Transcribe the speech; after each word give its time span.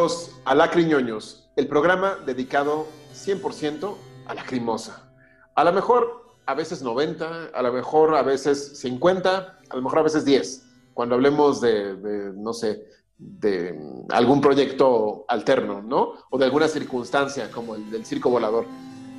Bienvenidos 0.00 0.40
a 0.46 0.54
Lacriñoños, 0.54 1.50
el 1.56 1.68
programa 1.68 2.16
dedicado 2.24 2.86
100% 3.12 3.96
a 4.28 4.34
la 4.34 4.46
crimosa. 4.46 5.12
A 5.54 5.62
lo 5.62 5.74
mejor 5.74 6.38
a 6.46 6.54
veces 6.54 6.80
90, 6.80 7.50
a 7.52 7.62
lo 7.62 7.70
mejor 7.70 8.14
a 8.14 8.22
veces 8.22 8.78
50, 8.80 9.58
a 9.68 9.76
lo 9.76 9.82
mejor 9.82 9.98
a 9.98 10.02
veces 10.02 10.24
10, 10.24 10.64
cuando 10.94 11.16
hablemos 11.16 11.60
de, 11.60 12.32
no 12.34 12.54
sé, 12.54 12.86
de 13.18 13.78
algún 14.08 14.40
proyecto 14.40 15.26
alterno, 15.28 15.82
¿no? 15.82 16.14
O 16.30 16.38
de 16.38 16.46
alguna 16.46 16.68
circunstancia 16.68 17.50
como 17.50 17.74
el 17.74 17.90
del 17.90 18.06
circo 18.06 18.30
volador. 18.30 18.64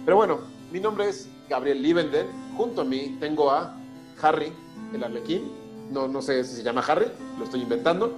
Pero 0.04 0.18
bueno, 0.18 0.40
mi 0.72 0.80
nombre 0.80 1.10
es 1.10 1.30
Gabriel 1.48 1.80
Liebenden. 1.80 2.26
Junto 2.58 2.82
a 2.82 2.86
mí 2.86 3.18
tengo 3.20 3.52
a 3.52 3.78
Harry, 4.20 4.52
el 4.92 5.04
arlequín. 5.04 5.52
No, 5.92 6.08
no 6.08 6.24
sé 6.24 6.44
si 6.44 6.56
se 6.56 6.64
llama 6.64 6.82
Harry, 6.88 7.06
lo 7.38 7.44
estoy 7.44 7.62
inventando. 7.62 8.18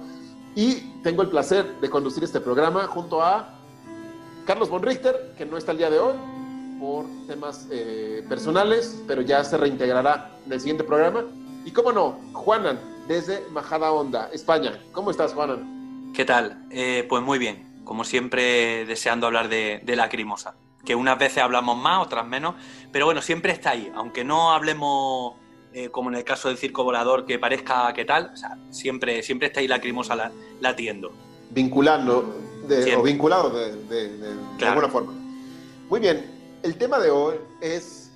Y 0.54 0.76
tengo 1.02 1.22
el 1.22 1.28
placer 1.28 1.80
de 1.80 1.90
conducir 1.90 2.22
este 2.22 2.40
programa 2.40 2.86
junto 2.86 3.22
a 3.22 3.48
Carlos 4.46 4.68
von 4.68 4.82
Richter, 4.82 5.34
que 5.36 5.44
no 5.44 5.56
está 5.56 5.72
el 5.72 5.78
día 5.78 5.90
de 5.90 5.98
hoy 5.98 6.14
por 6.78 7.06
temas 7.26 7.66
eh, 7.70 8.24
personales, 8.28 9.02
pero 9.06 9.22
ya 9.22 9.42
se 9.42 9.56
reintegrará 9.56 10.30
en 10.46 10.52
el 10.52 10.60
siguiente 10.60 10.84
programa. 10.84 11.24
Y 11.64 11.70
cómo 11.70 11.92
no, 11.92 12.18
Juanan, 12.32 12.78
desde 13.08 13.48
Majada 13.50 13.90
Onda, 13.90 14.28
España. 14.32 14.78
¿Cómo 14.92 15.10
estás, 15.10 15.32
Juanan? 15.32 16.12
¿Qué 16.14 16.24
tal? 16.24 16.66
Eh, 16.70 17.06
pues 17.08 17.22
muy 17.22 17.38
bien, 17.38 17.82
como 17.84 18.04
siempre 18.04 18.84
deseando 18.86 19.26
hablar 19.26 19.48
de, 19.48 19.80
de 19.82 19.96
la 19.96 20.08
crimosa, 20.08 20.54
que 20.84 20.94
unas 20.94 21.18
veces 21.18 21.42
hablamos 21.42 21.76
más, 21.76 22.04
otras 22.04 22.26
menos, 22.26 22.54
pero 22.92 23.06
bueno, 23.06 23.22
siempre 23.22 23.52
está 23.52 23.70
ahí, 23.70 23.90
aunque 23.96 24.22
no 24.22 24.52
hablemos 24.52 25.34
eh, 25.74 25.90
como 25.90 26.08
en 26.08 26.16
el 26.16 26.24
caso 26.24 26.48
del 26.48 26.56
circo 26.56 26.84
volador, 26.84 27.26
que 27.26 27.38
parezca 27.38 27.92
que 27.92 28.04
tal, 28.04 28.30
o 28.32 28.36
sea, 28.36 28.56
siempre, 28.70 29.22
siempre 29.22 29.48
está 29.48 29.60
ahí 29.60 29.66
lacrimosa 29.68 30.14
la, 30.14 30.30
latiendo. 30.60 31.12
Vinculando, 31.50 32.34
de, 32.68 32.94
o 32.96 33.02
vinculado 33.02 33.50
de, 33.50 33.74
de, 33.86 34.16
de 34.18 34.34
Claro. 34.58 34.72
alguna 34.74 34.88
forma. 34.88 35.12
Muy 35.88 36.00
bien, 36.00 36.58
el 36.62 36.76
tema 36.78 36.98
de 36.98 37.10
hoy 37.10 37.34
es 37.60 38.12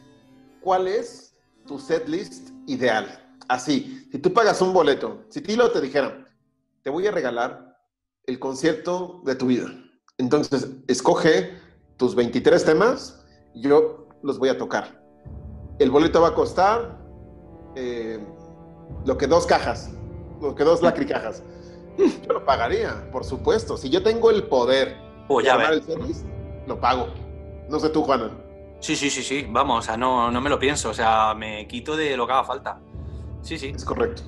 cuál 0.60 0.86
es 0.88 1.34
tu 1.66 1.78
setlist 1.78 2.50
ideal. 2.66 3.06
Así, 3.48 4.06
si 4.12 4.18
tú 4.18 4.32
pagas 4.32 4.60
un 4.62 4.72
boleto, 4.72 5.24
si 5.28 5.40
Tilo 5.40 5.70
te 5.70 5.80
dijera, 5.80 6.24
te 6.82 6.90
voy 6.90 7.06
a 7.06 7.10
regalar 7.10 7.76
el 8.26 8.38
concierto 8.38 9.20
de 9.24 9.34
tu 9.34 9.46
vida. 9.46 9.66
Entonces, 10.18 10.68
escoge 10.86 11.58
tus 11.96 12.14
23 12.14 12.64
temas 12.64 13.24
y 13.54 13.62
yo 13.62 14.06
los 14.22 14.38
voy 14.38 14.48
a 14.50 14.58
tocar. 14.58 15.02
El 15.78 15.90
boleto 15.90 16.20
va 16.20 16.28
a 16.28 16.34
costar 16.34 16.97
eh, 17.74 18.18
lo 19.04 19.16
que 19.18 19.26
dos 19.26 19.46
cajas, 19.46 19.90
lo 20.40 20.54
que 20.54 20.64
dos 20.64 20.82
lacricajas. 20.82 21.42
Yo 21.98 22.32
lo 22.32 22.44
pagaría, 22.44 23.10
por 23.10 23.24
supuesto. 23.24 23.76
Si 23.76 23.90
yo 23.90 24.02
tengo 24.04 24.30
el 24.30 24.44
poder 24.44 24.96
Oh, 25.28 25.38
de 25.40 25.44
ya 25.46 25.54
armar 25.54 25.70
ves. 25.72 25.80
el 25.80 25.84
setlist, 25.94 26.24
lo 26.66 26.78
pago. 26.80 27.08
No 27.68 27.78
sé 27.80 27.88
tú, 27.90 28.02
Juana. 28.04 28.30
Sí, 28.80 28.94
sí, 28.94 29.10
sí, 29.10 29.22
sí, 29.24 29.46
vamos, 29.50 29.80
o 29.80 29.82
sea, 29.82 29.96
no, 29.96 30.30
no 30.30 30.40
me 30.40 30.48
lo 30.48 30.58
pienso, 30.60 30.90
o 30.90 30.94
sea, 30.94 31.34
me 31.34 31.66
quito 31.66 31.96
de 31.96 32.16
lo 32.16 32.26
que 32.26 32.32
haga 32.32 32.44
falta. 32.44 32.80
Sí, 33.42 33.58
sí. 33.58 33.72
Es 33.74 33.84
correcto. 33.84 34.22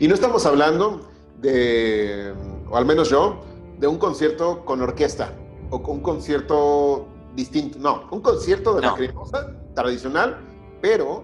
Y 0.00 0.08
no 0.08 0.14
estamos 0.14 0.46
hablando 0.46 1.08
de, 1.38 2.32
o 2.70 2.76
al 2.76 2.86
menos 2.86 3.10
yo, 3.10 3.42
de 3.78 3.86
un 3.86 3.98
concierto 3.98 4.64
con 4.64 4.80
orquesta 4.80 5.32
o 5.70 5.82
con 5.82 5.96
un 5.96 6.00
concierto 6.02 7.06
distinto. 7.36 7.78
No, 7.78 8.08
un 8.10 8.22
concierto 8.22 8.74
de 8.74 8.80
la 8.80 8.88
No. 8.88 8.94
cremosa 8.96 9.52
tradicional, 9.74 10.38
pero 10.80 11.22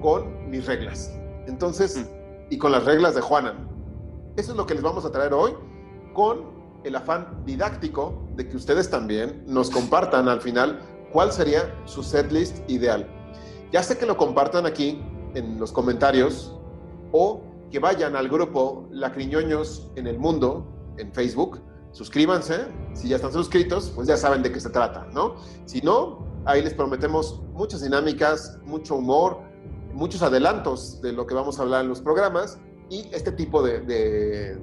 con 0.00 0.50
mis 0.50 0.66
reglas. 0.66 1.12
Entonces, 1.46 1.98
Mm. 1.98 2.24
y 2.50 2.58
con 2.58 2.72
las 2.72 2.84
reglas 2.84 3.14
de 3.14 3.20
Juana. 3.20 3.54
Eso 4.36 4.52
es 4.52 4.56
lo 4.56 4.66
que 4.66 4.74
les 4.74 4.82
vamos 4.82 5.04
a 5.04 5.10
traer 5.10 5.32
hoy 5.32 5.52
con 6.12 6.52
el 6.84 6.94
afán 6.96 7.42
didáctico 7.46 8.26
de 8.36 8.48
que 8.48 8.56
ustedes 8.56 8.90
también 8.90 9.42
nos 9.46 9.70
compartan 9.70 10.28
al 10.28 10.40
final 10.40 10.80
cuál 11.12 11.32
sería 11.32 11.74
su 11.86 12.02
setlist 12.02 12.68
ideal. 12.68 13.06
Ya 13.72 13.82
sé 13.82 13.96
que 13.96 14.06
lo 14.06 14.16
compartan 14.16 14.66
aquí 14.66 15.02
en 15.34 15.58
los 15.58 15.72
comentarios 15.72 16.54
o 17.12 17.40
que 17.70 17.78
vayan 17.78 18.14
al 18.16 18.28
grupo 18.28 18.86
Lacriñoños 18.90 19.90
en 19.96 20.06
el 20.06 20.18
Mundo 20.18 20.66
en 20.98 21.12
Facebook. 21.12 21.60
Suscríbanse. 21.92 22.66
Si 22.92 23.08
ya 23.08 23.16
están 23.16 23.32
suscritos, 23.32 23.90
pues 23.94 24.06
ya 24.06 24.16
saben 24.16 24.42
de 24.42 24.52
qué 24.52 24.60
se 24.60 24.70
trata, 24.70 25.06
¿no? 25.12 25.36
Si 25.64 25.80
no, 25.80 26.26
ahí 26.44 26.62
les 26.62 26.74
prometemos 26.74 27.40
muchas 27.52 27.82
dinámicas, 27.82 28.58
mucho 28.64 28.96
humor, 28.96 29.40
muchos 29.94 30.22
adelantos 30.22 31.00
de 31.00 31.12
lo 31.12 31.26
que 31.26 31.34
vamos 31.34 31.58
a 31.58 31.62
hablar 31.62 31.82
en 31.82 31.88
los 31.88 32.00
programas 32.00 32.58
y 32.90 33.08
este 33.12 33.32
tipo 33.32 33.62
de, 33.62 33.80
de- 33.80 34.58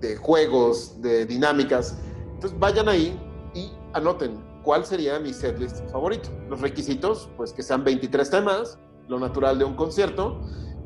de 0.00 0.16
juegos, 0.16 1.00
de 1.00 1.26
dinámicas. 1.26 1.98
Entonces 2.34 2.58
vayan 2.58 2.88
ahí 2.88 3.18
y 3.54 3.70
anoten 3.94 4.44
cuál 4.62 4.84
sería 4.84 5.18
mi 5.18 5.32
setlist 5.32 5.88
favorito. 5.90 6.28
Los 6.48 6.60
requisitos, 6.60 7.30
pues 7.36 7.52
que 7.52 7.62
sean 7.62 7.82
23 7.84 8.30
temas, 8.30 8.78
lo 9.08 9.18
natural 9.18 9.58
de 9.58 9.64
un 9.64 9.74
concierto 9.74 10.40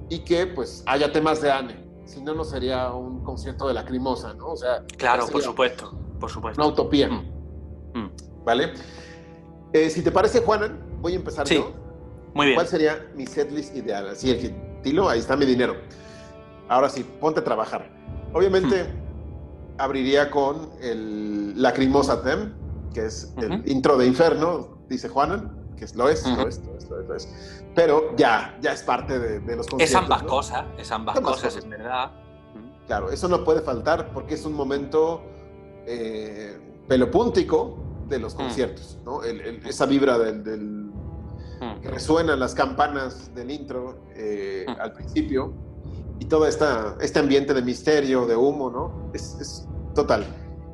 y 0.08 0.20
que 0.20 0.46
pues 0.46 0.82
haya 0.86 1.12
temas 1.12 1.40
de 1.42 1.50
ANE. 1.50 1.90
Si 2.04 2.20
no, 2.22 2.34
no 2.34 2.44
sería 2.44 2.92
un 2.92 3.22
concierto 3.24 3.68
de 3.68 3.74
lacrimosa, 3.74 4.34
¿no? 4.34 4.48
O 4.52 4.56
sea, 4.56 4.84
Claro, 4.96 5.26
por 5.28 5.42
supuesto, 5.42 5.92
por 6.18 6.30
supuesto. 6.30 6.60
una 6.60 6.70
utopía, 6.72 7.08
Mm, 7.08 7.98
mm. 7.98 8.10
¿vale? 8.44 8.72
Eh, 9.72 9.90
si 9.90 10.02
te 10.02 10.10
parece, 10.10 10.40
Juanan, 10.40 10.98
voy 11.00 11.12
a 11.12 11.16
empezar 11.16 11.46
Sí. 11.46 11.54
yo. 11.56 11.72
Muy 12.34 12.46
bien. 12.46 12.56
¿Cuál 12.56 12.68
sería 12.68 13.06
mi 13.14 13.26
setlist 13.26 13.74
ideal? 13.76 14.08
Así, 14.08 14.30
el 14.30 14.40
que, 14.40 14.48
Tilo, 14.82 15.08
ahí 15.08 15.18
está 15.18 15.36
mi 15.36 15.46
dinero. 15.46 15.74
Ahora 16.68 16.88
sí, 16.88 17.04
ponte 17.20 17.40
a 17.40 17.44
trabajar. 17.44 17.90
Obviamente, 18.32 18.84
Hmm. 18.84 19.80
abriría 19.80 20.30
con 20.30 20.70
el 20.80 21.60
Lacrimosa 21.60 22.22
Them, 22.22 22.54
que 22.94 23.06
es 23.06 23.32
el 23.38 23.62
intro 23.68 23.96
de 23.96 24.06
Inferno, 24.06 24.78
dice 24.88 25.08
Juanan, 25.08 25.74
que 25.76 25.84
es- 25.84 25.94
lo 25.96 26.08
es, 26.08 26.24
Ujú. 26.26 26.36
lo 26.42 26.48
es, 26.48 26.58
lo 26.64 26.76
es, 26.76 26.88
lo 26.90 27.00
es, 27.00 27.08
lo 27.08 27.14
es. 27.16 27.64
Pero 27.74 28.14
ya, 28.16 28.58
ya 28.60 28.72
es 28.72 28.82
parte 28.82 29.18
de, 29.18 29.40
de 29.40 29.56
los 29.56 29.66
conciertos. 29.66 29.90
Es 29.90 29.94
ambas 29.96 30.22
¿no? 30.22 30.28
cosas, 30.28 30.64
es 30.78 30.90
ambas 30.92 31.16
Ambas 31.16 31.32
cosas, 31.34 31.54
cosas. 31.54 31.64
es 31.64 31.70
verdad. 31.70 32.10
Claro, 32.86 33.10
eso 33.10 33.28
no 33.28 33.44
puede 33.44 33.60
faltar 33.60 34.10
porque 34.12 34.34
es 34.34 34.44
un 34.44 34.52
momento 34.54 35.22
eh, 35.86 36.56
pelopúntico 36.88 37.78
de 38.08 38.18
los 38.18 38.34
Mm. 38.34 38.38
conciertos, 38.38 38.98
¿no? 39.04 39.22
El- 39.24 39.40
el- 39.40 39.66
esa 39.66 39.86
vibra 39.86 40.18
del, 40.18 40.89
resuenan 41.82 42.38
las 42.40 42.54
campanas 42.54 43.34
del 43.34 43.50
intro 43.50 43.98
eh, 44.14 44.64
al 44.80 44.92
principio 44.92 45.52
y 46.18 46.24
todo 46.26 46.46
esta, 46.46 46.96
este 47.00 47.18
ambiente 47.18 47.54
de 47.54 47.62
misterio, 47.62 48.26
de 48.26 48.36
humo, 48.36 48.70
¿no? 48.70 49.10
Es, 49.14 49.36
es 49.40 49.66
total. 49.94 50.24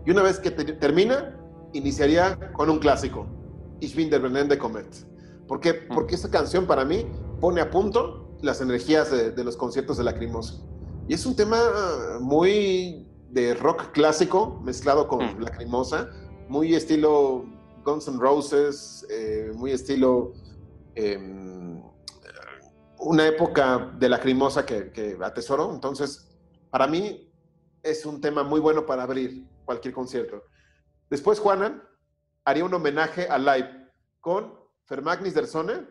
Y 0.05 0.11
una 0.11 0.23
vez 0.23 0.39
que 0.39 0.51
te- 0.51 0.73
termina, 0.75 1.37
iniciaría 1.73 2.53
con 2.53 2.71
un 2.71 2.79
clásico, 2.79 3.27
Ich 3.81 3.95
bin 3.95 4.09
der 4.11 4.21
brennende 4.21 4.57
Comet. 4.59 4.87
¿Por 5.47 5.61
qué? 5.61 5.75
Porque 5.75 6.15
esa 6.15 6.31
canción 6.31 6.67
para 6.67 6.85
mí 6.85 7.07
pone 7.41 7.61
a 7.61 7.71
punto 7.71 8.29
las 8.43 8.61
energías 8.61 9.11
de, 9.11 9.31
de 9.33 9.45
los 9.45 9.57
conciertos 9.57 9.99
de 9.99 10.05
Lacrimosa. 10.05 10.55
Y 11.09 11.15
es 11.15 11.27
un 11.27 11.37
tema 11.37 11.59
muy 12.21 13.07
de 13.31 13.55
rock 13.55 13.93
clásico 13.93 14.61
mezclado 14.65 15.07
con. 15.07 15.21
Lacrimosa, 15.43 16.09
muy 16.49 16.75
estilo 16.75 17.45
Guns 17.85 18.09
N' 18.09 18.19
Roses, 18.19 19.07
eh, 19.11 19.53
muy 19.55 19.71
estilo 19.73 20.33
em, 20.97 21.81
una 22.99 23.27
época 23.27 23.93
de 23.99 24.09
Lacrimosa 24.09 24.67
que, 24.67 24.91
que 24.91 25.17
atesoro. 25.23 25.73
Entonces, 25.73 26.29
para 26.71 26.87
mí 26.87 27.33
es 27.83 28.05
un 28.05 28.21
tema 28.21 28.43
muy 28.43 28.59
bueno 28.59 28.85
para 28.85 29.05
abrir 29.05 29.47
cualquier 29.65 29.95
concierto. 29.95 30.43
Después, 31.09 31.39
Juanan 31.39 31.83
haría 32.45 32.65
un 32.65 32.75
homenaje 32.75 33.29
a 33.29 33.39
Live 33.39 33.87
con 34.21 34.55
Fermagnis 34.87 35.35
der 35.35 35.47
Sonne, 35.47 35.87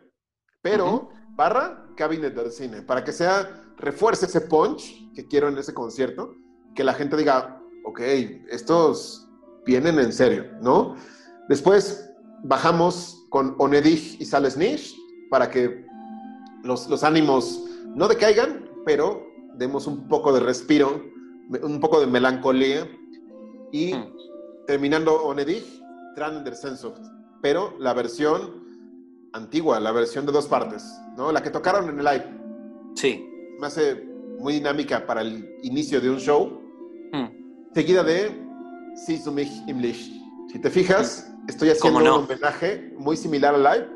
pero 0.62 1.10
barra 1.36 1.86
Cabinet 1.96 2.34
del 2.34 2.52
Cine, 2.52 2.82
para 2.82 3.04
que 3.04 3.12
sea, 3.12 3.64
refuerce 3.78 4.26
ese 4.26 4.42
punch 4.42 5.14
que 5.14 5.28
quiero 5.28 5.48
en 5.50 5.58
ese 5.58 5.74
concierto, 5.74 6.34
que 6.74 6.84
la 6.84 6.94
gente 6.94 7.18
diga, 7.18 7.62
ok, 7.86 8.00
estos 8.50 9.30
vienen 9.66 10.00
en 10.00 10.12
serio, 10.12 10.46
¿no? 10.62 10.96
Después 11.50 12.10
bajamos 12.44 13.25
con 13.36 13.54
Onedig 13.58 14.16
y 14.22 14.24
Sales 14.24 14.56
Nish 14.56 14.96
para 15.30 15.50
que 15.50 15.86
los, 16.64 16.88
los 16.88 17.04
ánimos 17.04 17.66
no 17.94 18.08
decaigan, 18.08 18.64
pero 18.86 19.28
demos 19.58 19.88
un 19.88 20.08
poco 20.08 20.32
de 20.32 20.40
respiro, 20.40 21.04
un 21.62 21.82
poco 21.82 22.00
de 22.00 22.08
melancolía 22.08 22.88
y 23.74 23.94
Mm. 23.94 24.06
terminando 24.68 25.22
Onedig, 25.22 25.66
Tran 26.16 26.46
der 26.46 26.56
Sehnsucht, 26.56 27.02
pero 27.42 27.74
la 27.78 27.94
versión 27.94 28.64
antigua, 29.34 29.82
la 29.82 29.92
versión 29.92 30.26
de 30.26 30.32
dos 30.32 30.48
partes, 30.48 30.82
¿no? 31.18 31.30
La 31.34 31.44
que 31.44 31.50
tocaron 31.50 31.90
en 31.90 32.00
el 32.00 32.06
live. 32.06 32.26
Sí. 32.96 33.22
Me 33.60 33.68
hace 33.68 34.02
muy 34.40 34.54
dinámica 34.54 35.06
para 35.06 35.20
el 35.20 35.46
inicio 35.62 36.00
de 36.00 36.10
un 36.10 36.20
show, 36.20 36.62
Mm. 37.12 37.74
seguida 37.74 38.02
de 38.02 38.32
zu 38.96 39.30
mich 39.34 39.52
im 39.68 39.80
Licht. 39.80 40.10
Si 40.54 40.58
te 40.58 40.70
fijas, 40.70 41.35
estoy 41.48 41.70
haciendo 41.70 42.00
¿Cómo 42.00 42.10
no? 42.10 42.20
un 42.20 42.26
homenaje 42.26 42.94
muy 42.98 43.18
similar 43.18 43.56
al 43.56 43.64
live, 43.64 43.90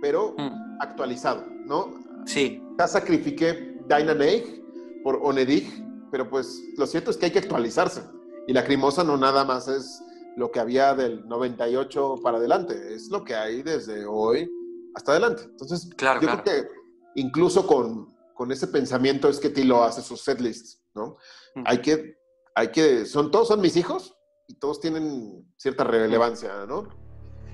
pero 0.00 0.34
Mm. 0.38 0.78
actualizado, 0.80 1.46
¿no? 1.66 1.94
Sí. 2.26 2.62
Ya 2.78 2.86
sacrifiqué 2.86 3.76
Neig 3.88 4.62
por 5.02 5.18
Onedig, 5.22 5.66
pero 6.10 6.28
pues 6.28 6.62
lo 6.76 6.86
cierto 6.86 7.10
es 7.10 7.16
que 7.16 7.26
hay 7.26 7.32
que 7.32 7.38
actualizarse. 7.38 8.02
Y 8.46 8.52
la 8.52 8.64
Crimosa 8.64 9.04
no 9.04 9.16
nada 9.16 9.44
más 9.44 9.68
es 9.68 10.02
lo 10.36 10.50
que 10.50 10.60
había 10.60 10.94
del 10.94 11.26
98 11.26 12.16
para 12.22 12.38
adelante, 12.38 12.94
es 12.94 13.08
lo 13.10 13.24
que 13.24 13.34
hay 13.34 13.62
desde 13.62 14.06
hoy 14.06 14.50
hasta 14.94 15.12
adelante. 15.12 15.42
Entonces, 15.44 15.88
claro, 15.96 16.20
yo 16.20 16.28
creo 16.28 16.44
que 16.44 16.68
incluso 17.16 17.66
con, 17.66 18.14
con 18.34 18.52
ese 18.52 18.68
pensamiento 18.68 19.28
es 19.28 19.38
que 19.40 19.50
Tilo 19.50 19.82
hace 19.82 20.00
sus 20.02 20.20
setlists, 20.22 20.80
¿no? 20.94 21.16
Mm. 21.54 21.62
Hay 21.66 21.78
que, 21.82 22.18
hay 22.54 22.68
que, 22.68 23.04
son, 23.06 23.30
todos 23.30 23.48
son 23.48 23.60
mis 23.60 23.76
hijos 23.76 24.16
y 24.48 24.54
todos 24.54 24.80
tienen 24.80 25.46
cierta 25.56 25.84
relevancia, 25.84 26.66
¿no? 26.66 26.88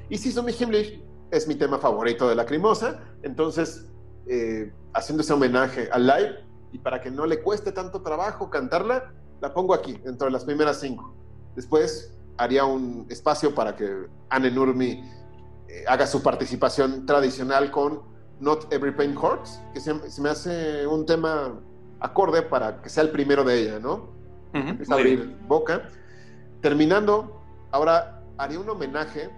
Y 0.08 0.16
si 0.16 0.30
son 0.32 0.46
mi 0.46 0.52
Himmlish, 0.52 1.02
es 1.30 1.48
mi 1.48 1.56
tema 1.56 1.78
favorito 1.78 2.28
de 2.28 2.36
la 2.36 2.46
Crimosa, 2.46 3.00
entonces, 3.22 3.90
eh, 4.26 4.72
haciendo 4.94 5.22
ese 5.22 5.32
homenaje 5.32 5.88
al 5.92 6.06
live, 6.06 6.36
y 6.72 6.78
para 6.78 7.00
que 7.00 7.10
no 7.10 7.26
le 7.26 7.42
cueste 7.42 7.72
tanto 7.72 8.00
trabajo 8.02 8.48
cantarla, 8.48 9.12
la 9.40 9.52
pongo 9.52 9.74
aquí, 9.74 9.98
dentro 10.04 10.26
de 10.26 10.32
las 10.32 10.44
primeras 10.44 10.80
cinco. 10.80 11.14
Después 11.56 12.16
haría 12.36 12.64
un 12.64 13.06
espacio 13.10 13.54
para 13.54 13.74
que 13.74 14.06
Anne 14.28 14.50
Nurmi 14.50 15.02
eh, 15.68 15.84
haga 15.88 16.06
su 16.06 16.22
participación 16.22 17.06
tradicional 17.06 17.70
con 17.70 18.02
Not 18.40 18.72
Every 18.72 18.94
Pain 18.94 19.16
Hurts, 19.16 19.60
que 19.72 19.80
se, 19.80 20.10
se, 20.10 20.22
me 20.22 20.30
hace 20.30 20.86
un 20.86 21.06
tema 21.06 21.60
acorde 22.00 22.42
para 22.42 22.80
que 22.82 22.88
sea 22.88 23.02
el 23.02 23.10
primero 23.10 23.42
de 23.42 23.62
ella, 23.62 23.78
¿no? 23.80 23.94
Uh 23.94 24.58
-huh, 24.58 24.68
Empieza 24.70 24.94
a 24.94 24.98
abrir 24.98 25.36
boca. 25.48 25.88
Terminando, 26.64 27.42
ahora 27.72 28.22
haría 28.38 28.58
un 28.58 28.66
homenaje 28.70 29.28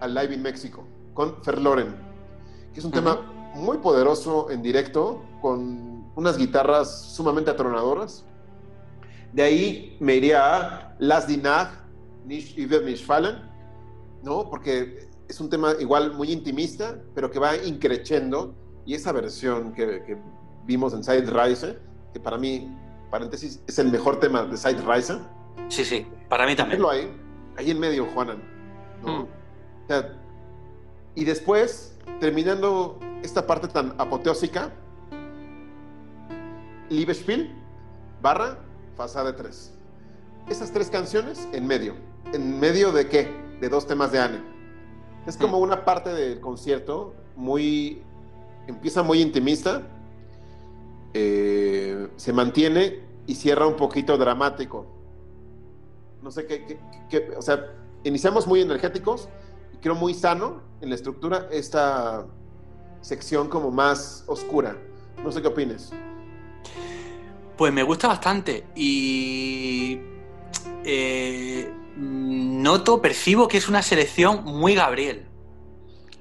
al 0.00 0.14
Live 0.14 0.34
in 0.34 0.42
México 0.42 0.84
con 1.14 1.42
Fer 1.42 1.58
Loren, 1.58 1.96
que 2.74 2.80
es 2.80 2.84
un 2.84 2.90
uh 2.90 2.92
-huh. 2.92 2.98
tema 2.98 3.52
muy 3.54 3.78
poderoso 3.78 4.50
en 4.50 4.60
directo, 4.60 5.22
con 5.40 6.04
unas 6.16 6.36
guitarras 6.36 7.14
sumamente 7.14 7.50
atronadoras. 7.50 8.26
De 9.32 9.42
ahí 9.42 9.96
me 10.00 10.16
iría 10.16 10.38
a 10.44 10.94
Las 10.98 11.26
Dinah, 11.26 11.82
Nish 12.26 12.58
Iver 12.58 12.94
Fallen, 12.98 13.36
¿no? 14.22 14.50
Porque 14.50 15.08
es 15.28 15.40
un 15.40 15.48
tema 15.48 15.72
igual 15.80 16.12
muy 16.12 16.30
intimista, 16.30 17.00
pero 17.14 17.30
que 17.30 17.38
va 17.38 17.56
increciendo. 17.56 18.54
Y 18.84 18.92
esa 18.92 19.12
versión 19.12 19.72
que, 19.72 20.04
que 20.04 20.18
vimos 20.66 20.92
en 20.92 21.02
Side 21.02 21.30
Rise, 21.30 21.78
que 22.12 22.20
para 22.20 22.36
mí, 22.36 22.68
paréntesis, 23.10 23.62
es 23.66 23.78
el 23.78 23.90
mejor 23.90 24.20
tema 24.20 24.44
de 24.44 24.58
Side 24.58 24.82
Rise. 24.86 25.14
Sí, 25.70 25.82
sí, 25.82 26.06
para 26.28 26.46
mí 26.46 26.56
también. 26.56 26.82
Ahí, 26.90 27.10
ahí 27.56 27.70
en 27.70 27.80
medio, 27.80 28.06
Juanan. 28.06 28.42
¿no? 29.02 29.12
Mm. 29.12 29.22
O 29.22 29.86
sea, 29.88 30.12
y 31.14 31.24
después, 31.24 31.96
terminando 32.20 32.98
esta 33.22 33.46
parte 33.46 33.68
tan 33.68 33.94
apoteósica, 33.98 34.72
Liebesspiel, 36.88 37.52
barra, 38.22 38.58
Fasade 38.96 39.32
3. 39.32 39.72
Esas 40.48 40.72
tres 40.72 40.90
canciones 40.90 41.48
en 41.52 41.66
medio. 41.66 41.94
¿En 42.32 42.60
medio 42.60 42.92
de 42.92 43.08
qué? 43.08 43.28
De 43.60 43.68
dos 43.68 43.86
temas 43.86 44.12
de 44.12 44.20
Anne. 44.20 44.40
Es 45.26 45.36
como 45.36 45.58
una 45.58 45.84
parte 45.84 46.12
del 46.12 46.40
concierto 46.40 47.14
muy. 47.34 48.02
empieza 48.68 49.02
muy 49.02 49.20
intimista, 49.20 49.82
eh, 51.14 52.08
se 52.16 52.32
mantiene 52.32 53.00
y 53.26 53.34
cierra 53.34 53.66
un 53.66 53.74
poquito 53.74 54.16
dramático. 54.16 54.86
No 56.26 56.32
sé 56.32 56.44
qué, 56.44 56.66
qué, 56.66 56.76
qué, 57.08 57.36
O 57.36 57.40
sea, 57.40 57.72
iniciamos 58.02 58.48
muy 58.48 58.60
energéticos 58.60 59.28
y 59.72 59.76
creo 59.76 59.94
muy 59.94 60.12
sano 60.12 60.60
en 60.80 60.88
la 60.88 60.96
estructura 60.96 61.46
esta 61.52 62.26
sección 63.00 63.48
como 63.48 63.70
más 63.70 64.24
oscura. 64.26 64.76
No 65.22 65.30
sé 65.30 65.40
qué 65.40 65.46
opines. 65.46 65.92
Pues 67.56 67.72
me 67.72 67.84
gusta 67.84 68.08
bastante 68.08 68.66
y 68.74 70.00
eh, 70.84 71.72
noto, 71.96 73.00
percibo 73.00 73.46
que 73.46 73.58
es 73.58 73.68
una 73.68 73.82
selección 73.82 74.42
muy 74.42 74.74
Gabriel. 74.74 75.28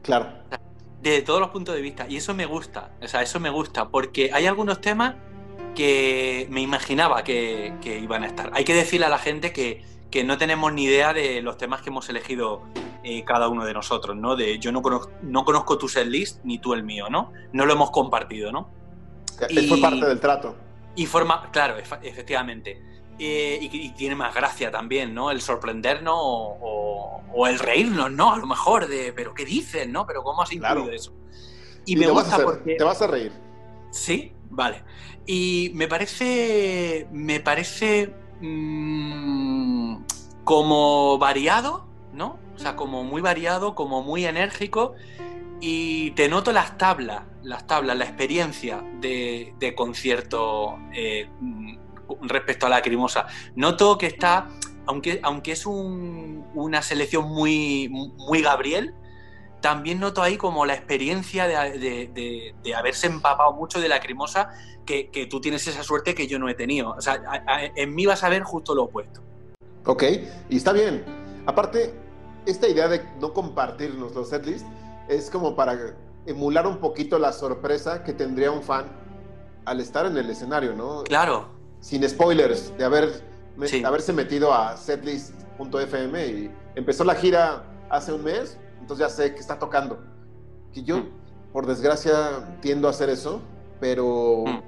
Claro. 0.03 0.27
De 1.01 1.23
todos 1.23 1.39
los 1.39 1.49
puntos 1.49 1.73
de 1.73 1.81
vista. 1.81 2.05
Y 2.07 2.17
eso 2.17 2.35
me 2.35 2.45
gusta. 2.45 2.91
O 3.01 3.07
sea, 3.07 3.23
eso 3.23 3.39
me 3.39 3.49
gusta. 3.49 3.89
Porque 3.89 4.29
hay 4.31 4.45
algunos 4.45 4.81
temas 4.81 5.15
que 5.73 6.45
me 6.51 6.61
imaginaba 6.61 7.23
que, 7.23 7.73
que 7.81 7.97
iban 7.97 8.21
a 8.21 8.27
estar. 8.27 8.51
Hay 8.53 8.65
que 8.65 8.75
decirle 8.75 9.07
a 9.07 9.09
la 9.09 9.17
gente 9.17 9.51
que, 9.51 9.94
que, 10.09 10.23
no 10.23 10.37
tenemos 10.37 10.71
ni 10.73 10.85
idea 10.85 11.13
de 11.13 11.41
los 11.41 11.57
temas 11.57 11.81
que 11.81 11.89
hemos 11.89 12.07
elegido 12.09 12.63
eh, 13.03 13.23
cada 13.25 13.47
uno 13.49 13.65
de 13.65 13.73
nosotros, 13.73 14.15
¿no? 14.15 14.35
De 14.35 14.59
yo 14.59 14.71
no 14.71 14.81
conozco, 14.81 15.11
no 15.21 15.45
conozco 15.45 15.77
tu 15.77 15.87
setlist 15.87 16.43
ni 16.43 16.59
tú 16.59 16.73
el 16.73 16.83
mío, 16.83 17.09
¿no? 17.09 17.31
No 17.53 17.65
lo 17.65 17.73
hemos 17.73 17.91
compartido, 17.91 18.51
¿no? 18.51 18.69
Y, 19.49 19.67
fue 19.67 19.79
parte 19.79 20.05
del 20.05 20.19
trato. 20.19 20.55
Y 20.95 21.05
forma, 21.05 21.49
claro, 21.51 21.75
efectivamente. 21.77 22.81
Eh, 23.19 23.59
y, 23.61 23.69
y, 23.77 23.89
tiene 23.91 24.15
más 24.15 24.33
gracia 24.33 24.71
también, 24.71 25.13
¿no? 25.13 25.31
El 25.31 25.41
sorprendernos 25.41 26.15
o, 26.17 26.57
o, 26.61 27.23
o, 27.33 27.47
el 27.47 27.59
reírnos, 27.59 28.11
¿no? 28.11 28.33
A 28.33 28.37
lo 28.37 28.45
mejor 28.45 28.87
de, 28.87 29.13
pero 29.13 29.33
¿qué 29.33 29.45
dices, 29.45 29.87
no? 29.87 30.05
Pero 30.05 30.23
¿cómo 30.23 30.41
has 30.41 30.51
incluido 30.51 30.83
claro. 30.83 30.91
eso? 30.91 31.13
Y, 31.85 31.93
y 31.93 31.95
me 31.97 32.07
gusta 32.07 32.35
hacer, 32.35 32.45
porque... 32.45 32.75
Te 32.75 32.83
vas 32.83 33.01
a 33.01 33.07
reír. 33.07 33.31
Sí, 33.91 34.33
vale. 34.49 34.83
Y 35.25 35.71
me 35.75 35.87
parece, 35.87 37.07
me 37.11 37.39
parece 37.39 38.13
mmm, 38.41 39.84
como 40.45 41.17
variado, 41.17 41.85
¿no? 42.13 42.39
O 42.55 42.59
sea, 42.59 42.77
como 42.77 43.03
muy 43.03 43.21
variado, 43.21 43.75
como 43.75 44.01
muy 44.01 44.25
enérgico. 44.25 44.93
Y 45.59 46.11
te 46.11 46.29
noto 46.29 46.53
las 46.53 46.77
tablas, 46.77 47.23
las 47.43 47.67
tablas, 47.67 47.97
la 47.97 48.05
experiencia 48.05 48.83
de, 49.01 49.73
concierto 49.75 50.77
eh, 50.93 51.27
respecto 52.21 52.67
a 52.67 52.69
la 52.69 52.77
Lacrimosa. 52.77 53.27
Noto 53.55 53.97
que 53.97 54.05
está, 54.05 54.47
aunque, 54.85 55.19
aunque 55.23 55.53
es 55.53 55.65
un, 55.65 56.45
una 56.53 56.81
selección 56.81 57.27
muy, 57.27 57.89
muy 57.89 58.41
Gabriel, 58.41 58.93
también 59.61 59.99
noto 59.99 60.21
ahí 60.21 60.37
como 60.37 60.65
la 60.67 60.75
experiencia 60.75 61.47
de, 61.47 62.53
de, 62.61 62.75
haberse 62.75 63.07
empapado 63.07 63.51
mucho 63.53 63.79
de 63.79 63.89
Lacrimosa, 63.89 64.51
que, 64.85 65.09
que, 65.09 65.25
tú 65.25 65.41
tienes 65.41 65.65
esa 65.65 65.83
suerte 65.83 66.13
que 66.13 66.27
yo 66.27 66.37
no 66.37 66.47
he 66.47 66.53
tenido. 66.53 66.91
O 66.91 67.01
sea, 67.01 67.19
en 67.75 67.95
mí 67.95 68.05
vas 68.05 68.23
a 68.23 68.29
ver 68.29 68.43
justo 68.43 68.75
lo 68.75 68.83
opuesto. 68.83 69.23
Ok, 69.85 70.03
y 70.49 70.57
está 70.57 70.73
bien. 70.73 71.03
Aparte, 71.45 71.93
esta 72.45 72.67
idea 72.67 72.87
de 72.87 73.03
no 73.19 73.33
compartirnos 73.33 74.13
los 74.15 74.29
setlists 74.29 74.67
es 75.07 75.29
como 75.29 75.55
para 75.55 75.95
emular 76.25 76.65
un 76.65 76.77
poquito 76.77 77.19
la 77.19 77.31
sorpresa 77.31 78.03
que 78.03 78.13
tendría 78.13 78.51
un 78.51 78.63
fan 78.63 78.85
al 79.65 79.79
estar 79.79 80.05
en 80.05 80.17
el 80.17 80.29
escenario, 80.29 80.73
¿no? 80.73 81.03
Claro. 81.03 81.47
Sin 81.79 82.07
spoilers, 82.07 82.75
de 82.77 82.85
haber, 82.85 83.21
sí. 83.65 83.83
haberse 83.83 84.13
metido 84.13 84.53
a 84.53 84.75
setlist.fm 84.75 86.27
y 86.27 86.51
empezó 86.75 87.03
la 87.03 87.15
gira 87.15 87.63
hace 87.89 88.11
un 88.11 88.23
mes, 88.23 88.57
entonces 88.79 89.07
ya 89.07 89.09
sé 89.13 89.33
que 89.33 89.39
está 89.39 89.59
tocando. 89.59 89.99
Que 90.73 90.83
yo, 90.83 90.97
mm. 90.97 91.09
por 91.53 91.67
desgracia, 91.67 92.57
tiendo 92.61 92.87
a 92.87 92.91
hacer 92.91 93.09
eso, 93.09 93.39
pero 93.79 94.45
mm. 94.47 94.61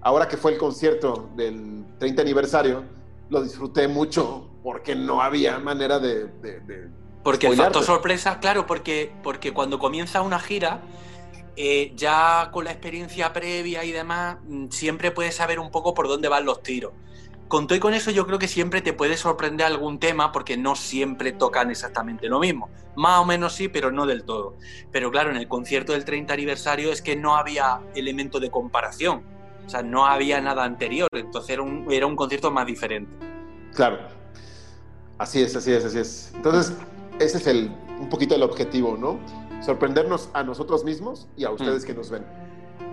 ahora 0.00 0.26
que 0.26 0.38
fue 0.38 0.52
el 0.52 0.58
concierto 0.58 1.28
del 1.36 1.84
30 1.98 2.22
aniversario, 2.22 2.82
lo 3.30 3.42
disfruté 3.42 3.88
mucho 3.88 4.50
porque 4.62 4.94
no 4.94 5.22
había 5.22 5.58
manera 5.58 5.98
de... 5.98 6.26
de, 6.26 6.60
de 6.60 6.88
porque 7.22 7.48
el 7.48 7.56
factor 7.56 7.84
sorpresa, 7.84 8.38
claro, 8.40 8.66
porque, 8.66 9.12
porque 9.22 9.52
cuando 9.52 9.78
comienza 9.78 10.22
una 10.22 10.38
gira, 10.38 10.80
eh, 11.56 11.92
ya 11.96 12.50
con 12.52 12.64
la 12.64 12.70
experiencia 12.70 13.32
previa 13.32 13.84
y 13.84 13.90
demás, 13.90 14.38
mm, 14.46 14.68
siempre 14.70 15.10
puedes 15.10 15.34
saber 15.34 15.58
un 15.58 15.70
poco 15.70 15.92
por 15.92 16.06
dónde 16.06 16.28
van 16.28 16.44
los 16.44 16.62
tiros. 16.62 16.92
Con 17.48 17.66
todo 17.66 17.76
y 17.76 17.80
con 17.80 17.94
eso, 17.94 18.10
yo 18.10 18.26
creo 18.26 18.38
que 18.38 18.46
siempre 18.46 18.80
te 18.80 18.92
puede 18.92 19.16
sorprender 19.16 19.66
algún 19.66 19.98
tema 19.98 20.32
porque 20.32 20.56
no 20.56 20.76
siempre 20.76 21.32
tocan 21.32 21.70
exactamente 21.70 22.28
lo 22.28 22.38
mismo. 22.38 22.70
Más 22.94 23.20
o 23.20 23.24
menos 23.24 23.54
sí, 23.54 23.68
pero 23.68 23.90
no 23.90 24.06
del 24.06 24.22
todo. 24.22 24.56
Pero 24.92 25.10
claro, 25.10 25.30
en 25.30 25.36
el 25.36 25.48
concierto 25.48 25.94
del 25.94 26.04
30 26.04 26.32
aniversario 26.32 26.92
es 26.92 27.02
que 27.02 27.16
no 27.16 27.36
había 27.36 27.80
elemento 27.94 28.38
de 28.38 28.50
comparación. 28.50 29.24
O 29.68 29.70
sea, 29.70 29.82
no 29.82 30.06
había 30.06 30.40
nada 30.40 30.64
anterior. 30.64 31.08
Entonces 31.12 31.50
era 31.50 31.62
un, 31.62 31.92
era 31.92 32.06
un 32.06 32.16
concierto 32.16 32.50
más 32.50 32.64
diferente. 32.64 33.14
Claro. 33.74 33.98
Así 35.18 35.42
es, 35.42 35.54
así 35.54 35.70
es, 35.74 35.84
así 35.84 35.98
es. 35.98 36.32
Entonces, 36.34 36.74
ese 37.18 37.36
es 37.36 37.46
el, 37.46 37.70
un 38.00 38.08
poquito 38.08 38.34
el 38.34 38.42
objetivo, 38.42 38.96
¿no? 38.96 39.18
Sorprendernos 39.60 40.30
a 40.32 40.42
nosotros 40.42 40.84
mismos 40.84 41.28
y 41.36 41.44
a 41.44 41.50
ustedes 41.50 41.84
mm. 41.84 41.86
que 41.86 41.92
nos 41.92 42.08
ven. 42.08 42.24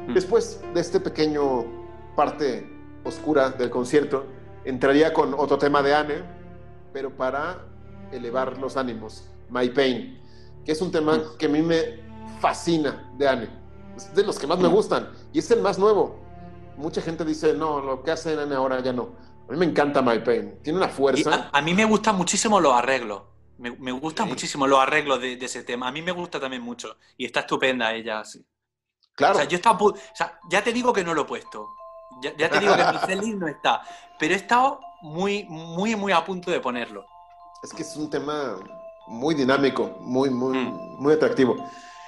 Mm. 0.10 0.14
Después 0.16 0.60
de 0.74 0.82
este 0.82 1.00
pequeño 1.00 1.64
parte 2.14 2.70
oscura 3.06 3.52
del 3.52 3.70
concierto, 3.70 4.26
entraría 4.66 5.14
con 5.14 5.34
otro 5.34 5.58
tema 5.58 5.82
de 5.82 5.96
Anne, 5.96 6.24
pero 6.92 7.10
para 7.16 7.64
elevar 8.12 8.58
los 8.58 8.76
ánimos, 8.76 9.30
My 9.50 9.70
Pain, 9.70 10.20
que 10.66 10.74
es 10.74 10.82
un 10.82 10.92
tema 10.92 11.20
mm. 11.20 11.38
que 11.38 11.46
a 11.46 11.50
mí 11.50 11.62
me 11.62 12.02
fascina 12.42 13.14
de 13.18 13.30
Anne. 13.30 13.50
Es 13.96 14.14
de 14.14 14.26
los 14.26 14.38
que 14.38 14.46
más 14.46 14.60
me 14.60 14.68
gustan 14.68 15.10
y 15.32 15.40
es 15.40 15.50
el 15.52 15.62
más 15.62 15.80
nuevo. 15.80 16.25
Mucha 16.78 17.02
gente 17.02 17.24
dice, 17.24 17.54
no, 17.54 17.80
lo 17.80 18.04
que 18.04 18.12
hace 18.12 18.38
ahora 18.54 18.82
ya 18.82 18.94
no. 18.94 19.16
A 19.48 19.52
mí 19.52 19.58
me 19.58 19.66
encanta 19.66 20.02
My 20.02 20.20
Pain, 20.20 20.60
tiene 20.64 20.80
una 20.80 20.90
fuerza. 20.90 21.50
A, 21.52 21.60
a, 21.60 21.62
mí 21.62 21.74
me 21.74 21.86
gustan 21.86 22.16
muchísimo 22.16 22.60
los 22.60 22.74
arreglos. 22.74 23.22
Me, 23.58 23.72
me 23.72 23.92
gustan 23.92 24.26
sí. 24.26 24.32
muchísimo 24.32 24.68
los 24.68 24.80
arreglos 24.80 25.22
de, 25.22 25.38
de, 25.38 25.46
ese 25.46 25.64
tema. 25.64 25.88
A 25.88 25.92
mí 25.92 26.02
me 26.02 26.12
gusta 26.12 26.40
también 26.40 26.62
mucho. 26.62 26.98
Y 27.18 27.26
está 27.26 27.42
estupenda 27.42 27.94
ella, 27.94 28.24
sí. 28.26 28.46
Claro. 29.14 29.36
O 29.36 29.38
sea, 29.38 29.48
yo 29.48 29.56
estaba, 29.56 29.78
o 29.82 29.96
sea, 30.14 30.40
ya 30.50 30.64
te 30.64 30.74
digo 30.74 30.92
que 30.92 31.04
no 31.04 31.14
lo 31.14 31.22
he 31.22 31.26
puesto. 31.26 31.68
Ya, 32.22 32.36
ya 32.36 32.50
te 32.50 32.60
digo 32.60 32.76
que 32.76 32.84
mi 32.92 32.98
setlist 33.00 33.38
no 33.38 33.48
está. 33.48 33.82
Pero 34.20 34.34
he 34.34 34.38
estado 34.38 34.80
muy, 35.02 35.46
muy, 35.46 35.96
muy 35.96 36.12
a 36.12 36.24
punto 36.26 36.52
de 36.52 36.60
ponerlo. 36.60 37.06
es 37.64 37.74
que 37.74 37.84
es 37.84 37.96
un 37.96 38.10
tema 38.10 38.58
muy 39.08 39.36
dinámico, 39.36 39.96
muy, 40.00 40.30
muy, 40.30 40.58
mm. 40.58 41.02
muy 41.02 41.14
atractivo. 41.14 41.56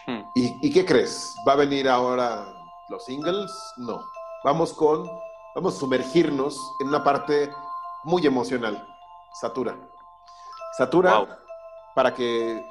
Mm. 0.07 0.21
¿Y, 0.35 0.71
qué 0.71 0.85
crees? 0.85 1.35
¿Va 1.47 1.53
a 1.53 1.57
venir 1.57 1.87
ahora 1.87 2.45
los 2.89 3.03
singles? 3.05 3.51
No. 3.77 3.99
Vamos 4.47 4.71
con, 4.71 5.11
vamos 5.55 5.75
a 5.75 5.79
sumergirnos 5.79 6.57
en 6.79 6.87
una 6.87 7.03
parte 7.03 7.51
muy 8.05 8.25
emocional. 8.25 8.87
Satura. 9.33 9.75
Satura 10.77 11.41
para 11.93 12.13
que 12.13 12.65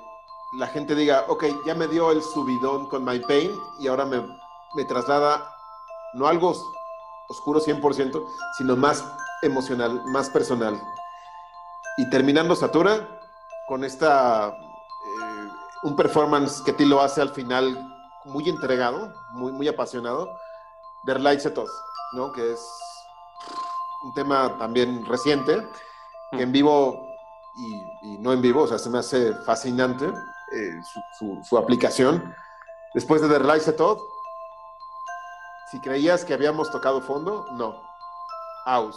la 0.55 0.69
gente 0.69 0.95
diga, 0.95 1.27
ok, 1.29 1.45
ya 1.67 1.75
me 1.75 1.87
dio 1.87 2.13
el 2.13 2.23
subidón 2.23 2.87
con 2.89 3.05
My 3.05 3.21
Pain 3.21 3.55
y 3.79 3.89
ahora 3.89 4.07
me, 4.07 4.27
me 4.75 4.87
traslada 4.87 5.55
no 6.15 6.27
algo 6.27 6.55
oscuro 7.29 7.61
100%, 7.61 8.27
sino 8.57 8.75
más 8.75 9.05
emocional, 9.43 10.03
más 10.07 10.31
personal. 10.31 10.81
Y 11.99 12.09
terminando 12.09 12.57
Satura 12.57 13.07
con 13.69 13.85
esta, 13.85 14.49
eh, 14.49 15.49
un 15.83 15.95
performance 15.95 16.63
que 16.63 16.87
lo 16.87 17.03
hace 17.03 17.21
al 17.21 17.35
final 17.35 17.77
muy 18.25 18.49
entregado, 18.49 19.13
muy, 19.33 19.53
muy 19.53 19.69
apasionado, 19.69 20.39
Der 21.07 21.21
Leitzetot, 21.21 21.69
¿no? 22.13 22.33
Que 22.33 22.53
es 22.53 22.61
un 24.03 24.13
tema 24.15 24.57
también 24.59 25.07
reciente, 25.07 25.67
que 26.33 26.43
en 26.43 26.53
vivo 26.53 27.07
y, 28.03 28.19
no 28.19 28.33
en 28.33 28.43
vivo, 28.43 28.63
o 28.63 28.67
sea, 28.67 28.79
se 28.79 28.91
me 28.91 28.99
hace 28.99 29.33
fascinante 29.45 30.07
eh, 30.53 30.81
su, 31.19 31.57
aplicación. 31.57 32.35
Después 32.93 33.23
de 33.23 33.29
Der 33.29 33.45
Leitzetot, 33.45 34.01
si 35.71 35.81
creías 35.81 36.25
que 36.25 36.35
habíamos 36.35 36.71
tocado 36.71 37.01
fondo, 37.01 37.47
no. 37.53 37.83
Aus. 38.67 38.97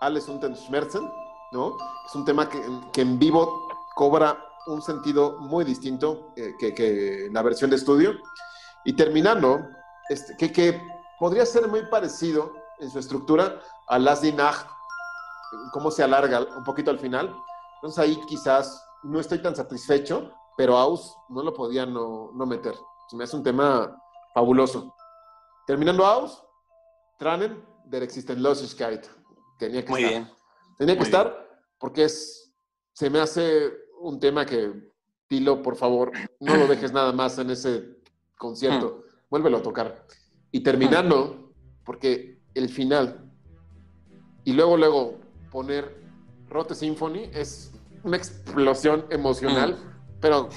Alles 0.00 0.28
unten 0.28 0.54
Schmerzen, 0.54 1.10
¿no? 1.52 1.76
Es 2.06 2.14
un 2.14 2.24
tema 2.24 2.48
que, 2.48 2.62
que 2.92 3.00
en 3.00 3.18
vivo 3.18 3.68
cobra 3.94 4.38
un 4.66 4.82
sentido 4.82 5.38
muy 5.38 5.64
distinto 5.64 6.32
eh, 6.36 6.54
que, 6.58 6.74
que, 6.74 7.28
la 7.32 7.42
versión 7.42 7.70
de 7.70 7.76
estudio. 7.76 8.14
Y 8.84 8.92
terminando, 8.92 9.66
este, 10.08 10.36
que, 10.36 10.52
que, 10.52 10.97
podría 11.18 11.44
ser 11.44 11.68
muy 11.68 11.86
parecido 11.86 12.52
en 12.78 12.90
su 12.90 12.98
estructura 12.98 13.60
a 13.88 13.98
Last 13.98 14.24
Nacht, 14.24 14.66
cómo 15.72 15.90
se 15.90 16.02
alarga 16.02 16.40
un 16.56 16.64
poquito 16.64 16.90
al 16.90 16.98
final. 16.98 17.34
Entonces 17.76 17.98
ahí 17.98 18.20
quizás 18.26 18.84
no 19.02 19.20
estoy 19.20 19.40
tan 19.40 19.54
satisfecho, 19.54 20.32
pero 20.56 20.76
Aus 20.76 21.16
no 21.28 21.42
lo 21.42 21.52
podía 21.52 21.86
no, 21.86 22.30
no 22.34 22.46
meter. 22.46 22.74
Se 23.08 23.16
me 23.16 23.24
hace 23.24 23.36
un 23.36 23.42
tema 23.42 23.96
fabuloso. 24.34 24.94
Terminando 25.66 26.04
Aus, 26.04 26.44
Tranen 27.18 27.64
der 27.84 28.02
Existenlosigkeit. 28.02 29.06
Tenía 29.58 29.84
que 29.84 29.90
Muy 29.90 30.04
estar. 30.04 30.22
bien. 30.22 30.34
Tenía 30.78 30.96
que 30.96 31.02
estar 31.02 31.48
porque 31.78 32.04
es, 32.04 32.52
se 32.92 33.10
me 33.10 33.20
hace 33.20 33.72
un 34.00 34.20
tema 34.20 34.46
que, 34.46 34.92
Tilo, 35.26 35.62
por 35.62 35.76
favor, 35.76 36.12
no 36.40 36.56
lo 36.56 36.66
dejes 36.66 36.92
nada 36.92 37.12
más 37.12 37.38
en 37.38 37.50
ese 37.50 37.98
concierto. 38.36 38.98
Hmm. 38.98 39.08
Vuélvelo 39.30 39.58
a 39.58 39.62
tocar. 39.62 40.06
Y 40.50 40.60
terminando, 40.60 41.52
porque 41.84 42.38
el 42.54 42.68
final, 42.68 43.28
y 44.44 44.52
luego, 44.52 44.76
luego 44.76 45.18
poner 45.50 45.94
Rote 46.48 46.74
Symphony 46.74 47.30
es 47.34 47.72
una 48.02 48.16
explosión 48.16 49.04
emocional, 49.10 49.72
mm. 49.72 50.20
pero 50.20 50.48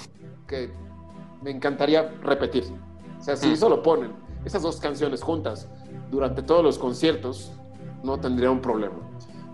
que 0.46 0.70
me 1.42 1.50
encantaría 1.50 2.08
repetir. 2.22 2.64
O 3.18 3.22
sea, 3.22 3.36
si 3.36 3.48
mm. 3.48 3.52
eso 3.52 3.68
lo 3.68 3.82
ponen, 3.82 4.12
esas 4.44 4.62
dos 4.62 4.80
canciones 4.80 5.22
juntas, 5.22 5.68
durante 6.10 6.42
todos 6.42 6.64
los 6.64 6.78
conciertos, 6.78 7.52
no 8.02 8.18
tendría 8.18 8.50
un 8.50 8.60
problema. 8.60 8.96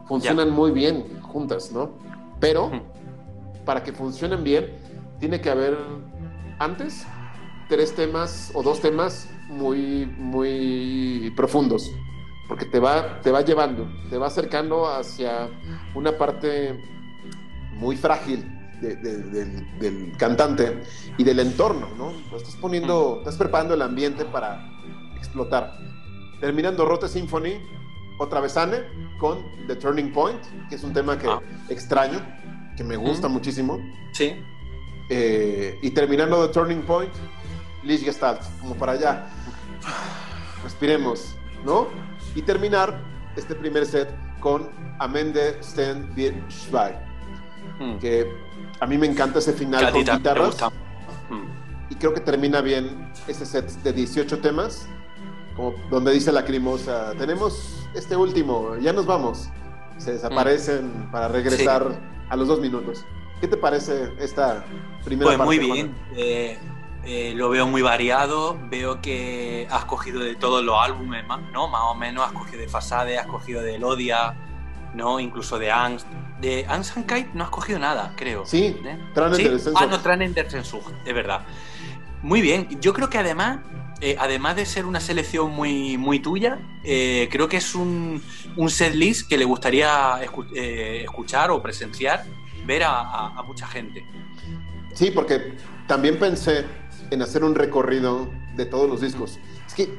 Funcionan 0.06 0.50
muy 0.50 0.70
bien 0.70 1.20
juntas, 1.22 1.72
¿no? 1.72 1.90
Pero 2.40 2.68
mm. 2.68 2.82
para 3.64 3.82
que 3.82 3.92
funcionen 3.92 4.44
bien, 4.44 4.72
tiene 5.18 5.40
que 5.40 5.50
haber 5.50 5.76
antes 6.58 7.06
tres 7.68 7.94
temas 7.94 8.50
o 8.54 8.62
dos 8.62 8.80
temas 8.80 9.28
muy, 9.48 10.06
muy 10.06 11.32
profundos 11.36 11.92
porque 12.48 12.64
te 12.64 12.80
va, 12.80 13.20
te 13.20 13.30
va 13.30 13.42
llevando, 13.42 13.86
te 14.08 14.16
va 14.16 14.26
acercando 14.26 14.88
hacia 14.88 15.50
una 15.94 16.16
parte 16.16 16.82
muy 17.74 17.94
frágil 17.96 18.50
del, 18.80 20.12
cantante 20.16 20.82
y 21.18 21.24
del 21.24 21.40
entorno, 21.40 21.88
¿no? 21.96 22.12
estás 22.36 22.56
poniendo, 22.56 23.18
estás 23.18 23.36
preparando 23.36 23.74
el 23.74 23.82
ambiente 23.82 24.24
para 24.24 24.66
explotar. 25.16 25.76
Terminando 26.40 26.86
Rote 26.86 27.08
Symphony, 27.08 27.60
otra 28.18 28.40
vez 28.40 28.56
Anne 28.56 28.78
con 29.18 29.44
The 29.66 29.76
Turning 29.76 30.12
Point, 30.12 30.40
que 30.70 30.76
es 30.76 30.84
un 30.84 30.92
tema 30.92 31.18
que 31.18 31.28
ah. 31.28 31.40
extraño, 31.68 32.20
que 32.76 32.84
me 32.84 32.96
gusta 32.96 33.28
muchísimo. 33.28 33.78
Sí. 34.12 34.36
Eh, 35.10 35.78
y 35.82 35.90
terminando 35.90 36.46
The 36.46 36.52
Turning 36.52 36.82
Point, 36.82 37.12
Lish 37.88 38.04
Gestalt, 38.04 38.42
como 38.60 38.76
para 38.76 38.92
allá. 38.92 39.26
Respiremos, 40.62 41.34
¿no? 41.64 41.88
y 42.34 42.42
terminar 42.42 43.00
este 43.36 43.54
primer 43.54 43.86
set 43.86 44.08
con 44.40 44.68
Amende 44.98 45.60
Sten 45.62 46.08
Wir 46.16 46.34
hmm. 47.78 47.98
que 47.98 48.30
a 48.80 48.86
mí 48.86 48.98
me 48.98 49.06
encanta 49.06 49.38
ese 49.40 49.52
final 49.52 49.90
con 49.92 50.04
guitarras. 50.04 50.62
Hmm. 51.28 51.46
Y 51.90 51.94
creo 51.96 52.14
que 52.14 52.20
termina 52.20 52.60
bien 52.60 53.10
ese 53.26 53.46
set 53.46 53.68
de 53.82 53.92
18 53.92 54.38
temas, 54.38 54.86
como 55.56 55.74
donde 55.90 56.12
dice 56.12 56.30
la 56.30 56.44
crimosa, 56.44 57.12
tenemos 57.18 57.88
este 57.94 58.16
último, 58.16 58.76
ya 58.76 58.92
nos 58.92 59.06
vamos. 59.06 59.48
Se 59.96 60.12
desaparecen 60.12 60.86
hmm. 60.86 61.10
para 61.10 61.28
regresar 61.28 62.00
a 62.28 62.36
los 62.36 62.46
dos 62.46 62.60
minutos. 62.60 63.04
¿Qué 63.40 63.48
te 63.48 63.56
parece 63.56 64.12
esta 64.20 64.64
primera 65.04 65.36
pues 65.36 65.46
muy 65.46 65.58
bien. 65.58 65.94
Eh, 66.16 66.58
eh, 67.04 67.32
lo 67.34 67.48
veo 67.48 67.66
muy 67.66 67.80
variado, 67.80 68.58
veo 68.68 69.00
que 69.00 69.66
has 69.70 69.84
cogido 69.84 70.20
de 70.20 70.34
todos 70.34 70.64
los 70.64 70.76
álbumes, 70.78 71.24
¿no? 71.52 71.68
Más 71.68 71.82
o 71.84 71.94
menos, 71.94 72.26
has 72.26 72.32
cogido 72.32 72.60
de 72.60 72.68
Fasade, 72.68 73.18
has 73.18 73.26
cogido 73.26 73.62
de 73.62 73.76
Elodia, 73.76 74.34
¿no? 74.94 75.20
Incluso 75.20 75.58
de 75.58 75.70
Angst. 75.70 76.06
De 76.40 76.66
Angst 76.68 76.96
and 76.96 77.06
Kite 77.06 77.30
no 77.34 77.44
has 77.44 77.50
cogido 77.50 77.78
nada, 77.78 78.12
creo. 78.16 78.46
Sí, 78.46 78.76
¿Eh? 78.84 78.98
Ah, 79.16 79.28
no, 79.28 79.36
der 79.36 79.54
es 79.54 81.14
verdad. 81.14 81.46
Muy 82.22 82.42
bien, 82.42 82.80
yo 82.80 82.92
creo 82.92 83.08
que 83.08 83.18
además, 83.18 83.60
eh, 84.00 84.16
además 84.18 84.56
de 84.56 84.66
ser 84.66 84.84
una 84.84 85.00
selección 85.00 85.50
muy, 85.50 85.96
muy 85.96 86.20
tuya, 86.20 86.58
creo 86.82 87.48
que 87.48 87.56
es 87.56 87.74
un, 87.74 88.22
un 88.56 88.70
setlist 88.70 89.28
que 89.28 89.36
le 89.38 89.44
gustaría 89.44 90.20
escuchar 90.22 91.50
o 91.50 91.62
presenciar, 91.62 92.24
ver 92.66 92.82
a 92.84 93.42
mucha 93.46 93.66
gente. 93.66 94.04
Sí, 94.94 95.10
porque 95.12 95.56
también 95.86 96.18
pensé 96.18 96.66
en 97.10 97.22
hacer 97.22 97.44
un 97.44 97.54
recorrido 97.54 98.30
de 98.56 98.66
todos 98.66 98.88
los 98.88 99.00
discos. 99.00 99.38
Es 99.66 99.74
que 99.74 99.98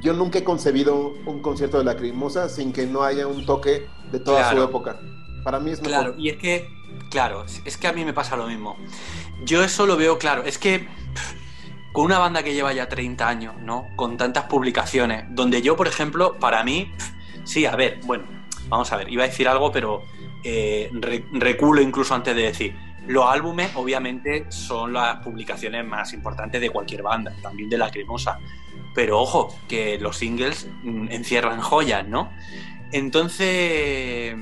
yo 0.00 0.12
nunca 0.12 0.38
he 0.38 0.44
concebido 0.44 1.14
un 1.26 1.40
concierto 1.40 1.78
de 1.78 1.84
Lacrimosa 1.84 2.48
sin 2.48 2.72
que 2.72 2.86
no 2.86 3.02
haya 3.02 3.26
un 3.26 3.46
toque 3.46 3.86
de 4.12 4.20
toda 4.20 4.50
su 4.52 4.62
época. 4.62 4.98
Para 5.42 5.60
mí 5.60 5.70
es 5.70 5.80
mejor. 5.80 5.92
Claro, 5.92 6.14
y 6.18 6.28
es 6.30 6.36
que, 6.36 6.68
claro, 7.10 7.44
es 7.64 7.76
que 7.76 7.86
a 7.86 7.92
mí 7.92 8.04
me 8.04 8.12
pasa 8.12 8.36
lo 8.36 8.46
mismo. 8.46 8.76
Yo 9.44 9.62
eso 9.62 9.86
lo 9.86 9.96
veo 9.96 10.18
claro. 10.18 10.42
Es 10.44 10.58
que 10.58 10.88
con 11.94 12.06
una 12.06 12.18
banda 12.18 12.42
que 12.42 12.52
lleva 12.54 12.72
ya 12.72 12.88
30 12.88 13.28
años, 13.28 13.54
¿no? 13.62 13.86
Con 13.94 14.16
tantas 14.16 14.46
publicaciones, 14.46 15.26
donde 15.30 15.62
yo, 15.62 15.76
por 15.76 15.86
ejemplo, 15.86 16.36
para 16.40 16.64
mí, 16.64 16.92
sí, 17.44 17.66
a 17.66 17.76
ver, 17.76 18.00
bueno, 18.04 18.24
vamos 18.68 18.90
a 18.92 18.96
ver, 18.96 19.12
iba 19.12 19.22
a 19.22 19.28
decir 19.28 19.46
algo, 19.46 19.70
pero 19.70 20.02
eh, 20.42 20.90
reculo 21.32 21.80
incluso 21.80 22.12
antes 22.12 22.34
de 22.34 22.42
decir, 22.42 22.76
los 23.06 23.26
álbumes, 23.26 23.70
obviamente, 23.74 24.46
son 24.48 24.94
las 24.94 25.16
publicaciones 25.18 25.84
más 25.84 26.12
importantes 26.12 26.60
de 26.60 26.70
cualquier 26.70 27.02
banda, 27.02 27.34
también 27.42 27.68
de 27.68 27.78
la 27.78 27.90
cremosa. 27.90 28.38
Pero 28.94 29.20
ojo, 29.20 29.54
que 29.68 29.98
los 29.98 30.16
singles 30.16 30.68
mm, 30.82 31.08
encierran 31.10 31.60
joyas, 31.60 32.06
¿no? 32.06 32.30
Entonces, 32.92 34.34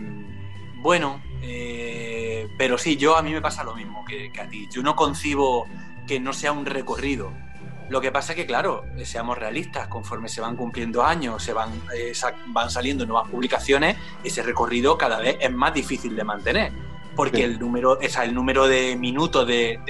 bueno, 0.77 1.23
eh, 1.43 2.49
pero 2.57 2.79
sí, 2.79 2.97
yo 2.97 3.17
a 3.17 3.23
mí 3.23 3.33
me 3.33 3.41
pasa 3.41 3.65
lo 3.65 3.75
mismo 3.75 4.05
que, 4.05 4.31
a 4.39 4.49
ti. 4.49 4.69
Yo 4.71 4.83
no 4.83 4.95
concibo 4.95 5.67
que 6.07 6.21
no 6.21 6.33
sea 6.33 6.53
un 6.53 6.67
recorrido. 6.67 7.33
Lo 7.89 8.01
que 8.01 8.13
pasa 8.13 8.33
es 8.33 8.37
que, 8.37 8.47
claro, 8.47 8.85
seamos 9.05 9.37
realistas, 9.39 9.89
conforme 9.89 10.29
se 10.29 10.41
van 10.41 10.57
cumpliendo 10.57 11.05
años, 11.05 11.43
se 11.43 11.53
van, 11.53 11.71
eh, 11.95 12.13
van 12.47 12.71
saliendo 12.71 13.05
nuevas 13.07 13.29
publicaciones, 13.29 13.97
ese 14.23 14.43
recorrido 14.43 14.97
cada 14.97 15.19
vez 15.19 15.37
es 15.41 15.53
más 15.53 15.75
difícil 15.75 16.15
de 16.15 16.25
mantener 16.25 16.73
porque 17.17 17.45
el 17.45 17.59
número, 17.59 17.99
o 18.03 18.09
sea, 18.09 18.25
el 18.25 18.35
número 18.35 18.67
de 18.67 18.97
minutos 18.97 19.47
de, 19.47 19.81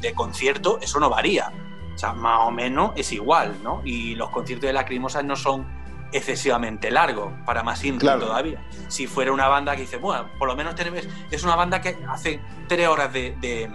de, 0.00 0.14
concierto, 0.14 0.78
eso 0.80 0.98
no 1.00 1.10
varía. 1.10 1.52
O 1.94 1.98
sea, 1.98 2.12
más 2.12 2.40
o 2.46 2.50
menos 2.50 2.92
es 2.96 3.12
igual, 3.12 3.56
¿no? 3.62 3.82
Y 3.84 4.14
los 4.14 4.30
conciertos 4.30 4.66
de 4.66 4.72
Lacrimosa 4.72 5.22
no 5.22 5.36
son 5.36 5.66
excesivamente 6.12 6.90
largos, 6.90 7.32
para 7.44 7.62
más 7.62 7.78
simple 7.78 8.10
todavía. 8.10 8.64
Si 8.88 9.06
fuera 9.06 9.32
una 9.32 9.48
banda 9.48 9.76
que 9.76 9.82
dice, 9.82 9.96
bueno, 9.96 10.28
por 10.38 10.48
lo 10.48 10.56
menos 10.56 10.74
tenemos, 10.74 11.06
es 11.30 11.44
una 11.44 11.56
banda 11.56 11.80
que 11.80 11.96
hace 12.08 12.40
tres 12.68 12.88
horas 12.88 13.12
de, 13.12 13.70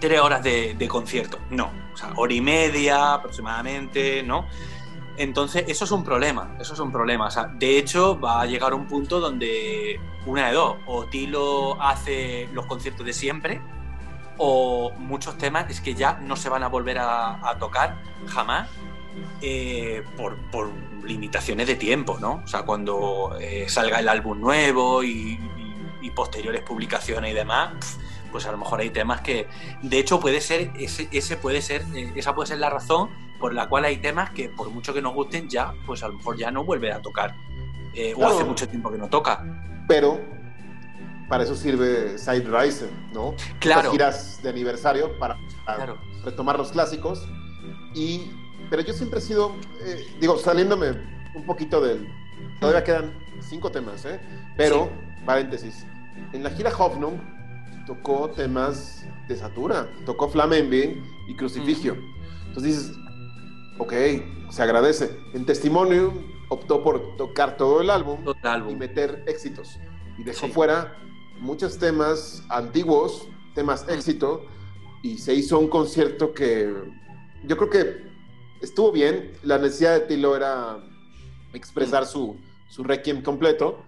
tres 0.00 0.20
horas 0.20 0.42
de, 0.42 0.88
concierto. 0.88 1.38
No, 1.50 1.70
o 1.92 1.96
sea, 1.96 2.12
hora 2.16 2.32
y 2.32 2.40
media 2.40 3.14
aproximadamente, 3.14 4.22
¿no? 4.22 4.46
Entonces, 5.18 5.64
eso 5.68 5.84
es 5.84 5.90
un 5.90 6.04
problema, 6.04 6.56
eso 6.60 6.74
es 6.74 6.80
un 6.80 6.92
problema. 6.92 7.26
O 7.26 7.30
sea, 7.30 7.44
de 7.44 7.78
hecho, 7.78 8.18
va 8.20 8.42
a 8.42 8.46
llegar 8.46 8.74
un 8.74 8.86
punto 8.86 9.20
donde 9.20 9.98
una 10.26 10.48
de 10.48 10.54
dos, 10.54 10.76
o 10.86 11.06
Tilo 11.06 11.80
hace 11.80 12.48
los 12.52 12.66
conciertos 12.66 13.06
de 13.06 13.12
siempre, 13.12 13.60
o 14.38 14.92
muchos 14.98 15.38
temas 15.38 15.70
es 15.70 15.80
que 15.80 15.94
ya 15.94 16.14
no 16.14 16.36
se 16.36 16.48
van 16.48 16.62
a 16.62 16.68
volver 16.68 16.98
a, 16.98 17.56
tocar 17.58 18.02
jamás 18.26 18.68
eh, 19.40 20.04
por, 20.16 20.36
limitaciones 21.04 21.66
de 21.66 21.76
tiempo, 21.76 22.18
¿no? 22.20 22.42
O 22.44 22.46
sea, 22.46 22.62
cuando 22.64 23.36
eh, 23.40 23.66
salga 23.68 24.00
el 24.00 24.08
álbum 24.08 24.40
nuevo 24.40 25.02
y, 25.02 25.40
posteriores 26.14 26.62
publicaciones 26.62 27.32
y 27.32 27.34
demás, 27.34 27.98
pues 28.30 28.46
a 28.46 28.52
lo 28.52 28.58
mejor 28.58 28.80
hay 28.80 28.90
temas 28.90 29.20
que, 29.20 29.48
de 29.82 29.98
hecho, 29.98 30.18
puede 30.18 30.40
ser 30.40 30.70
ese, 30.78 31.08
ese 31.10 31.36
puede 31.36 31.60
ser 31.60 31.84
eh, 31.94 32.12
esa 32.14 32.32
puede 32.32 32.46
ser 32.46 32.58
la 32.58 32.70
razón 32.70 33.10
por 33.38 33.54
la 33.54 33.68
cual 33.68 33.84
hay 33.84 33.98
temas 33.98 34.30
que 34.30 34.48
por 34.48 34.70
mucho 34.70 34.92
que 34.94 35.02
nos 35.02 35.14
gusten 35.14 35.48
ya, 35.48 35.74
pues 35.86 36.02
a 36.02 36.08
lo 36.08 36.14
mejor 36.14 36.36
ya 36.36 36.50
no 36.50 36.64
vuelve 36.64 36.92
a 36.92 37.00
tocar 37.00 37.34
o 38.16 38.26
hace 38.26 38.44
mucho 38.44 38.68
tiempo 38.68 38.90
que 38.90 38.98
no 38.98 39.08
toca. 39.08 39.44
Pero 39.88 40.20
para 41.28 41.44
eso 41.44 41.54
sirve 41.54 42.18
Side 42.18 42.44
Rising, 42.44 43.12
¿no? 43.12 43.34
Claro. 43.58 43.90
giras 43.90 44.40
de 44.42 44.50
aniversario 44.50 45.18
para, 45.18 45.36
retomar 46.24 46.58
los 46.58 46.72
clásicos. 46.72 47.26
Y, 47.94 48.30
pero 48.70 48.82
yo 48.82 48.92
siempre 48.92 49.18
he 49.18 49.22
sido, 49.22 49.54
eh, 49.80 50.06
digo, 50.20 50.36
saliéndome 50.38 50.90
un 51.34 51.44
poquito 51.44 51.80
del. 51.80 52.08
Todavía 52.60 52.84
quedan 52.84 53.18
cinco 53.40 53.70
temas, 53.70 54.04
¿eh? 54.04 54.20
Pero, 54.56 54.90
paréntesis, 55.24 55.86
en 56.32 56.42
la 56.42 56.50
gira 56.50 56.70
Hoffnung 56.76 57.18
tocó 57.86 58.30
temas 58.30 59.06
de 59.28 59.36
Satura, 59.36 59.88
tocó 60.04 60.28
Flamenbe 60.28 61.02
y 61.28 61.36
Crucifigio. 61.36 61.96
Entonces 62.46 62.62
dices, 62.62 62.96
ok, 63.78 63.92
se 64.50 64.62
agradece. 64.62 65.18
En 65.34 65.46
testimonio 65.46 66.12
optó 66.48 66.82
por 66.82 67.16
tocar 67.16 67.56
todo 67.56 67.80
el 67.80 67.90
álbum, 67.90 68.24
todo 68.24 68.36
el 68.40 68.48
álbum. 68.48 68.72
y 68.72 68.76
meter 68.76 69.24
éxitos. 69.26 69.78
Y 70.18 70.24
dejó 70.24 70.48
fuera 70.48 70.96
muchos 71.40 71.78
temas 71.78 72.42
antiguos, 72.48 73.28
temas 73.54 73.86
éxito, 73.88 74.46
y 75.02 75.18
se 75.18 75.34
hizo 75.34 75.58
un 75.58 75.68
concierto 75.68 76.32
que 76.32 76.72
yo 77.44 77.56
creo 77.56 77.70
que 77.70 78.06
estuvo 78.62 78.92
bien. 78.92 79.32
La 79.42 79.58
necesidad 79.58 79.94
de 79.94 80.00
Tilo 80.00 80.36
era 80.36 80.78
expresar 81.52 82.04
mm. 82.04 82.06
su, 82.06 82.36
su 82.68 82.84
requiem 82.84 83.22
completo, 83.22 83.84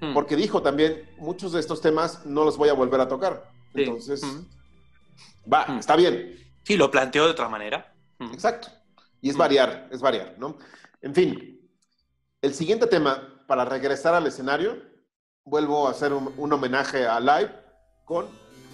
mm. 0.00 0.14
porque 0.14 0.36
dijo 0.36 0.62
también, 0.62 1.10
muchos 1.18 1.52
de 1.52 1.60
estos 1.60 1.80
temas 1.80 2.24
no 2.26 2.44
los 2.44 2.56
voy 2.56 2.68
a 2.68 2.74
volver 2.74 3.00
a 3.00 3.08
tocar. 3.08 3.50
Entonces, 3.74 4.22
mm. 4.22 5.52
va, 5.52 5.78
está 5.78 5.96
bien. 5.96 6.38
Sí, 6.62 6.76
lo 6.76 6.90
planteó 6.90 7.24
de 7.24 7.32
otra 7.32 7.48
manera. 7.48 7.92
Exacto. 8.32 8.68
Y 9.22 9.30
es 9.30 9.36
variar, 9.36 9.88
es 9.90 10.02
variar, 10.02 10.34
¿no? 10.38 10.58
En 11.00 11.14
fin, 11.14 11.60
el 12.42 12.52
siguiente 12.52 12.86
tema, 12.86 13.42
para 13.46 13.64
regresar 13.64 14.14
al 14.14 14.26
escenario, 14.26 14.76
vuelvo 15.44 15.88
a 15.88 15.92
hacer 15.92 16.12
un, 16.12 16.52
homenaje 16.52 17.06
a 17.06 17.18
Live 17.18 17.52
con 18.04 18.26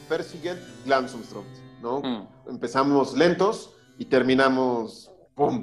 Persiget 0.08 0.58
Glanzumström, 0.84 1.44
¿no? 1.80 2.00
Mm. 2.00 2.28
Empezamos 2.48 3.16
lentos 3.16 3.76
y 3.98 4.06
terminamos 4.06 5.12
¡pum! 5.34 5.62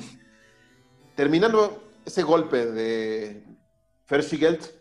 Terminando 1.16 1.84
ese 2.06 2.24
golpe 2.24 2.66
de 2.66 3.44
Persiget 4.08 4.74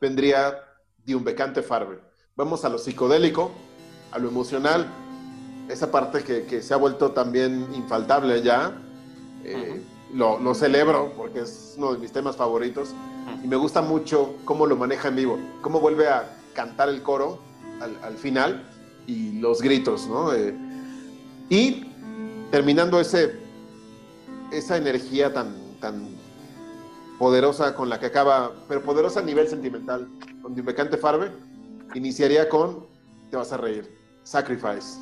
vendría 0.00 0.54
de 1.04 1.14
un 1.16 1.24
becante 1.24 1.62
Farbe. 1.62 2.00
Vamos 2.34 2.64
a 2.64 2.68
lo 2.68 2.78
psicodélico, 2.78 3.50
a 4.12 4.18
lo 4.18 4.28
emocional, 4.28 4.86
esa 5.68 5.90
parte 5.90 6.22
que, 6.22 6.62
se 6.62 6.74
ha 6.74 6.76
vuelto 6.76 7.12
también 7.12 7.68
infaltable 7.74 8.42
ya. 8.42 8.82
Eh, 9.48 9.82
lo, 10.12 10.38
lo 10.38 10.54
celebro 10.54 11.12
porque 11.16 11.40
es 11.40 11.74
uno 11.76 11.92
de 11.92 11.98
mis 11.98 12.10
temas 12.12 12.36
favoritos 12.36 12.94
y 13.42 13.46
me 13.46 13.56
gusta 13.56 13.82
mucho 13.82 14.36
cómo 14.44 14.66
lo 14.66 14.76
maneja 14.76 15.08
en 15.08 15.16
vivo, 15.16 15.38
cómo 15.60 15.80
vuelve 15.80 16.08
a 16.08 16.36
cantar 16.54 16.88
el 16.88 17.02
coro 17.02 17.38
al, 17.80 18.16
final 18.16 18.68
y 19.06 19.38
los 19.38 19.60
gritos, 19.60 20.06
¿no? 20.08 20.32
Eh, 20.32 20.54
y 21.48 21.92
terminando 22.50 22.98
ese, 22.98 23.38
esa 24.50 24.76
energía 24.76 25.32
tan, 25.32 25.54
tan 25.80 26.08
poderosa 27.18 27.74
con 27.74 27.88
la 27.88 28.00
que 28.00 28.06
acaba, 28.06 28.52
pero 28.68 28.82
poderosa 28.82 29.20
a 29.20 29.22
nivel 29.22 29.46
sentimental, 29.46 30.08
con 30.42 30.54
Dimecante 30.54 30.96
Farbe, 30.96 31.30
iniciaría 31.94 32.48
con, 32.48 32.86
te 33.30 33.36
vas 33.36 33.52
a 33.52 33.58
reír, 33.58 33.96
Sacrifice. 34.22 34.98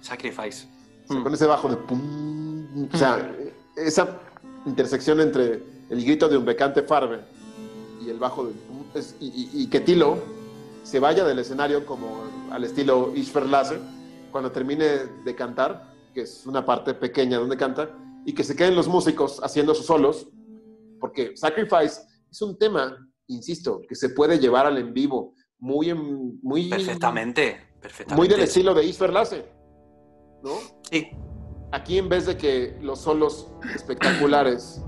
Sacrifice. 0.00 0.66
Con 1.06 1.32
ese 1.32 1.46
bajo 1.46 1.68
de 1.68 1.76
pum, 1.76 2.49
o 2.92 2.96
sea, 2.96 3.36
esa 3.76 4.20
intersección 4.66 5.20
entre 5.20 5.62
el 5.88 6.04
grito 6.04 6.28
de 6.28 6.36
un 6.36 6.44
becante 6.44 6.82
Farbe 6.82 7.20
y 8.04 8.10
el 8.10 8.18
bajo 8.18 8.46
de, 8.46 8.52
y, 9.20 9.66
que 9.68 9.80
Tilo 9.80 10.18
se 10.82 10.98
vaya 10.98 11.24
del 11.24 11.38
escenario 11.38 11.86
como 11.86 12.24
al 12.50 12.64
estilo 12.64 13.12
Ishver 13.14 13.44
cuando 14.30 14.50
termine 14.50 14.84
de 15.24 15.34
cantar, 15.34 15.92
que 16.14 16.22
es 16.22 16.46
una 16.46 16.64
parte 16.64 16.94
pequeña 16.94 17.38
donde 17.38 17.56
canta, 17.56 17.90
y 18.24 18.32
que 18.32 18.44
se 18.44 18.56
queden 18.56 18.74
los 18.74 18.88
músicos 18.88 19.40
haciendo 19.42 19.74
sus 19.74 19.86
solos, 19.86 20.28
porque 20.98 21.36
Sacrifice 21.36 22.02
es 22.30 22.42
un 22.42 22.58
tema, 22.58 22.96
insisto, 23.28 23.82
que 23.88 23.94
se 23.94 24.10
puede 24.10 24.38
llevar 24.38 24.66
al 24.66 24.78
en 24.78 24.92
vivo, 24.92 25.34
muy, 25.58 25.92
muy 25.94 26.68
perfectamente, 26.68 27.74
perfectamente. 27.80 28.16
Muy 28.16 28.28
del 28.28 28.40
estilo 28.40 28.74
de 28.74 28.84
Ishver 28.84 29.12
¿no? 29.12 30.52
Sí. 30.90 31.08
Aquí 31.72 31.98
en 31.98 32.08
vez 32.08 32.26
de 32.26 32.36
que 32.36 32.76
los 32.80 33.00
solos 33.00 33.48
espectaculares 33.74 34.82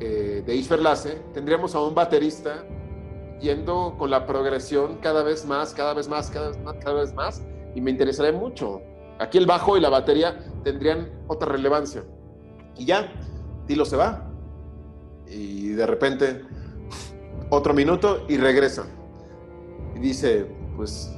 eh, 0.00 0.42
de 0.46 0.54
Isferlase, 0.54 1.22
tendríamos 1.32 1.74
a 1.74 1.80
un 1.80 1.94
baterista 1.94 2.66
yendo 3.40 3.94
con 3.98 4.10
la 4.10 4.26
progresión 4.26 4.98
cada 4.98 5.22
vez 5.22 5.46
más, 5.46 5.72
cada 5.72 5.94
vez 5.94 6.08
más, 6.08 6.30
cada 6.30 6.48
vez 6.48 6.58
más, 6.58 6.76
cada 6.82 7.00
vez 7.00 7.14
más, 7.14 7.42
y 7.74 7.80
me 7.80 7.90
interesaría 7.90 8.32
mucho. 8.32 8.82
Aquí 9.18 9.38
el 9.38 9.46
bajo 9.46 9.76
y 9.76 9.80
la 9.80 9.88
batería 9.88 10.44
tendrían 10.62 11.10
otra 11.28 11.52
relevancia. 11.52 12.04
Y 12.76 12.84
ya, 12.84 13.12
Tilo 13.66 13.84
se 13.84 13.96
va, 13.96 14.28
y 15.26 15.68
de 15.68 15.86
repente 15.86 16.42
otro 17.50 17.72
minuto 17.72 18.24
y 18.28 18.36
regresa. 18.36 18.84
Y 19.94 20.00
dice, 20.00 20.46
pues 20.76 21.16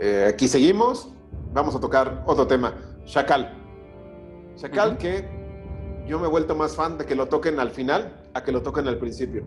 eh, 0.00 0.26
aquí 0.28 0.48
seguimos, 0.48 1.12
vamos 1.52 1.74
a 1.74 1.80
tocar 1.80 2.24
otro 2.26 2.46
tema, 2.46 2.74
Chacal. 3.04 3.59
Chacal 4.60 4.98
que 4.98 5.26
yo 6.06 6.18
me 6.18 6.26
he 6.26 6.30
vuelto 6.30 6.54
más 6.54 6.76
fan 6.76 6.98
de 6.98 7.06
que 7.06 7.14
lo 7.14 7.28
toquen 7.28 7.58
al 7.58 7.70
final 7.70 8.14
a 8.34 8.42
que 8.42 8.52
lo 8.52 8.60
toquen 8.60 8.86
al 8.88 8.98
principio. 8.98 9.42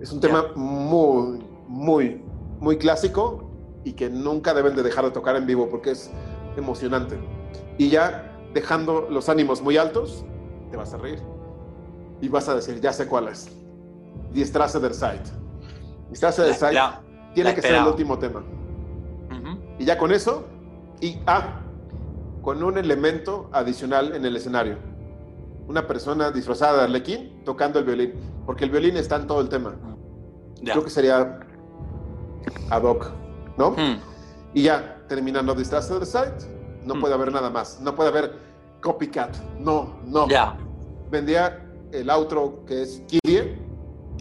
Es 0.00 0.10
un 0.10 0.20
tema 0.20 0.52
muy, 0.54 1.44
muy, 1.68 2.24
muy 2.60 2.78
clásico 2.78 3.50
y 3.84 3.92
que 3.92 4.08
nunca 4.08 4.54
deben 4.54 4.74
de 4.74 4.82
dejar 4.82 5.04
de 5.04 5.10
tocar 5.10 5.36
en 5.36 5.46
vivo 5.46 5.68
porque 5.68 5.90
es 5.90 6.10
emocionante. 6.56 7.18
Y 7.76 7.90
ya 7.90 8.32
dejando 8.54 9.06
los 9.10 9.28
ánimos 9.28 9.60
muy 9.60 9.76
altos, 9.76 10.24
te 10.70 10.78
vas 10.78 10.94
a 10.94 10.96
reír 10.96 11.20
y 12.22 12.28
vas 12.28 12.48
a 12.48 12.54
decir, 12.54 12.80
ya 12.80 12.92
sé 12.94 13.06
cuál 13.06 13.28
es. 13.28 13.50
Die 14.32 14.46
Strasse 14.46 14.80
der 14.80 14.94
Zeit. 14.94 15.26
Die 16.08 16.16
Strasse 16.16 16.42
der 16.42 16.54
Zeit 16.54 16.78
tiene 17.34 17.54
que 17.54 17.60
ser 17.60 17.74
el 17.74 17.86
último 17.86 18.18
tema. 18.18 18.42
Y 19.78 19.84
ya 19.84 19.98
con 19.98 20.12
eso, 20.12 20.46
y 21.00 21.18
ah, 21.26 21.60
con 22.44 22.62
un 22.62 22.76
elemento 22.78 23.48
adicional 23.52 24.14
en 24.14 24.24
el 24.24 24.36
escenario 24.36 24.76
una 25.66 25.86
persona 25.86 26.30
disfrazada 26.30 26.78
de 26.78 26.84
Arlequín 26.84 27.42
tocando 27.44 27.78
el 27.78 27.84
violín, 27.84 28.12
porque 28.44 28.64
el 28.64 28.70
violín 28.70 28.96
está 28.96 29.16
en 29.16 29.26
todo 29.26 29.40
el 29.40 29.48
tema. 29.48 29.74
Creo 30.62 30.84
que 30.84 30.90
sería 30.90 31.40
ad 32.70 32.82
hoc, 32.82 33.10
¿no? 33.56 33.70
Hmm. 33.70 33.98
Y 34.52 34.62
ya, 34.62 35.04
terminando 35.08 35.54
Disaster 35.54 35.98
the 35.98 36.06
Site, 36.06 36.46
no 36.84 36.94
hmm. 36.94 37.00
puede 37.00 37.14
haber 37.14 37.32
nada 37.32 37.50
más, 37.50 37.80
no 37.80 37.94
puede 37.94 38.10
haber 38.10 38.32
copycat, 38.80 39.36
no, 39.58 40.00
no. 40.04 40.28
Ya. 40.28 40.56
Vendría 41.10 41.66
el 41.92 42.10
outro 42.10 42.64
que 42.66 42.82
es 42.82 43.02
Kidie, 43.06 43.58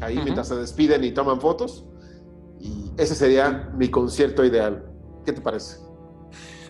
ahí 0.01 0.19
mientras 0.23 0.47
se 0.47 0.55
despiden 0.55 1.03
y 1.03 1.12
toman 1.12 1.41
fotos, 1.41 1.86
y 2.59 2.91
ese 2.97 3.15
sería 3.15 3.69
mi 3.75 3.89
concierto 3.89 4.45
ideal. 4.45 4.86
¿Qué 5.25 5.33
te 5.33 5.41
parece? 5.41 5.77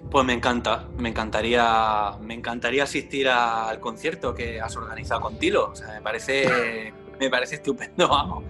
Pues 0.09 0.25
me 0.25 0.33
encanta, 0.33 0.87
me 0.97 1.09
encantaría, 1.09 2.17
me 2.21 2.35
encantaría 2.35 2.83
asistir 2.83 3.27
al 3.27 3.79
concierto 3.79 4.33
que 4.33 4.61
has 4.61 4.75
organizado 4.75 5.21
con 5.21 5.37
Tilo. 5.37 5.71
O 5.71 5.75
sea, 5.75 5.87
me 5.87 6.01
parece, 6.01 6.93
me 7.19 7.29
parece 7.29 7.55
estupendo, 7.55 8.07
vamos. 8.07 8.43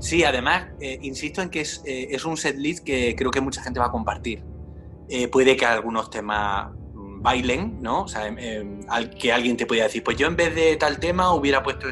Sí, 0.00 0.24
además, 0.24 0.68
eh, 0.80 0.98
insisto 1.02 1.42
en 1.42 1.50
que 1.50 1.60
es, 1.60 1.82
eh, 1.84 2.08
es, 2.10 2.24
un 2.24 2.38
setlist 2.38 2.84
que 2.84 3.14
creo 3.14 3.30
que 3.30 3.42
mucha 3.42 3.62
gente 3.62 3.78
va 3.78 3.86
a 3.86 3.90
compartir. 3.90 4.42
Eh, 5.10 5.28
puede 5.28 5.56
que 5.56 5.66
algunos 5.66 6.08
temas 6.08 6.70
bailen, 6.94 7.82
¿no? 7.82 8.04
O 8.04 8.08
sea, 8.08 8.26
em, 8.26 8.38
em, 8.38 8.80
al 8.88 9.10
que 9.10 9.30
alguien 9.30 9.58
te 9.58 9.66
pueda 9.66 9.84
decir, 9.84 10.02
pues 10.02 10.16
yo 10.16 10.26
en 10.26 10.36
vez 10.36 10.54
de 10.54 10.76
tal 10.76 10.98
tema 10.98 11.34
hubiera 11.34 11.62
puesto. 11.62 11.88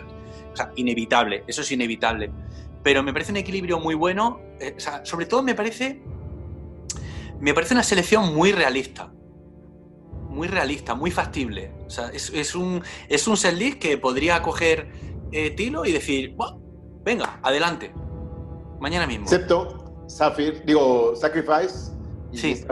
O 0.52 0.56
sea, 0.56 0.72
inevitable, 0.76 1.44
eso 1.46 1.60
es 1.60 1.70
inevitable. 1.70 2.30
Pero 2.82 3.02
me 3.02 3.12
parece 3.12 3.32
un 3.32 3.36
equilibrio 3.36 3.78
muy 3.78 3.94
bueno. 3.94 4.40
o 4.76 4.80
sea, 4.80 5.04
sobre 5.04 5.26
todo 5.26 5.42
me 5.42 5.54
parece 5.54 6.02
me 7.40 7.54
parece 7.54 7.74
una 7.74 7.82
selección 7.82 8.34
muy 8.34 8.52
realista. 8.52 9.12
Muy 10.28 10.48
realista, 10.48 10.94
muy 10.94 11.10
factible. 11.10 11.72
O 11.86 11.90
sea, 11.90 12.10
es, 12.10 12.54
un, 12.54 12.82
es 13.08 13.26
un 13.26 13.36
setlist 13.36 13.78
que 13.78 13.98
podría 13.98 14.42
coger 14.42 14.92
eh, 15.32 15.50
Tilo 15.50 15.84
y 15.84 15.92
decir, 15.92 16.36
venga, 17.04 17.40
adelante, 17.42 17.92
mañana 18.80 19.06
mismo. 19.06 19.24
Excepto 19.24 20.04
Sapphire, 20.08 20.60
digo, 20.64 21.14
Sacrifice 21.16 21.92
y 22.32 22.38
sí. 22.38 22.64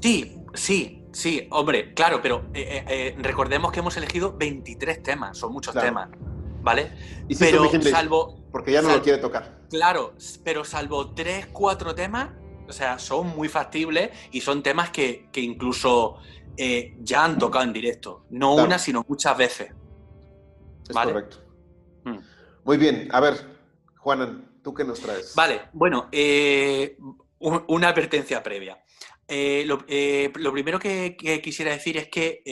Sí, 0.00 0.38
sí, 0.54 1.04
sí, 1.12 1.48
hombre, 1.50 1.92
claro, 1.94 2.20
pero 2.22 2.44
eh, 2.54 2.84
eh, 2.88 3.16
recordemos 3.18 3.72
que 3.72 3.80
hemos 3.80 3.96
elegido 3.96 4.36
23 4.36 5.02
temas, 5.02 5.38
son 5.38 5.52
muchos 5.52 5.74
temas, 5.74 6.08
¿vale? 6.62 6.92
Y 7.28 7.36
pero 7.36 7.68
salvo... 7.82 8.44
Porque 8.50 8.72
ya 8.72 8.82
no 8.82 8.90
lo 8.90 9.02
quiere 9.02 9.18
tocar. 9.18 9.60
Claro, 9.70 10.14
pero 10.44 10.64
salvo 10.64 11.12
3, 11.14 11.46
4 11.52 11.94
temas, 11.94 12.30
o 12.68 12.72
sea, 12.72 12.98
son 12.98 13.28
muy 13.36 13.48
factibles 13.48 14.10
y 14.32 14.40
son 14.40 14.62
temas 14.62 14.90
que, 14.90 15.28
que 15.32 15.40
incluso 15.40 16.18
eh, 16.56 16.96
ya 17.00 17.24
han 17.24 17.38
tocado 17.38 17.64
en 17.64 17.72
directo. 17.72 18.24
No 18.30 18.54
una, 18.54 18.78
sino 18.78 19.04
muchas 19.06 19.36
veces. 19.36 19.72
Es 20.88 20.96
correcto. 20.96 21.38
Mm. 22.04 22.18
Muy 22.64 22.76
bien. 22.76 23.08
A 23.12 23.20
ver, 23.20 23.34
Juanan, 23.98 24.48
¿tú 24.62 24.72
qué 24.72 24.84
nos 24.84 25.00
traes? 25.00 25.34
Vale, 25.34 25.62
bueno, 25.72 26.08
eh, 26.12 26.96
una 27.38 27.88
advertencia 27.88 28.42
previa. 28.42 28.82
Eh, 29.28 29.64
lo, 29.66 30.52
primero 30.52 30.78
que, 30.78 31.16
quisiera 31.42 31.72
decir 31.72 31.96
es 31.96 32.08
que 32.08 32.42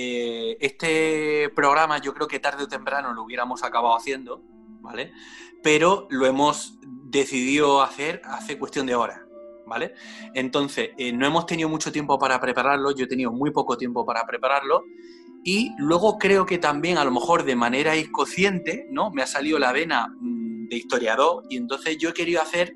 este 0.60 1.48
programa 1.54 1.98
yo 1.98 2.12
creo 2.12 2.26
que 2.26 2.40
tarde 2.40 2.64
o 2.64 2.68
temprano 2.68 3.12
lo 3.14 3.22
hubiéramos 3.22 3.62
acabado 3.62 3.96
haciendo, 3.96 4.42
¿vale? 4.80 5.12
Pero 5.62 6.08
lo 6.10 6.26
hemos 6.26 6.78
decidido 6.82 7.80
hacer 7.80 8.20
hace 8.24 8.58
cuestión 8.58 8.86
de 8.86 8.96
horas. 8.96 9.23
¿Vale? 9.66 9.94
Entonces, 10.34 10.90
eh, 10.96 11.12
no 11.12 11.26
hemos 11.26 11.46
tenido 11.46 11.68
mucho 11.68 11.92
tiempo 11.92 12.18
para 12.18 12.40
prepararlo, 12.40 12.94
yo 12.94 13.04
he 13.04 13.08
tenido 13.08 13.32
muy 13.32 13.50
poco 13.50 13.76
tiempo 13.76 14.04
para 14.04 14.24
prepararlo, 14.26 14.84
y 15.44 15.72
luego 15.78 16.18
creo 16.18 16.46
que 16.46 16.58
también, 16.58 16.96
a 16.96 17.04
lo 17.04 17.10
mejor 17.10 17.44
de 17.44 17.54
manera 17.54 17.96
inconsciente, 17.96 18.86
¿no? 18.90 19.10
Me 19.10 19.22
ha 19.22 19.26
salido 19.26 19.58
la 19.58 19.72
vena 19.72 20.08
mm, 20.08 20.68
de 20.68 20.76
historiador, 20.76 21.44
y 21.50 21.58
entonces 21.58 21.98
yo 21.98 22.10
he 22.10 22.14
querido 22.14 22.40
hacer, 22.40 22.74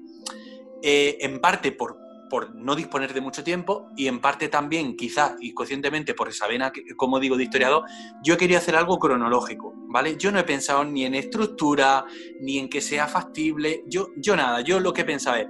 eh, 0.83 1.16
en 1.20 1.40
parte 1.40 1.72
por, 1.72 1.96
por 2.29 2.55
no 2.55 2.77
disponer 2.77 3.14
de 3.14 3.22
mucho 3.22 3.42
tiempo, 3.42 3.88
y 3.96 4.07
en 4.07 4.20
parte 4.20 4.48
también, 4.48 4.96
quizás 4.96 5.33
inconscientemente, 5.40 6.12
por 6.12 6.29
esa 6.29 6.46
vena, 6.46 6.70
como 6.96 7.18
digo, 7.18 7.38
de 7.38 7.44
historiador, 7.44 7.85
yo 8.22 8.35
he 8.35 8.37
querido 8.37 8.59
hacer 8.59 8.77
algo 8.77 8.98
cronológico, 8.98 9.72
¿vale? 9.88 10.16
Yo 10.18 10.31
no 10.31 10.38
he 10.38 10.44
pensado 10.44 10.85
ni 10.85 11.07
en 11.07 11.14
estructura, 11.14 12.05
ni 12.40 12.59
en 12.59 12.68
que 12.68 12.83
sea 12.83 13.07
factible, 13.07 13.83
yo, 13.87 14.11
yo 14.16 14.37
nada, 14.37 14.61
yo 14.61 14.79
lo 14.79 14.92
que 14.92 15.01
he 15.01 15.07
pensado 15.07 15.37
es 15.37 15.46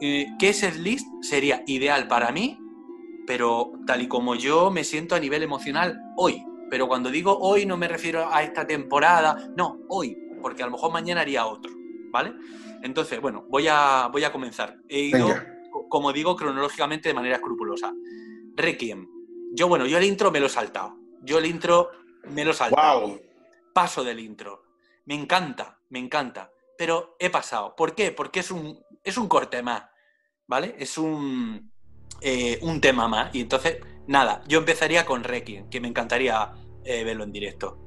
eh, 0.00 0.26
¿qué 0.38 0.52
setlist 0.52 1.06
sería 1.22 1.62
ideal 1.66 2.08
para 2.08 2.32
mí, 2.32 2.58
pero 3.26 3.72
tal 3.86 4.02
y 4.02 4.08
como 4.08 4.34
yo 4.34 4.70
me 4.70 4.84
siento 4.84 5.14
a 5.14 5.20
nivel 5.20 5.42
emocional 5.42 6.00
hoy? 6.16 6.44
Pero 6.70 6.86
cuando 6.88 7.10
digo 7.10 7.36
hoy 7.38 7.66
no 7.66 7.76
me 7.76 7.88
refiero 7.88 8.32
a 8.32 8.42
esta 8.42 8.66
temporada, 8.66 9.50
no, 9.56 9.78
hoy, 9.88 10.16
porque 10.40 10.62
a 10.62 10.66
lo 10.66 10.72
mejor 10.72 10.92
mañana 10.92 11.20
haría 11.20 11.46
otro, 11.46 11.72
¿vale? 12.10 12.32
Entonces, 12.82 13.20
bueno, 13.20 13.44
voy 13.48 13.68
a, 13.68 14.08
voy 14.10 14.24
a 14.24 14.32
comenzar. 14.32 14.78
He 14.88 15.00
ido, 15.00 15.28
como 15.88 16.12
digo, 16.12 16.34
cronológicamente 16.36 17.08
de 17.08 17.14
manera 17.14 17.36
escrupulosa. 17.36 17.92
Requiem. 18.54 19.06
Yo, 19.52 19.68
bueno, 19.68 19.86
yo 19.86 19.98
el 19.98 20.04
intro 20.04 20.30
me 20.30 20.40
lo 20.40 20.46
he 20.46 20.50
saltado. 20.50 20.96
Yo 21.22 21.38
el 21.38 21.46
intro 21.46 21.90
me 22.30 22.44
lo 22.44 22.52
he 22.52 22.54
saltado. 22.54 23.20
Paso 23.74 24.02
del 24.02 24.20
intro. 24.20 24.62
Me 25.04 25.14
encanta, 25.14 25.78
me 25.90 25.98
encanta. 25.98 26.50
Pero 26.78 27.16
he 27.18 27.28
pasado. 27.28 27.74
¿Por 27.76 27.94
qué? 27.94 28.12
Porque 28.12 28.40
es 28.40 28.50
un, 28.50 28.80
es 29.04 29.18
un 29.18 29.28
corte 29.28 29.62
más. 29.62 29.84
¿Vale? 30.50 30.74
Es 30.80 30.98
un, 30.98 31.70
eh, 32.20 32.58
un 32.62 32.80
tema 32.80 33.06
más. 33.06 33.32
Y 33.32 33.40
entonces, 33.40 33.78
nada, 34.08 34.42
yo 34.48 34.58
empezaría 34.58 35.06
con 35.06 35.22
Requiem, 35.22 35.70
que 35.70 35.80
me 35.80 35.86
encantaría 35.86 36.52
eh, 36.84 37.04
verlo 37.04 37.22
en 37.22 37.30
directo. 37.30 37.78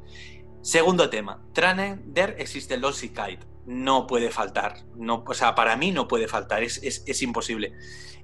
Segundo 0.62 1.10
tema, 1.10 1.44
Tranen 1.52 2.14
der 2.14 2.38
existe 2.40 2.78
Lossy 2.78 3.10
Kite. 3.10 3.46
No 3.66 4.08
puede 4.08 4.32
faltar. 4.32 4.86
No, 4.96 5.26
o 5.28 5.34
sea, 5.34 5.56
para 5.56 5.76
mí 5.76 5.92
no 5.92 6.08
puede 6.08 6.30
faltar, 6.30 6.64
es, 6.64 7.22
imposible. 7.22 7.74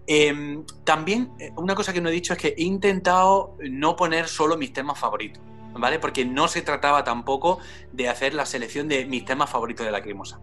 Em, 0.08 0.66
también, 0.86 1.34
eh, 1.40 1.52
una 1.58 1.76
cosa 1.76 1.92
que 1.92 2.00
no 2.00 2.08
he 2.08 2.14
dicho 2.14 2.32
es 2.32 2.40
que 2.40 2.56
he 2.58 2.64
intentado 2.64 3.58
no 3.70 3.98
poner 3.98 4.30
solo 4.30 4.56
mis 4.56 4.72
temas 4.72 4.98
favoritos. 4.98 5.44
¿Vale? 5.74 6.00
Porque 6.00 6.26
no 6.26 6.48
se 6.48 6.62
trataba 6.62 7.04
tampoco 7.04 7.60
de 7.92 8.10
hacer 8.10 8.34
la 8.34 8.46
selección 8.46 8.88
de 8.88 9.06
mis 9.06 9.24
temas 9.24 9.50
favoritos 9.50 9.86
de 9.86 9.92
la 9.92 10.02
cremosa. 10.02 10.42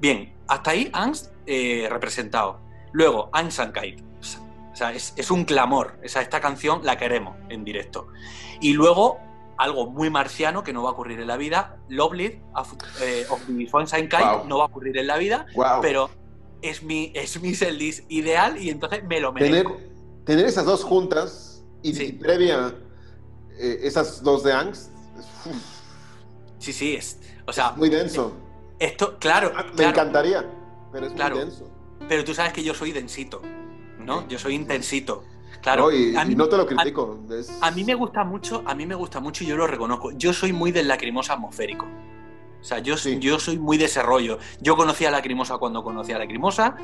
Bien, 0.00 0.34
hasta 0.48 0.72
ahí 0.72 0.90
Angst 0.92 1.30
representado. 1.88 2.67
Luego, 2.92 3.30
Einsankite. 3.34 4.08
O 4.72 4.76
sea, 4.78 4.92
es, 4.92 5.30
un 5.32 5.44
clamor. 5.44 5.98
Esa, 6.04 6.22
esta 6.22 6.40
canción 6.40 6.82
la 6.84 6.96
queremos 6.96 7.36
en 7.48 7.64
directo. 7.64 8.06
Y 8.60 8.74
luego, 8.74 9.18
algo 9.56 9.90
muy 9.90 10.08
marciano 10.08 10.62
que 10.62 10.72
no 10.72 10.84
va 10.84 10.90
a 10.90 10.92
ocurrir 10.92 11.18
en 11.18 11.26
la 11.26 11.36
vida, 11.36 11.78
Lovely 11.88 12.40
of, 12.54 12.74
eh, 13.02 13.26
of 13.28 13.44
the 13.46 13.52
no 14.46 14.58
va 14.58 14.64
a 14.64 14.66
ocurrir 14.66 14.96
en 14.96 15.08
la 15.08 15.16
vida, 15.16 15.46
pero 15.82 16.10
es 16.62 16.84
mi, 16.84 17.10
es 17.12 17.42
mi 17.42 17.54
ideal 18.08 18.56
y 18.56 18.70
entonces 18.70 19.02
me 19.02 19.18
lo 19.18 19.32
merezco. 19.32 19.72
Tener, 19.72 20.24
tener 20.24 20.46
esas 20.46 20.64
dos 20.64 20.84
juntas 20.84 21.64
y, 21.82 22.12
previa 22.12 22.72
eh, 23.58 23.80
esas 23.82 24.22
dos 24.22 24.44
de 24.44 24.52
Angst. 24.52 24.92
Sí, 26.60 26.72
sí, 26.72 26.94
es. 26.94 27.18
O 27.48 27.52
sea, 27.52 27.72
muy 27.72 27.88
denso. 27.88 28.32
Esto, 28.78 29.18
claro. 29.18 29.52
Me 29.76 29.86
encantaría, 29.86 30.48
pero 30.92 31.06
es 31.06 31.12
muy 31.14 31.38
denso 31.38 31.77
pero 32.08 32.24
tú 32.24 32.34
sabes 32.34 32.52
que 32.52 32.62
yo 32.62 32.74
soy 32.74 32.92
densito, 32.92 33.42
¿no? 33.98 34.28
Yo 34.28 34.38
soy 34.38 34.54
intensito. 34.54 35.24
Claro, 35.62 35.90
y, 35.90 36.14
a 36.14 36.24
mí, 36.24 36.34
no 36.34 36.48
te 36.48 36.56
lo 36.56 36.66
critico. 36.66 37.18
A, 37.60 37.70
mí 37.70 37.82
me 37.82 37.94
gusta 37.94 38.22
mucho, 38.22 38.62
a 38.64 38.74
mí 38.74 38.86
me 38.86 38.94
gusta 38.94 39.18
mucho 39.18 39.42
y 39.42 39.48
yo 39.48 39.56
lo 39.56 39.66
reconozco. 39.66 40.12
Yo 40.12 40.32
soy 40.32 40.52
muy 40.52 40.70
del 40.70 40.86
lacrimosa 40.86 41.32
atmosférico. 41.32 41.86
O 42.60 42.64
sea, 42.64 42.80
yo, 42.80 42.96
yo 42.96 43.38
soy 43.38 43.58
muy 43.58 43.76
de 43.76 43.84
ese 43.84 44.02
rollo. 44.02 44.38
Yo 44.60 44.76
conocí 44.76 45.04
a 45.04 45.10
Lacrimosa 45.10 45.58
cuando 45.58 45.82
conocí 45.82 46.12
a 46.12 46.18
Lacrimosa. 46.18 46.76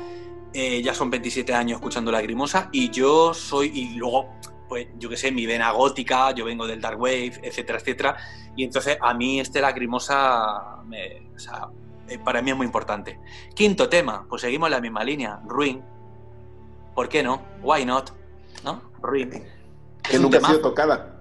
Eh, 0.53 0.81
ya 0.81 0.93
son 0.93 1.09
27 1.09 1.53
años 1.53 1.77
escuchando 1.77 2.11
Lacrimosa. 2.11 2.69
Y 2.71 2.89
yo 2.89 3.33
soy. 3.33 3.71
Y 3.73 3.95
luego, 3.95 4.29
pues, 4.69 4.87
yo 4.97 5.09
qué 5.09 5.17
sé, 5.17 5.31
mi 5.31 5.45
vena 5.45 5.71
gótica, 5.71 6.31
yo 6.31 6.45
vengo 6.45 6.65
del 6.65 6.79
Dark 6.79 6.99
Wave, 6.99 7.41
etcétera, 7.43 7.79
etcétera. 7.79 8.17
Y 8.55 8.63
entonces 8.63 8.97
a 9.01 9.13
mí 9.13 9.39
este 9.39 9.59
Lacrimosa. 9.59 10.81
Me, 10.85 11.29
o 11.35 11.39
sea, 11.39 11.67
eh, 12.07 12.19
para 12.19 12.41
mí 12.41 12.51
es 12.51 12.57
muy 12.57 12.65
importante. 12.65 13.19
Quinto 13.53 13.89
tema, 13.89 14.25
pues 14.29 14.41
seguimos 14.41 14.69
la 14.69 14.79
misma 14.79 15.03
línea, 15.03 15.41
Ruin. 15.45 15.83
¿Por 16.93 17.09
qué 17.09 17.23
no? 17.23 17.41
Why 17.61 17.85
not? 17.85 18.11
¿No? 18.63 18.81
Ruin. 19.01 19.29
Que 20.03 20.19
nunca 20.19 20.37
ha 20.37 20.47
sido 20.47 20.61
tocada. 20.61 21.11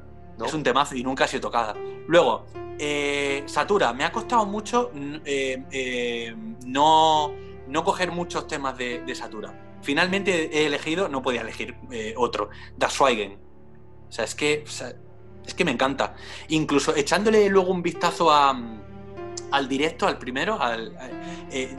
Es 0.44 0.52
un 0.52 0.62
temazo 0.62 0.94
y 0.94 1.02
nunca 1.02 1.24
ha 1.24 1.28
sido 1.28 1.42
tocada. 1.42 1.74
Luego, 2.06 2.46
eh, 2.78 3.42
Satura, 3.46 3.92
me 3.92 4.04
ha 4.04 4.12
costado 4.12 4.44
mucho 4.46 4.90
eh, 4.94 6.36
no, 6.66 7.32
no 7.68 7.84
coger 7.84 8.12
muchos 8.12 8.46
temas 8.46 8.76
de, 8.76 9.14
Satura. 9.14 9.78
Finalmente 9.82 10.58
he 10.58 10.66
elegido, 10.66 11.08
no 11.08 11.22
podía 11.22 11.42
elegir 11.42 11.76
otro, 12.16 12.50
Das 12.76 12.94
Schweigen. 12.94 13.38
O 14.08 14.12
sea, 14.12 14.24
es 14.24 14.34
que, 14.34 14.64
es 14.64 15.54
que 15.54 15.64
me 15.64 15.70
encanta. 15.70 16.14
Incluso 16.48 16.94
echándole 16.94 17.48
luego 17.48 17.70
un 17.70 17.82
vistazo 17.82 18.30
a, 18.30 18.54
al 19.54 19.68
directo, 19.68 20.06
al 20.06 20.18
primero, 20.18 20.60
al, 20.60 20.96
eh, 21.50 21.76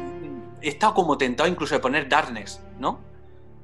he 0.61 0.69
estado 0.69 0.93
como 0.93 1.17
tentado 1.17 1.49
incluso 1.49 1.75
de 1.75 1.81
poner 1.81 2.07
Darkness, 2.07 2.61
¿no? 2.79 3.01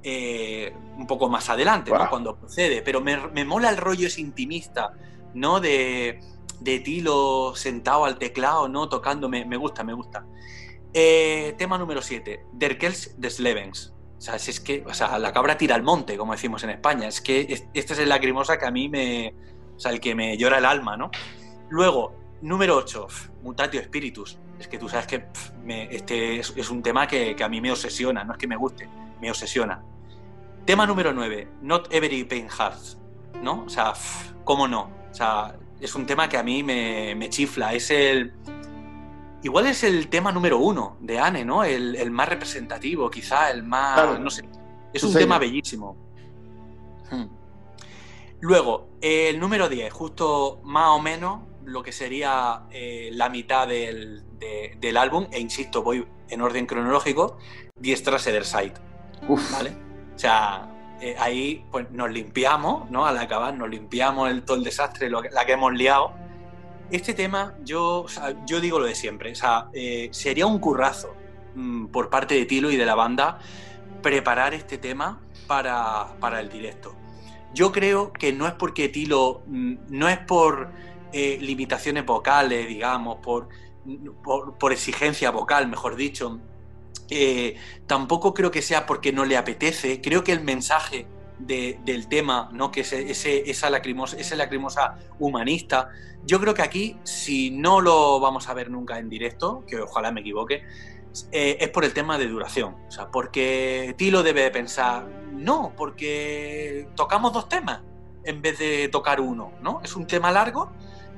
Eh, 0.04 0.74
un 0.98 1.08
poco 1.08 1.30
más 1.30 1.50
adelante, 1.50 1.92
¿no? 1.92 2.10
Cuando 2.10 2.36
procede, 2.36 2.82
pero 2.82 3.02
me, 3.02 3.46
mola 3.46 3.70
el 3.70 3.78
rollo 3.78 4.08
ese 4.08 4.22
intimista, 4.22 4.94
¿no? 5.34 5.60
De, 5.60 6.20
de 6.60 6.80
Tilo 6.80 7.54
sentado 7.56 8.06
al 8.06 8.18
teclado, 8.18 8.68
¿no? 8.68 8.90
Tocando, 8.90 9.30
me, 9.30 9.44
gusta, 9.58 9.84
me 9.84 9.94
gusta. 9.94 10.26
Eh, 10.94 11.56
tema 11.58 11.78
número 11.78 12.02
7, 12.02 12.48
Der 12.52 12.78
Kels 12.78 13.20
des 13.20 13.40
Lebens. 13.40 13.94
O 14.18 14.22
sea, 14.22 14.36
es 14.36 14.60
que, 14.60 14.84
o 14.86 14.94
sea, 14.94 15.18
la 15.18 15.34
cabra 15.34 15.58
tira 15.58 15.76
al 15.76 15.84
monte, 15.84 16.18
como 16.18 16.34
decimos 16.34 16.64
en 16.64 16.72
España. 16.72 17.08
Es 17.08 17.22
que 17.22 17.66
este 17.74 17.94
es 17.94 18.00
el 18.00 18.10
lacrimosa 18.10 18.60
que 18.60 18.66
a 18.66 18.72
mí 18.72 18.88
me. 18.88 19.34
O 19.76 19.80
sea, 19.80 19.92
el 19.92 20.00
que 20.00 20.14
me 20.14 20.38
llora 20.38 20.60
el 20.60 20.66
alma, 20.66 20.96
¿no? 20.96 21.10
Luego, 21.70 22.21
Número 22.42 22.76
8, 22.78 23.08
Mutatio 23.44 23.82
Spiritus. 23.82 24.38
Es 24.60 24.68
que 24.68 24.78
tú 24.78 24.90
sabes 24.90 25.08
que 25.08 25.28
este 25.92 26.40
es, 26.40 26.70
un 26.70 26.82
tema 26.82 27.08
que, 27.08 27.36
a 27.42 27.50
mí 27.50 27.62
me 27.62 27.72
obsesiona, 27.72 28.24
no 28.24 28.34
es 28.34 28.38
que 28.38 28.48
me 28.48 28.56
guste, 28.56 28.90
me 29.20 29.30
obsesiona. 29.30 29.84
Tema 30.66 30.86
número 30.86 31.14
9, 31.14 31.48
Not 31.62 31.94
Every 31.94 32.24
Pain 32.24 32.50
Hearts. 32.50 32.98
¿No? 33.42 33.64
O 33.66 33.70
sea, 33.70 33.94
¿cómo 34.44 34.68
no? 34.68 34.92
O 35.12 35.14
sea, 35.14 35.56
es 35.80 35.96
un 35.96 36.06
tema 36.06 36.30
que 36.30 36.38
a 36.38 36.44
mí 36.44 36.64
me, 36.64 37.28
chifla. 37.30 37.74
Es 37.74 37.90
el. 37.90 38.34
Igual 39.44 39.68
es 39.68 39.84
el 39.84 40.10
tema 40.10 40.32
número 40.32 40.60
uno 40.60 40.98
de 41.00 41.18
Anne, 41.20 41.44
¿no? 41.44 41.64
El, 41.64 42.12
más 42.12 42.30
representativo, 42.30 43.10
quizá, 43.10 43.50
el 43.50 43.64
más. 43.64 44.20
No 44.20 44.30
sé. 44.30 44.48
Es 44.94 45.04
un 45.04 45.14
tema 45.14 45.40
bellísimo. 45.40 45.96
Hmm. 47.10 47.26
Luego, 48.42 48.90
el 49.02 49.40
número 49.40 49.70
10, 49.70 49.92
justo 49.92 50.60
más 50.64 50.90
o 50.90 51.00
menos 51.00 51.51
lo 51.66 51.84
que 51.84 51.92
sería 51.92 52.64
eh, 52.72 53.10
la 53.14 53.30
mitad 53.30 53.68
del, 53.68 54.24
álbum, 54.98 55.28
e 55.32 55.40
insisto, 55.40 55.84
voy 55.84 56.08
en 56.30 56.42
orden 56.42 56.66
cronológico, 56.66 57.38
Diestra 57.76 58.18
der 58.18 58.46
Side. 58.46 58.74
¿Vale? 59.52 59.72
O 60.16 60.20
sea, 60.20 60.72
eh, 61.02 61.16
ahí 61.18 61.66
pues 61.72 61.90
nos 61.92 62.12
limpiamos, 62.12 62.90
¿no? 62.92 63.08
Al 63.08 63.18
acabar 63.18 63.56
nos 63.56 63.70
limpiamos 63.70 64.30
el, 64.30 64.44
todo 64.44 64.58
el 64.58 64.64
desastre, 64.64 65.10
lo 65.10 65.24
la 65.24 65.46
que 65.46 65.54
hemos 65.54 65.74
liado. 65.74 66.14
este 66.92 67.16
tema, 67.16 67.56
yo, 67.64 68.06
yo 68.46 68.62
digo 68.62 68.80
lo 68.80 68.86
de 68.86 68.94
siempre. 68.94 69.32
O 69.32 69.36
sea, 69.36 69.70
eh, 69.74 70.10
sería 70.12 70.46
un 70.46 70.60
currazo 70.60 71.16
mm, 71.56 71.88
por 71.88 72.12
parte 72.12 72.36
de 72.36 72.46
Tilo 72.46 72.70
y 72.70 72.78
de 72.78 72.86
la 72.86 72.94
banda 72.94 73.40
preparar 74.04 74.54
este 74.54 74.78
tema 74.78 75.22
para, 75.48 76.40
el 76.40 76.50
directo. 76.50 76.96
Yo 77.54 77.72
creo 77.72 78.14
que 78.14 78.32
no 78.32 78.48
es 78.48 78.54
porque 78.54 78.88
Tilo, 78.88 79.42
mm, 79.48 79.76
no 79.90 80.08
es 80.08 80.20
por 80.20 80.70
eh, 81.14 81.38
limitaciones 81.42 82.06
vocales, 82.06 82.68
digamos, 82.68 83.18
por, 83.18 83.50
por, 84.58 84.72
exigencia 84.72 85.32
vocal, 85.32 85.68
mejor 85.68 85.96
dicho. 85.96 86.40
Eh, 87.10 87.56
tampoco 87.88 88.34
creo 88.34 88.52
que 88.52 88.62
sea 88.62 88.86
porque 88.86 89.12
no 89.12 89.26
le 89.26 89.38
apetece. 89.38 90.02
Creo 90.02 90.24
que 90.24 90.32
el 90.32 90.42
mensaje 90.42 91.08
del 91.40 92.08
tema, 92.08 92.50
¿no? 92.54 92.72
que 92.72 92.82
es 92.82 92.94
ese, 92.94 93.50
esa, 93.50 93.70
lacrimosa, 93.70 94.16
esa 94.18 94.36
lacrimosa 94.36 95.00
humanista, 95.18 95.90
yo 96.24 96.40
creo 96.40 96.54
que 96.54 96.62
aquí, 96.62 96.98
si 97.04 97.50
no 97.50 97.82
lo 97.82 98.20
vamos 98.20 98.48
a 98.48 98.54
ver 98.54 98.70
nunca 98.70 99.00
en 99.00 99.10
directo, 99.10 99.64
que 99.68 99.80
ojalá 99.80 100.12
me 100.12 100.22
equivoque, 100.22 100.64
eh, 101.32 101.58
es 101.60 101.70
por 101.70 101.84
el 101.84 101.94
tema 101.94 102.18
de 102.18 102.28
duración. 102.28 102.76
O 102.88 102.92
sea, 102.92 103.10
porque 103.10 103.96
Tilo 103.98 104.24
debe 104.24 104.50
pensar, 104.52 105.08
no, 105.32 105.74
porque 105.76 106.88
tocamos 106.96 107.34
dos 107.34 107.50
temas 107.50 107.82
en 108.24 108.42
vez 108.42 108.60
de 108.60 108.88
tocar 108.90 109.20
uno, 109.20 109.52
¿no? 109.62 109.82
Es 109.84 109.96
un 109.96 110.06
tema 110.06 110.32
largo 110.32 110.72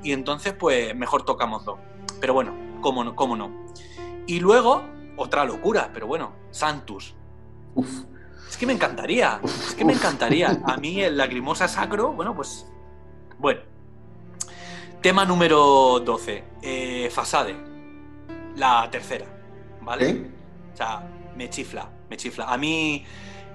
y 0.04 0.12
entonces, 0.12 0.52
pues, 0.52 0.94
mejor 0.94 1.24
tocamos 1.24 1.64
dos. 1.64 1.78
Pero 2.20 2.34
bueno, 2.34 2.54
cómo 2.80 3.02
no. 3.02 3.16
Cómo 3.16 3.36
no. 3.36 3.50
Y 4.26 4.38
luego, 4.38 4.84
otra 5.16 5.44
locura, 5.44 5.90
pero 5.92 6.06
bueno, 6.06 6.32
Santus. 6.50 7.14
Es 8.48 8.56
que 8.56 8.66
me 8.66 8.72
encantaría, 8.72 9.40
es 9.42 9.74
que 9.74 9.84
me 9.84 9.94
encantaría. 9.94 10.60
A 10.64 10.76
mí 10.76 11.02
el 11.02 11.16
lacrimosa 11.16 11.66
sacro, 11.66 12.12
bueno, 12.12 12.34
pues. 12.34 12.66
Bueno. 13.38 13.60
Tema 15.00 15.24
número 15.24 16.00
12. 16.00 16.44
Eh, 16.62 17.10
Fasade. 17.10 17.56
La 18.56 18.88
tercera. 18.90 19.26
¿Vale? 19.80 20.30
O 20.72 20.76
sea, 20.76 21.02
me 21.36 21.50
chifla, 21.50 21.90
me 22.08 22.16
chifla. 22.16 22.44
A 22.44 22.56
mí. 22.56 23.04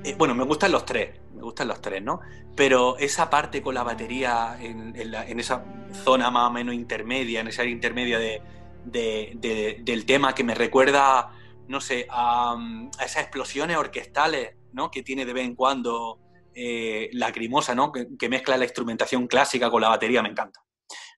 Eh, 0.04 0.16
bueno, 0.18 0.34
me 0.36 0.44
gustan 0.44 0.72
los 0.72 0.86
tres, 0.86 1.19
me 1.40 1.46
gustan 1.46 1.70
los 1.70 1.82
tres, 1.82 2.04
¿no? 2.04 2.20
Pero 2.54 2.98
esa 2.98 3.30
parte 3.30 3.62
con 3.62 3.74
la 3.74 3.84
batería 3.84 4.58
en, 4.60 4.94
esa 5.40 5.64
zona 6.04 6.30
más 6.30 6.50
o 6.50 6.52
menos 6.52 6.76
intermedia, 6.76 7.40
en 7.40 7.48
esa 7.48 7.62
área 7.62 7.72
intermedia 7.74 8.20
de, 8.20 8.42
del 8.84 10.06
tema 10.06 10.36
que 10.36 10.44
me 10.44 10.54
recuerda, 10.54 11.32
no 11.70 11.80
sé, 11.80 12.08
a, 12.10 12.58
esas 13.00 13.24
explosiones 13.24 13.78
orquestales 13.78 14.56
¿no? 14.74 14.92
que 14.92 15.02
tiene 15.02 15.26
de 15.26 15.32
vez 15.32 15.46
en 15.46 15.56
cuando 15.56 16.20
eh, 16.54 17.10
Lacrimosa, 17.14 17.74
¿no? 17.74 17.94
Que, 17.94 18.28
mezcla 18.28 18.58
la 18.58 18.66
instrumentación 18.66 19.28
clásica 19.28 19.72
con 19.72 19.82
la 19.82 19.88
batería, 19.88 20.22
me 20.22 20.30
encanta. 20.30 20.62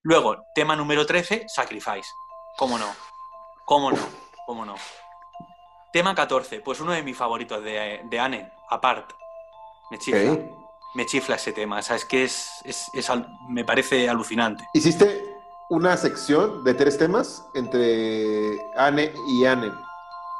Luego, 0.02 0.36
tema 0.54 0.76
número 0.76 1.04
13, 1.04 1.46
Sacrifice. 1.48 2.10
¿Cómo 2.56 2.78
no? 2.78 2.86
¿Cómo 3.64 3.90
no? 3.90 4.08
¿Cómo 4.46 4.64
no? 4.64 4.76
Tema 5.92 6.14
14, 6.14 6.60
pues 6.60 6.78
uno 6.78 6.92
de 6.92 7.02
mis 7.02 7.16
favoritos 7.16 7.62
de, 7.64 8.02
de 8.08 8.20
Anne, 8.20 8.52
Apart. 8.70 9.21
Me 9.92 9.98
chifla. 9.98 10.38
Me 10.94 11.04
chifla 11.04 11.36
ese 11.36 11.52
tema. 11.52 11.76
O 11.76 11.78
es 11.80 12.04
que 12.06 12.24
es, 12.24 12.62
es, 12.64 12.90
me 13.46 13.62
parece 13.62 14.08
alucinante. 14.08 14.66
¿Hiciste 14.72 15.36
una 15.68 15.98
sección 15.98 16.64
de 16.64 16.72
tres 16.72 16.96
temas 16.96 17.46
entre 17.52 18.58
Anne 18.74 19.12
y 19.28 19.44
Anne? 19.44 19.70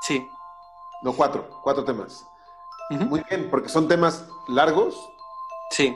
Sí. 0.01 0.27
No, 1.03 1.12
cuatro. 1.12 1.51
Cuatro 1.62 1.85
temas. 1.85 2.27
Muy 2.88 3.23
bien, 3.29 3.51
porque 3.51 3.69
son 3.69 3.88
temas 3.88 4.27
largos. 4.49 4.97
Sí. 5.71 5.88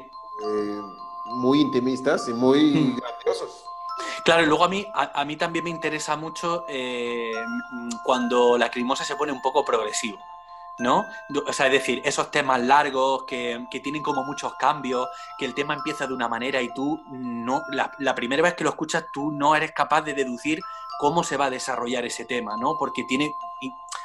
Eh, 0.45 0.81
muy 1.25 1.63
intimistas 1.63 2.29
y 2.29 2.35
muy 2.35 2.95
grandiosos. 2.95 3.65
Claro, 4.23 4.43
y 4.43 4.47
luego 4.47 4.65
a 4.65 4.69
mí, 4.69 4.87
a, 4.93 5.25
mí 5.25 5.37
también 5.37 5.65
me 5.65 5.71
interesa 5.71 6.15
mucho 6.17 6.67
eh, 6.69 7.33
cuando 8.05 8.59
la 8.59 8.71
crimosa 8.71 9.03
se 9.03 9.17
pone 9.17 9.33
un 9.33 9.41
poco 9.41 9.65
progresivo. 9.65 10.19
¿No? 10.79 11.07
O 11.47 11.53
sea, 11.53 11.67
es 11.67 11.73
decir, 11.73 12.03
esos 12.05 12.31
temas 12.31 12.61
largos 12.61 13.25
que, 13.25 13.67
tienen 13.83 14.03
como 14.03 14.25
muchos 14.25 14.55
cambios, 14.55 15.09
que 15.39 15.45
el 15.45 15.55
tema 15.55 15.75
empieza 15.75 16.07
de 16.07 16.15
una 16.15 16.29
manera 16.29 16.61
y 16.61 16.73
tú 16.75 17.01
no, 17.11 17.63
la, 17.71 18.15
primera 18.15 18.43
vez 18.43 18.55
que 18.55 18.65
lo 18.65 18.71
escuchas 18.71 19.07
tú 19.13 19.33
no 19.33 19.57
eres 19.57 19.73
capaz 19.73 20.03
de 20.03 20.15
deducir 20.15 20.61
cómo 20.99 21.23
se 21.23 21.37
va 21.37 21.47
a 21.47 21.51
desarrollar 21.51 22.05
ese 22.05 22.25
tema, 22.25 22.57
¿no? 22.57 22.77
Porque 22.79 23.05
tiene, 23.05 23.35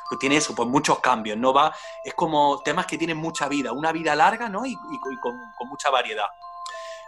pues 0.09 0.19
tiene 0.19 0.37
eso, 0.37 0.53
pues 0.55 0.67
muchos 0.67 0.99
cambios, 0.99 1.37
¿no? 1.37 1.53
Va, 1.53 1.73
es 2.03 2.13
como 2.13 2.59
temas 2.63 2.85
que 2.85 2.97
tienen 2.97 3.17
mucha 3.17 3.47
vida, 3.47 3.71
una 3.71 3.91
vida 3.91 4.15
larga, 4.15 4.49
¿no? 4.49 4.65
Y, 4.65 4.75
con, 5.21 5.39
mucha 5.69 5.89
variedad. 5.89 6.27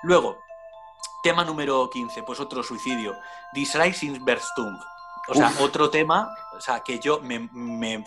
Luego, 0.04 0.38
tema 1.22 1.44
número 1.44 1.90
15, 1.90 2.24
pues 2.24 2.40
otro 2.40 2.64
suicidio. 2.64 3.16
Disrising 3.54 4.24
Verstump. 4.24 4.82
O 5.28 5.34
sea, 5.34 5.54
otro 5.60 5.90
tema, 5.90 6.36
o 6.54 6.60
sea, 6.60 6.82
que 6.82 7.00
yo 7.00 7.22
me, 7.22 8.04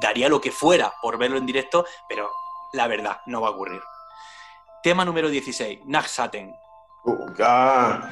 daría 0.00 0.28
lo 0.28 0.40
que 0.40 0.50
fuera 0.50 0.92
por 1.00 1.16
verlo 1.16 1.38
en 1.38 1.46
directo, 1.46 1.84
pero 2.08 2.30
la 2.72 2.88
verdad, 2.88 3.20
no 3.26 3.40
va 3.40 3.48
a 3.48 3.52
ocurrir. 3.52 3.80
Tema 4.82 5.04
número 5.04 5.28
16, 5.28 5.80
Naxaten. 5.86 6.54
Uh, 7.04 7.26
ah. 7.40 8.10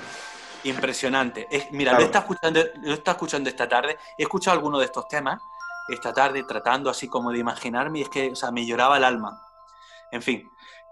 Impresionante. 0.63 1.49
mira, 1.73 1.93
lo, 1.95 2.05
está 2.05 2.21
escuchando, 2.21 2.61
lo 2.83 2.95
está 2.95 3.13
escuchando 3.13 3.51
esta 3.51 3.69
tarde. 3.69 3.99
He 4.17 4.23
escuchado 4.23 4.57
algunos 4.57 4.81
de 4.81 4.87
estos 4.87 5.09
temas 5.09 5.41
esta 5.89 6.15
tarde 6.15 6.45
tratando 6.45 6.89
así 6.89 7.09
como 7.09 7.31
de 7.31 7.39
imaginarme 7.39 7.99
y 7.99 8.03
es 8.03 8.09
que, 8.09 8.31
o 8.31 8.37
sea, 8.37 8.51
me 8.51 8.65
lloraba 8.65 8.97
el 8.97 9.05
alma. 9.05 9.43
En 10.11 10.23
fin, 10.23 10.51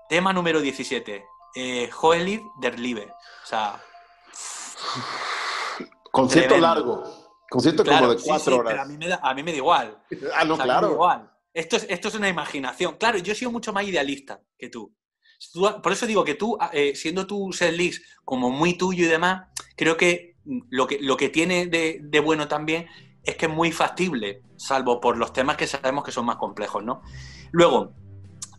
tema 0.09 0.33
número 0.33 0.61
17, 0.61 1.27
eh, 1.55 1.91
Joelid 1.91 2.43
der 2.57 2.79
Liebe. 2.79 3.13
O 3.45 3.47
sea... 3.47 3.81
Concierto 6.11 6.59
largo. 6.59 7.22
Concierto 7.53 7.85
como 7.85 8.15
de 8.15 8.23
cuatro 8.23 8.57
horas. 8.57 8.79
a, 8.81 8.85
mí 8.87 8.97
me 8.97 9.09
da, 9.09 9.21
a 9.23 9.35
mí 9.35 9.43
me 9.43 9.51
da 9.51 9.59
igual. 9.59 9.99
ah, 10.35 10.45
no, 10.45 10.57
claro. 10.57 10.93
igual. 10.93 11.31
Esto 11.53 11.77
es, 11.77 11.87
esto 11.91 12.09
es 12.09 12.15
una 12.15 12.31
imaginación. 12.31 12.97
Claro, 12.97 13.19
yo 13.19 13.33
he 13.33 13.37
sido 13.37 13.51
mucho 13.51 13.75
más 13.75 13.87
idealista 13.87 14.41
que 14.57 14.71
tú. 14.71 14.95
por 15.83 15.93
eso 15.93 16.07
digo 16.07 16.25
que 16.25 16.35
tú, 16.35 16.57
ah, 16.59 16.71
eh, 16.73 16.95
siendo 16.97 17.27
tu 17.27 17.53
setlist 17.53 18.03
como 18.25 18.49
muy 18.49 18.79
tuyo 18.79 19.05
y 19.05 19.09
demás, 19.09 19.49
creo 19.77 19.99
que 19.99 20.37
lo 20.71 20.87
que, 20.87 20.99
lo 21.01 21.19
que 21.19 21.29
tiene 21.29 21.67
de, 21.67 22.01
de 22.03 22.21
bueno 22.21 22.49
también 22.49 22.87
es 23.23 23.37
que 23.37 23.47
es 23.47 23.53
muy 23.53 23.71
factible, 23.71 24.43
salvo 24.57 24.99
por 24.99 25.19
los 25.19 25.35
temas 25.35 25.59
que 25.59 25.67
sabemos 25.67 26.05
que 26.05 26.11
son 26.11 26.25
más 26.25 26.37
complejos, 26.37 26.83
¿no? 26.83 27.03
Luego, 27.51 27.93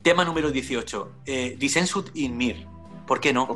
tema 0.04 0.24
número 0.24 0.52
18, 0.52 1.12
eh, 1.26 1.58
in 2.14 2.38
Mir. 2.38 2.68
¿Por 3.08 3.20
qué 3.20 3.34
no? 3.34 3.48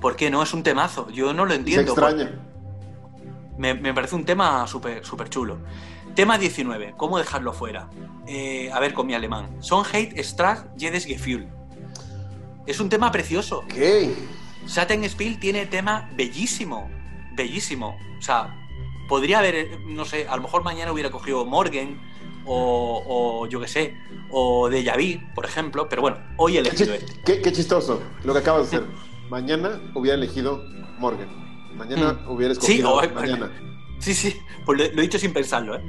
¿Por 0.00 0.16
qué 0.16 0.28
no? 0.28 0.42
Es 0.42 0.52
un 0.52 0.64
temazo. 0.64 1.08
Yo 1.10 1.32
no 1.32 1.46
lo 1.46 1.54
entiendo. 1.54 1.94
Se 1.94 2.00
extraña. 2.00 2.49
Me, 3.60 3.92
parece 3.92 4.14
un 4.14 4.24
tema 4.24 4.66
súper 4.66 5.04
super 5.04 5.28
chulo. 5.28 5.58
Tema 6.14 6.38
19, 6.38 6.94
¿cómo 6.96 7.18
dejarlo 7.18 7.52
fuera? 7.52 7.90
Eh, 8.26 8.70
a 8.72 8.80
ver, 8.80 8.94
con 8.94 9.06
mi 9.06 9.12
alemán. 9.12 9.62
Sonheit 9.62 10.18
Straß 10.18 10.64
jedes 10.78 11.04
Gefühl. 11.04 11.46
Es 12.66 12.80
un 12.80 12.88
tema 12.88 13.12
precioso. 13.12 13.58
Ok. 13.58 13.74
Satin 14.64 15.06
Spiel 15.06 15.38
tiene 15.38 15.66
tema 15.66 16.08
bellísimo. 16.16 16.88
Bellísimo. 17.34 17.98
O 18.18 18.22
sea, 18.22 18.56
podría 19.10 19.40
haber, 19.40 19.78
no 19.86 20.06
sé, 20.06 20.26
a 20.26 20.36
lo 20.36 20.42
mejor 20.42 20.64
mañana 20.64 20.90
hubiera 20.90 21.10
cogido 21.10 21.44
Morgan 21.44 22.00
o, 22.46 23.46
yo 23.50 23.60
qué 23.60 23.68
sé, 23.68 23.94
o 24.30 24.70
de 24.70 24.82
Yaví, 24.82 25.20
por 25.34 25.44
ejemplo, 25.44 25.86
pero 25.86 26.00
bueno, 26.00 26.16
hoy 26.38 26.56
he 26.56 26.60
elegido 26.60 26.94
este. 26.94 27.42
Qué, 27.42 27.52
chistoso 27.52 28.02
lo 28.24 28.32
que 28.32 28.38
acabas 28.38 28.70
de 28.70 28.78
hacer. 28.78 28.88
mañana 29.28 29.82
hubiera 29.94 30.16
elegido 30.16 30.64
Morgan. 30.98 31.49
Mañana 31.80 32.12
mm. 32.12 32.30
hubiera 32.30 32.52
escogido 32.52 33.00
sí, 33.00 33.08
mañana. 33.14 33.50
Sí, 33.98 34.14
sí, 34.14 34.38
pues 34.66 34.78
lo, 34.78 34.84
he 34.84 35.02
dicho 35.02 35.18
sin 35.18 35.32
pensarlo, 35.32 35.76
¿eh? 35.76 35.82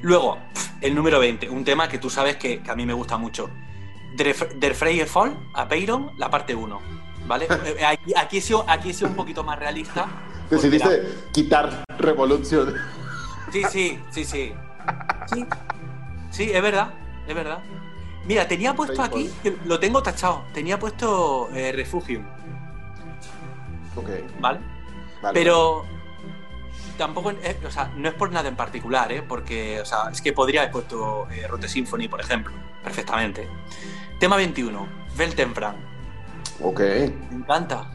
Luego, 0.00 0.38
el 0.80 0.94
número 0.94 1.20
20, 1.20 1.50
un 1.50 1.64
tema 1.64 1.86
que 1.86 1.98
tú 1.98 2.08
sabes 2.08 2.36
que, 2.36 2.62
a 2.66 2.74
mí 2.74 2.86
me 2.86 2.94
gusta 2.94 3.18
mucho. 3.18 3.50
Der 4.16 4.74
Freie 4.74 5.04
Fall, 5.04 5.36
a 5.52 5.68
Peyron, 5.68 6.12
la 6.16 6.30
parte 6.30 6.54
1. 6.54 6.80
¿Vale? 7.26 7.46
Eh, 7.66 7.84
aquí, 7.84 8.12
aquí, 8.16 8.38
he 8.38 8.40
sido, 8.40 8.64
aquí 8.68 8.90
he 8.90 8.94
sido 8.94 9.10
un 9.10 9.16
poquito 9.16 9.42
más 9.44 9.58
realista 9.58 10.06
Decidiste 10.48 11.02
quitar 11.32 11.84
Revolución. 11.98 12.74
Sí, 13.52 13.64
sí, 13.70 13.98
sí, 14.10 14.24
sí. 14.24 14.54
Sí, 15.26 15.46
sí, 16.30 16.50
es 16.52 16.62
verdad, 16.62 16.94
es 17.26 17.34
verdad. 17.34 17.58
Mira, 18.24 18.48
tenía 18.48 18.74
puesto 18.74 19.02
aquí, 19.02 19.30
lo 19.66 19.78
tengo 19.78 20.02
tachado, 20.02 20.44
tenía 20.54 20.78
puesto 20.78 21.50
eh, 21.52 21.72
Refugium. 21.72 22.24
Ok. 23.96 24.10
¿Vale? 24.40 24.75
Pero 25.32 25.84
tampoco, 26.96 27.30
eh, 27.30 27.58
o 27.66 27.70
sea, 27.70 27.92
no 27.96 28.08
es 28.08 28.14
por 28.14 28.32
nada 28.32 28.48
en 28.48 28.56
particular, 28.56 29.12
¿eh? 29.12 29.22
Porque, 29.22 29.80
o 29.80 29.84
sea, 29.84 30.10
es 30.10 30.20
que 30.20 30.32
podría 30.32 30.62
haber 30.62 30.72
puesto 30.72 31.28
eh, 31.30 31.46
Rote 31.46 31.68
Symphony, 31.68 32.08
por 32.08 32.20
ejemplo, 32.20 32.52
perfectamente. 32.82 33.48
Tema 34.18 34.36
21, 34.36 34.88
Weltenfrank. 35.18 35.76
Ok. 36.62 36.80
Me 36.80 37.36
encanta, 37.36 37.90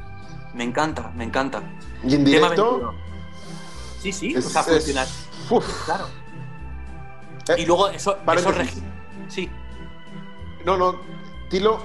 me 0.53 0.63
encanta, 0.63 1.11
me 1.15 1.23
encanta. 1.23 1.63
¿Y 2.03 2.15
en 2.15 2.25
directo? 2.25 2.93
Sí, 3.99 4.11
sí, 4.11 4.35
o 4.35 4.41
sea, 4.41 4.63
funcionar. 4.63 5.07
Claro. 5.85 6.07
Eh, 7.49 7.61
y 7.61 7.65
luego 7.65 7.89
eso, 7.89 8.17
eso 8.33 8.53
Sí. 9.27 9.49
No, 10.65 10.77
no. 10.77 10.99
Tilo, 11.49 11.81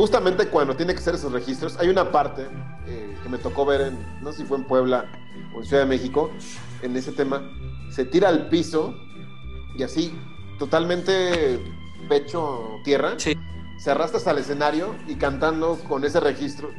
justamente 0.00 0.46
cuando 0.48 0.74
tiene 0.74 0.94
que 0.94 1.00
hacer 1.00 1.14
esos 1.16 1.30
registros, 1.30 1.76
hay 1.78 1.88
una 1.90 2.10
parte 2.10 2.46
eh, 2.86 3.18
que 3.22 3.28
me 3.28 3.36
tocó 3.36 3.66
ver 3.66 3.82
en, 3.82 3.98
no 4.22 4.32
sé 4.32 4.38
si 4.38 4.44
fue 4.44 4.56
en 4.56 4.64
Puebla 4.64 5.04
o 5.54 5.58
en 5.60 5.66
Ciudad 5.66 5.82
de 5.82 5.88
México, 5.90 6.30
en 6.80 6.96
ese 6.96 7.12
tema, 7.12 7.42
se 7.90 8.06
tira 8.06 8.30
al 8.30 8.48
piso 8.48 8.94
y 9.76 9.82
así, 9.82 10.10
totalmente 10.58 11.60
pecho 12.08 12.78
tierra, 12.82 13.12
Sí. 13.18 13.36
se 13.78 13.90
arrastra 13.90 14.16
hasta 14.16 14.30
el 14.30 14.38
escenario 14.38 14.94
y 15.06 15.16
cantando 15.16 15.78
con 15.86 16.02
ese 16.06 16.18
registro, 16.18 16.70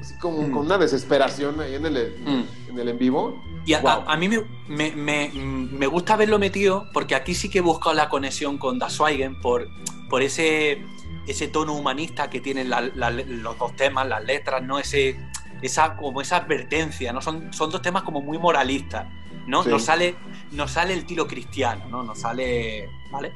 así 0.00 0.14
como 0.20 0.42
Mm. 0.42 0.52
con 0.52 0.66
una 0.66 0.78
desesperación 0.78 1.60
ahí 1.60 1.74
en 1.74 1.86
el, 1.86 2.14
Mm. 2.24 2.70
en 2.70 2.78
el 2.78 2.88
en 2.90 2.98
vivo. 2.98 3.42
Y 3.66 3.74
a, 3.74 3.80
Wow. 3.80 3.90
a- 4.06 4.12
a 4.12 4.16
mí 4.16 4.28
me, 4.28 4.44
me- 4.68 4.92
me- 4.94 5.32
me 5.34 5.86
gusta 5.88 6.14
haberlo 6.14 6.38
metido 6.38 6.86
porque 6.92 7.16
aquí 7.16 7.34
sí 7.34 7.48
que 7.50 7.58
he 7.58 7.62
buscado 7.62 7.94
la 7.96 8.08
conexión 8.08 8.56
con 8.56 8.78
Das 8.78 8.92
Schweigen 8.94 9.40
por, 9.40 9.66
por 10.08 10.22
ese, 10.22 10.84
ese 11.26 11.48
tono 11.48 11.72
humanista 11.74 12.28
que 12.30 12.40
tienen 12.40 12.68
la- 12.70 12.80
la- 12.80 13.10
los 13.10 13.58
dos 13.58 13.74
temas, 13.76 14.06
las 14.08 14.24
letras, 14.24 14.62
¿no? 14.62 14.78
Ese, 14.78 15.18
esa, 15.62 15.96
como 15.96 16.20
esa 16.20 16.36
advertencia, 16.38 17.12
¿no? 17.12 17.20
Son, 17.20 17.52
son 17.52 17.70
dos 17.70 17.80
temas 17.82 18.02
como 18.02 18.20
muy 18.20 18.38
moralistas, 18.38 19.06
¿no? 19.46 19.62
Sí. 19.62 19.70
Nos, 19.70 19.84
sale, 19.84 20.16
nos 20.52 20.72
sale 20.72 20.94
el 20.94 21.04
tiro 21.06 21.26
cristiano, 21.26 21.86
¿no? 21.88 22.02
Nos 22.02 22.20
sale... 22.20 22.88
¿Vale? 23.10 23.32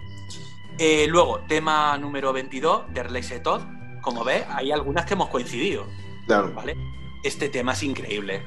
Eh, 0.79 1.07
luego, 1.09 1.41
tema 1.49 1.97
número 1.99 2.33
22, 2.33 2.93
de 2.93 3.03
Relaxe 3.03 3.41
Todd. 3.41 3.63
Como 4.03 4.25
ves, 4.25 4.45
hay 4.49 4.71
algunas 4.73 5.05
que 5.07 5.15
hemos 5.15 5.29
coincidido, 5.31 5.87
Claro, 6.27 6.53
¿vale? 6.55 6.77
Este 7.23 7.49
tema 7.49 7.73
es 7.73 7.83
increíble. 7.83 8.43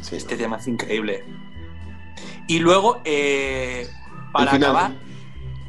sí. 0.00 0.16
Este 0.16 0.36
tema 0.36 0.56
es 0.56 0.66
increíble. 0.66 1.24
Y 2.46 2.58
luego, 2.58 3.00
eh, 3.04 3.88
para 4.32 4.52
acabar, 4.54 4.92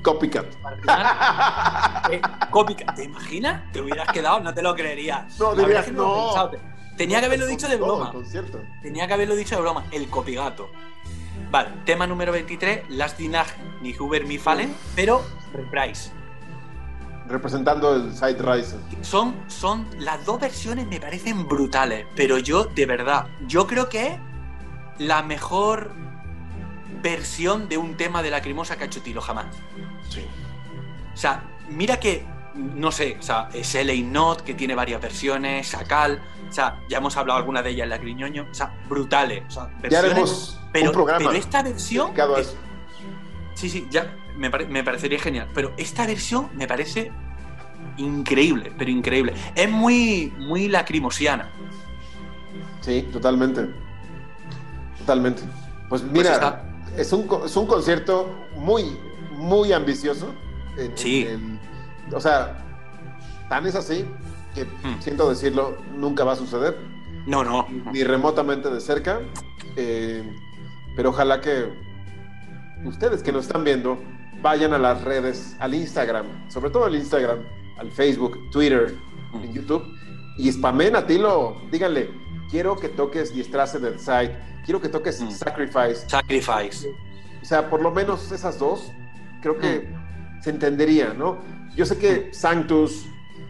Copycat. 0.05 0.45
eh, 2.11 2.21
copycat. 2.51 2.95
¿Te 2.95 3.05
imaginas? 3.05 3.71
Te 3.71 3.81
hubieras 3.81 4.07
quedado, 4.11 4.39
no 4.39 4.53
te 4.53 4.61
lo 4.61 4.75
creerías. 4.75 5.39
No, 5.39 5.55
La 5.55 5.63
dirías, 5.63 5.91
no. 5.91 6.51
Tenía 6.95 7.19
que 7.19 7.25
haberlo 7.25 7.47
dicho 7.47 7.67
de 7.67 7.77
broma. 7.77 8.13
Tenía 8.83 9.07
que 9.07 9.13
haberlo 9.13 9.35
dicho 9.35 9.55
de 9.55 9.61
broma. 9.61 9.83
El 9.91 10.07
copigato. 10.07 10.69
Vale, 11.49 11.69
tema 11.85 12.05
número 12.05 12.31
23, 12.31 12.89
Last 12.89 13.17
Dinag 13.17 13.47
ni 13.81 13.97
Huber 13.97 14.25
mi 14.25 14.37
Fallen, 14.37 14.75
pero 14.95 15.23
reprise. 15.51 16.11
Representando 17.27 17.95
el 17.95 18.13
Side 18.13 18.37
Rise. 18.37 18.77
Son, 19.01 19.35
son, 19.47 19.87
las 19.97 20.23
dos 20.23 20.39
versiones 20.39 20.85
me 20.85 20.99
parecen 20.99 21.47
brutales, 21.47 22.05
pero 22.15 22.37
yo, 22.37 22.65
de 22.65 22.85
verdad, 22.85 23.25
yo 23.47 23.65
creo 23.65 23.89
que 23.89 24.07
es 24.07 24.19
la 24.99 25.23
mejor 25.23 25.91
versión 27.01 27.69
de 27.69 27.77
un 27.77 27.97
tema 27.97 28.23
de 28.23 28.31
Lacrimosa 28.31 28.77
que 28.77 28.83
ha 28.83 28.87
hecho 28.87 29.01
Tilo 29.01 29.21
jamás. 29.21 29.45
Sí. 30.09 30.25
O 31.13 31.17
sea, 31.17 31.43
mira 31.69 31.97
que, 31.99 32.25
no 32.55 32.91
sé, 32.91 33.17
o 33.19 33.23
sea, 33.23 33.49
es 33.53 33.73
LA 33.75 33.93
Not, 34.03 34.41
que 34.41 34.53
tiene 34.53 34.75
varias 34.75 35.01
versiones, 35.01 35.67
Sacal, 35.67 36.21
o 36.49 36.51
sea, 36.51 36.79
ya 36.89 36.97
hemos 36.99 37.15
hablado 37.17 37.39
alguna 37.39 37.61
de 37.61 37.71
ellas 37.71 37.83
en 37.85 37.89
Lacriñoño, 37.89 38.47
o 38.49 38.53
sea, 38.53 38.73
brutales. 38.87 39.43
O 39.47 39.51
sea, 39.51 39.63
Ya 39.67 39.79
versiones, 39.81 40.11
haremos 40.11 40.59
pero, 40.71 40.85
un 40.87 40.91
programa 40.93 41.25
pero 41.25 41.31
esta 41.39 41.63
versión. 41.63 42.11
a 42.19 42.39
eso. 42.39 42.55
Sí, 43.55 43.69
sí, 43.69 43.87
ya 43.89 44.13
me, 44.37 44.49
pare- 44.49 44.67
me 44.67 44.83
parecería 44.83 45.19
genial. 45.19 45.47
Pero 45.53 45.73
esta 45.77 46.05
versión 46.05 46.49
me 46.55 46.67
parece 46.67 47.11
increíble, 47.97 48.71
pero 48.77 48.91
increíble. 48.91 49.33
Es 49.55 49.69
muy, 49.69 50.33
muy 50.37 50.67
lacrimosiana. 50.67 51.49
Sí, 52.81 53.07
totalmente. 53.11 53.69
Totalmente. 54.99 55.41
Pues 55.89 56.03
mira, 56.03 56.33
está. 56.33 56.63
es, 56.97 57.11
un, 57.13 57.27
es 57.45 57.55
un 57.55 57.67
concierto 57.67 58.33
muy, 58.55 58.97
muy 59.37 59.71
ambicioso. 59.73 60.33
En- 60.77 60.91
en 60.91 60.97
Sí. 60.97 61.23
el- 61.25 61.59
o 62.13 62.19
sea, 62.19 62.57
tan 63.49 63.65
es 63.65 63.75
así 63.75 64.05
que, 64.53 64.65
Hmm. 64.65 64.99
siento 64.99 65.29
decirlo, 65.29 65.77
nunca 65.95 66.23
va 66.23 66.33
a 66.33 66.35
suceder, 66.35 66.77
No, 67.25 67.43
no. 67.43 67.67
ni 67.91 68.03
remotamente 68.03 68.69
de 68.69 68.79
cerca. 68.81 69.19
eh, 69.77 70.23
pero 70.95 71.09
ojalá 71.09 71.41
que 71.41 71.65
ustedes 72.85 73.21
que 73.23 73.31
nos 73.33 73.45
están 73.47 73.63
viendo 73.65 73.97
vayan 74.41 74.73
a 74.73 74.77
las 74.77 75.03
redes, 75.03 75.55
al 75.59 75.73
Instagram, 75.73 76.25
sobre 76.49 76.69
todo 76.69 76.85
al 76.85 76.95
Instagram, 76.95 77.39
al 77.77 77.91
Facebook, 77.91 78.37
Twitter, 78.51 78.95
en 79.33 79.53
YouTube 79.53 79.83
y 80.37 80.49
spamen 80.51 80.95
a 80.95 81.05
Tilo. 81.05 81.57
Díganle, 81.71 82.09
quiero 82.49 82.77
que 82.77 82.87
toques 82.89 83.33
Diestrace 83.33 83.79
del 83.79 83.99
Side, 83.99 84.37
quiero 84.63 84.79
que 84.79 84.87
toques 84.87 85.21
Mm. 85.21 85.31
Sacrifice. 85.31 86.07
Sacrifice. 86.07 86.87
O 87.41 87.45
sea, 87.45 87.69
por 87.69 87.81
lo 87.81 87.91
menos 87.91 88.31
esas 88.31 88.57
dos, 88.59 88.91
creo 89.45 89.59
que 89.59 89.87
Mm. 89.87 90.41
se 90.43 90.49
entendería, 90.49 91.13
¿no? 91.13 91.37
Yo 91.75 91.85
sé 91.85 91.97
que 91.99 92.33
Sanctus, 92.33 93.05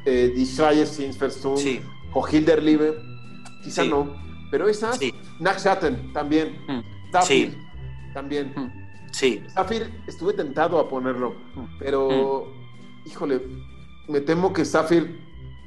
eh, 0.06 0.34
Die 0.36 0.46
Schreier 0.46 0.86
Sinferstum 0.88 1.56
Sí, 1.58 1.80
o 2.14 2.28
Hilderliebe, 2.28 2.96
quizá 3.64 3.84
Sí. 3.84 3.90
no, 3.90 4.14
pero 4.52 4.68
esas, 4.68 4.98
sí, 4.98 5.14
Nackshatten 5.40 6.12
también, 6.12 6.58
Mm. 6.68 6.82
Zafir 7.14 7.58
también. 8.14 8.52
Mm. 8.56 8.72
sí. 9.12 9.42
Zafir 9.54 9.90
estuve 10.08 10.34
tentado 10.34 10.80
a 10.80 10.90
ponerlo, 10.90 11.34
Mm. 11.56 11.78
pero 11.80 12.52
híjole, 13.06 13.42
me 14.10 14.20
temo 14.20 14.52
que 14.52 14.66
Zafir 14.66 15.18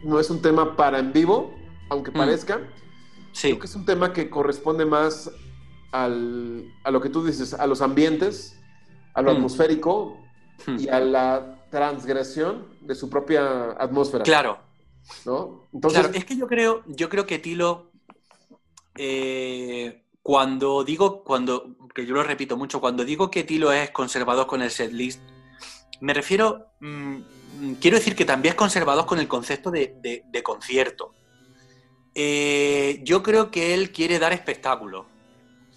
no 0.04 0.20
es 0.20 0.28
un 0.28 0.42
tema 0.42 0.76
para 0.76 0.98
en 0.98 1.12
vivo, 1.12 1.54
aunque 1.88 2.10
Mm. 2.10 2.14
parezca. 2.14 2.60
Sí. 3.32 3.48
Creo 3.48 3.60
que 3.60 3.66
es 3.66 3.74
un 3.76 3.86
tema 3.86 4.12
que 4.12 4.28
corresponde 4.28 4.84
más 4.84 5.30
al, 5.90 6.70
a 6.84 6.90
lo 6.90 7.00
que 7.00 7.08
tú 7.08 7.24
dices, 7.24 7.54
a 7.54 7.66
los 7.66 7.80
ambientes, 7.80 8.57
a 9.18 9.22
lo 9.22 9.32
Mm. 9.32 9.36
atmosférico 9.36 10.16
Mm. 10.66 10.76
y 10.78 10.88
a 10.88 11.00
la 11.00 11.58
transgresión 11.70 12.66
de 12.80 12.94
su 12.94 13.10
propia 13.10 13.72
atmósfera. 13.72 14.24
Claro. 14.24 14.58
¿no? 15.24 15.64
Entonces, 15.72 16.00
Claro, 16.02 16.14
es 16.18 16.24
que 16.24 16.36
yo 16.36 16.46
creo, 16.46 16.82
yo 16.86 17.08
creo 17.08 17.24
que 17.26 17.38
Tilo, 17.38 17.90
eh, 18.96 20.04
cuando 20.22 20.84
digo, 20.84 21.22
cuando, 21.24 21.76
que 21.94 22.04
yo 22.04 22.14
lo 22.14 22.22
repito 22.22 22.56
mucho, 22.56 22.80
cuando 22.80 23.04
digo 23.04 23.30
que 23.30 23.44
Tilo 23.44 23.72
es 23.72 23.90
conservador 23.90 24.46
con 24.46 24.60
el 24.62 24.70
setlist, 24.70 25.20
me 26.00 26.12
refiero, 26.14 26.66
mm, 26.80 27.16
quiero 27.80 27.96
decir 27.96 28.14
que 28.14 28.24
también 28.26 28.52
es 28.52 28.56
conservador 28.58 29.06
con 29.06 29.18
el 29.18 29.26
concepto 29.28 29.70
de, 29.70 29.96
de- 30.02 30.24
de 30.30 30.42
concierto. 30.42 31.14
Eh, 32.14 33.00
yo 33.04 33.22
creo 33.22 33.50
que 33.50 33.74
él 33.74 33.90
quiere 33.92 34.18
dar 34.18 34.32
espectáculo 34.32 35.06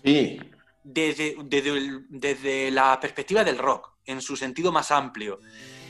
sí, 0.04 0.40
desde, 0.84 1.36
desde, 1.46 2.02
desde 2.10 2.72
la 2.72 3.00
perspectiva 3.00 3.44
del 3.44 3.58
rock, 3.58 3.90
en 4.06 4.22
su 4.22 4.36
sentido 4.36 4.72
más 4.72 4.92
amplio. 4.92 5.40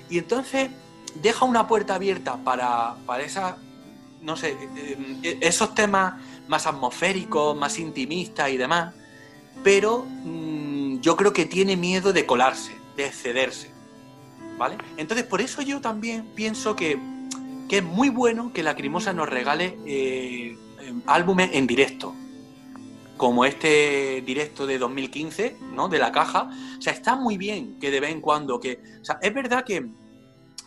Y 0.10 0.18
entonces 0.18 0.70
deja 1.16 1.46
una 1.46 1.68
puerta 1.68 1.96
abierta 1.96 2.38
para, 2.44 2.96
para 3.06 3.24
esa, 3.24 3.58
no 4.22 4.36
sé, 4.36 4.52
eh, 4.52 5.18
eh, 5.24 5.38
esos 5.42 5.74
temas 5.74 6.22
más 6.48 6.68
atmosféricos, 6.68 7.56
más 7.56 7.80
intimistas 7.80 8.50
y 8.50 8.58
demás, 8.58 8.94
pero 9.64 10.06
mm, 10.06 11.00
yo 11.00 11.16
creo 11.16 11.34
que 11.34 11.46
tiene 11.46 11.78
miedo 11.78 12.14
de 12.14 12.26
colarse, 12.26 12.76
de 12.96 13.06
excederse. 13.06 13.72
¿Vale? 14.58 14.78
Entonces, 14.98 15.26
por 15.26 15.42
eso 15.42 15.64
yo 15.64 15.82
también 15.82 16.26
pienso 16.36 16.76
que, 16.76 17.00
que 17.68 17.78
es 17.78 17.84
muy 17.84 18.10
bueno 18.10 18.52
que 18.54 18.62
Lacrimosa 18.62 19.12
nos 19.12 19.28
regale 19.28 19.76
eh, 19.88 20.56
álbumes 21.08 21.50
en 21.54 21.66
directo 21.66 22.14
como 23.22 23.46
este 23.46 24.24
directo 24.26 24.66
de 24.66 24.80
2015, 24.80 25.58
¿no? 25.76 25.88
De 25.90 26.00
la 26.00 26.12
caja. 26.12 26.50
O 26.80 26.82
sea, 26.82 26.92
está 26.92 27.16
muy 27.16 27.38
bien 27.38 27.78
que 27.80 27.92
de 27.92 28.00
vez 28.00 28.10
en 28.10 28.20
cuando 28.20 28.60
que. 28.60 28.82
O 29.00 29.06
sea, 29.06 29.20
es 29.22 29.32
verdad 29.32 29.64
que 29.64 29.92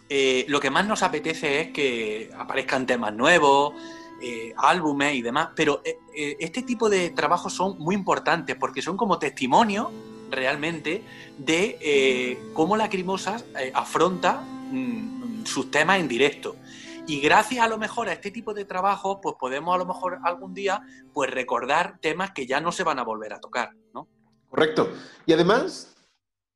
eh, 0.08 0.44
lo 0.46 0.60
que 0.60 0.70
más 0.70 0.86
nos 0.86 1.02
apetece 1.02 1.62
es 1.62 1.70
que 1.72 2.30
aparezcan 2.38 2.86
temas 2.86 3.12
nuevos, 3.12 3.74
eh, 4.22 4.54
álbumes 4.56 5.16
y 5.16 5.22
demás, 5.22 5.48
pero 5.56 5.82
eh, 5.84 6.36
este 6.38 6.62
tipo 6.62 6.88
de 6.88 7.10
trabajos 7.10 7.52
son 7.52 7.76
muy 7.80 7.96
importantes 7.96 8.54
porque 8.54 8.82
son 8.82 8.96
como 8.96 9.18
testimonios 9.18 9.88
realmente 10.30 11.02
de 11.36 12.38
cómo 12.52 12.76
Lacrimosas 12.76 13.44
afronta 13.74 14.42
mm, 14.70 15.44
sus 15.44 15.72
temas 15.72 15.98
en 15.98 16.06
directo. 16.06 16.54
Y 17.06 17.20
gracias 17.20 17.64
a 17.64 17.68
lo 17.68 17.78
mejor 17.78 18.08
a 18.08 18.12
este 18.14 18.30
tipo 18.30 18.54
de 18.54 18.64
trabajos, 18.64 19.18
pues 19.22 19.36
podemos 19.38 19.74
a 19.74 19.78
lo 19.78 19.86
mejor 19.86 20.18
algún 20.24 20.54
día 20.54 20.80
pues 21.12 21.30
recordar 21.30 21.98
temas 22.00 22.32
que 22.32 22.46
ya 22.46 22.60
no 22.60 22.72
se 22.72 22.82
van 22.82 22.98
a 22.98 23.04
volver 23.04 23.32
a 23.34 23.40
tocar, 23.40 23.74
¿no? 23.92 24.08
correcto. 24.48 24.88
Y 25.26 25.32
además, 25.32 25.96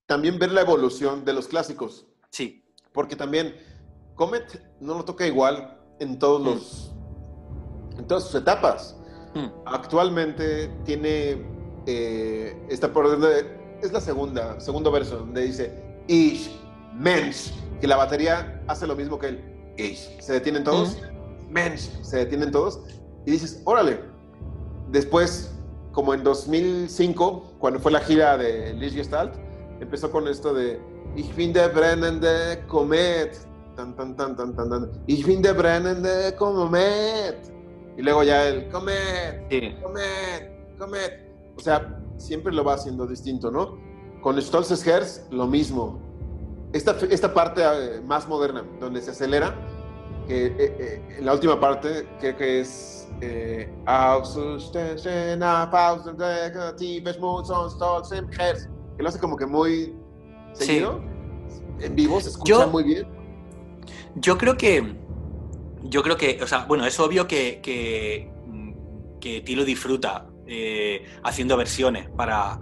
también 0.07 0.39
ver 0.39 0.53
la 0.53 0.61
evolución 0.61 1.25
de 1.25 1.33
los 1.33 1.49
clásicos, 1.49 2.07
Sí, 2.31 2.63
porque 2.93 3.17
también 3.17 3.57
Comet 4.15 4.63
no 4.81 4.95
lo 4.95 5.05
toca 5.05 5.27
igual 5.27 5.81
en 5.99 6.19
todos 6.19 6.43
los, 6.43 6.93
en 7.97 8.07
todas 8.07 8.25
sus 8.25 8.35
etapas. 8.35 8.97
Mm. 9.35 9.47
Actualmente 9.67 10.69
tiene 10.85 11.45
eh, 11.87 12.67
esta 12.69 12.93
por 12.93 13.09
donde 13.09 13.79
es 13.83 13.93
la 13.93 14.01
segunda, 14.01 14.61
segundo 14.61 14.91
verso 14.91 15.19
donde 15.19 15.43
dice 15.43 16.03
Ish, 16.07 16.51
Mensch, 16.95 17.53
que 17.81 17.87
la 17.87 17.97
batería 17.97 18.63
hace 18.67 18.87
lo 18.87 18.95
mismo 18.95 19.19
que 19.19 19.29
el 19.29 19.48
Se 20.21 20.33
detienen 20.33 20.65
todos, 20.65 20.99
Mensch, 21.49 21.89
se 22.03 22.19
detienen 22.19 22.51
todos 22.51 22.81
y 23.25 23.31
dices, 23.33 23.63
órale. 23.65 24.01
Después, 24.91 25.53
como 25.93 26.15
en 26.15 26.25
2005, 26.25 27.55
cuando 27.59 27.79
fue 27.79 27.93
la 27.93 28.01
gira 28.01 28.37
de 28.37 28.73
Lichgestalt, 28.75 29.35
empezó 29.81 30.11
con 30.11 30.27
esto 30.27 30.53
de 30.53 30.81
Ich 31.17 31.35
bin 31.37 31.53
der 31.53 31.73
brennende 31.73 32.65
Komet. 32.67 33.39
tan, 33.77 33.95
tan, 33.95 34.17
tan, 34.17 34.37
tan, 34.37 34.57
tan, 34.57 34.69
tan. 34.69 34.91
Ich 35.07 35.25
bin 35.25 35.43
der 35.43 35.55
brennende 35.55 36.35
Comet. 36.37 37.37
Y 37.97 38.03
luego 38.03 38.23
ya 38.25 38.49
el 38.49 38.69
Comet, 38.71 39.47
Sí. 39.51 39.75
Comet, 39.83 40.77
Comet. 40.79 41.13
O 41.57 41.61
sea, 41.61 42.01
siempre 42.17 42.53
lo 42.53 42.65
va 42.65 42.75
haciendo 42.75 43.07
distinto, 43.07 43.51
¿no? 43.51 43.79
Con 44.23 44.41
Stolzes 44.41 44.87
Herz, 44.87 45.27
lo 45.31 45.47
mismo. 45.47 46.01
Esta, 46.73 46.97
esta 47.11 47.33
parte 47.33 47.63
eh, 47.63 48.01
más 48.03 48.29
moderna, 48.29 48.65
donde 48.79 49.01
se 49.01 49.11
acelera, 49.13 49.55
que 50.27 50.47
eh, 50.47 50.55
eh, 50.59 51.17
en 51.19 51.25
la 51.27 51.33
última 51.33 51.59
parte, 51.59 52.07
que, 52.21 52.37
que 52.37 52.61
es 52.61 53.09
eh, 53.23 53.73
que 58.97 59.03
lo 59.03 59.09
hace 59.09 59.19
como 59.19 59.37
que 59.37 59.47
muy 59.47 59.95
seguido. 60.53 61.01
En 61.81 61.95
vivo 61.95 62.21
se 62.21 62.29
escucha 62.31 62.53
Yo- 62.53 62.69
muy 62.69 62.85
bien. 62.85 63.07
Yo 64.17 64.37
creo 64.37 64.57
que. 64.57 64.97
Yo 65.85 66.03
creo 66.03 66.17
que. 66.17 66.39
O 66.43 66.47
sea, 66.47 66.67
bueno, 66.67 66.85
es 66.85 66.99
obvio 67.01 67.27
que, 67.27 67.61
que, 67.63 68.31
que 69.21 69.41
Tilo 69.41 69.65
disfruta 69.65 70.27
haciendo 71.25 71.57
versiones 71.57 72.09
para, 72.11 72.59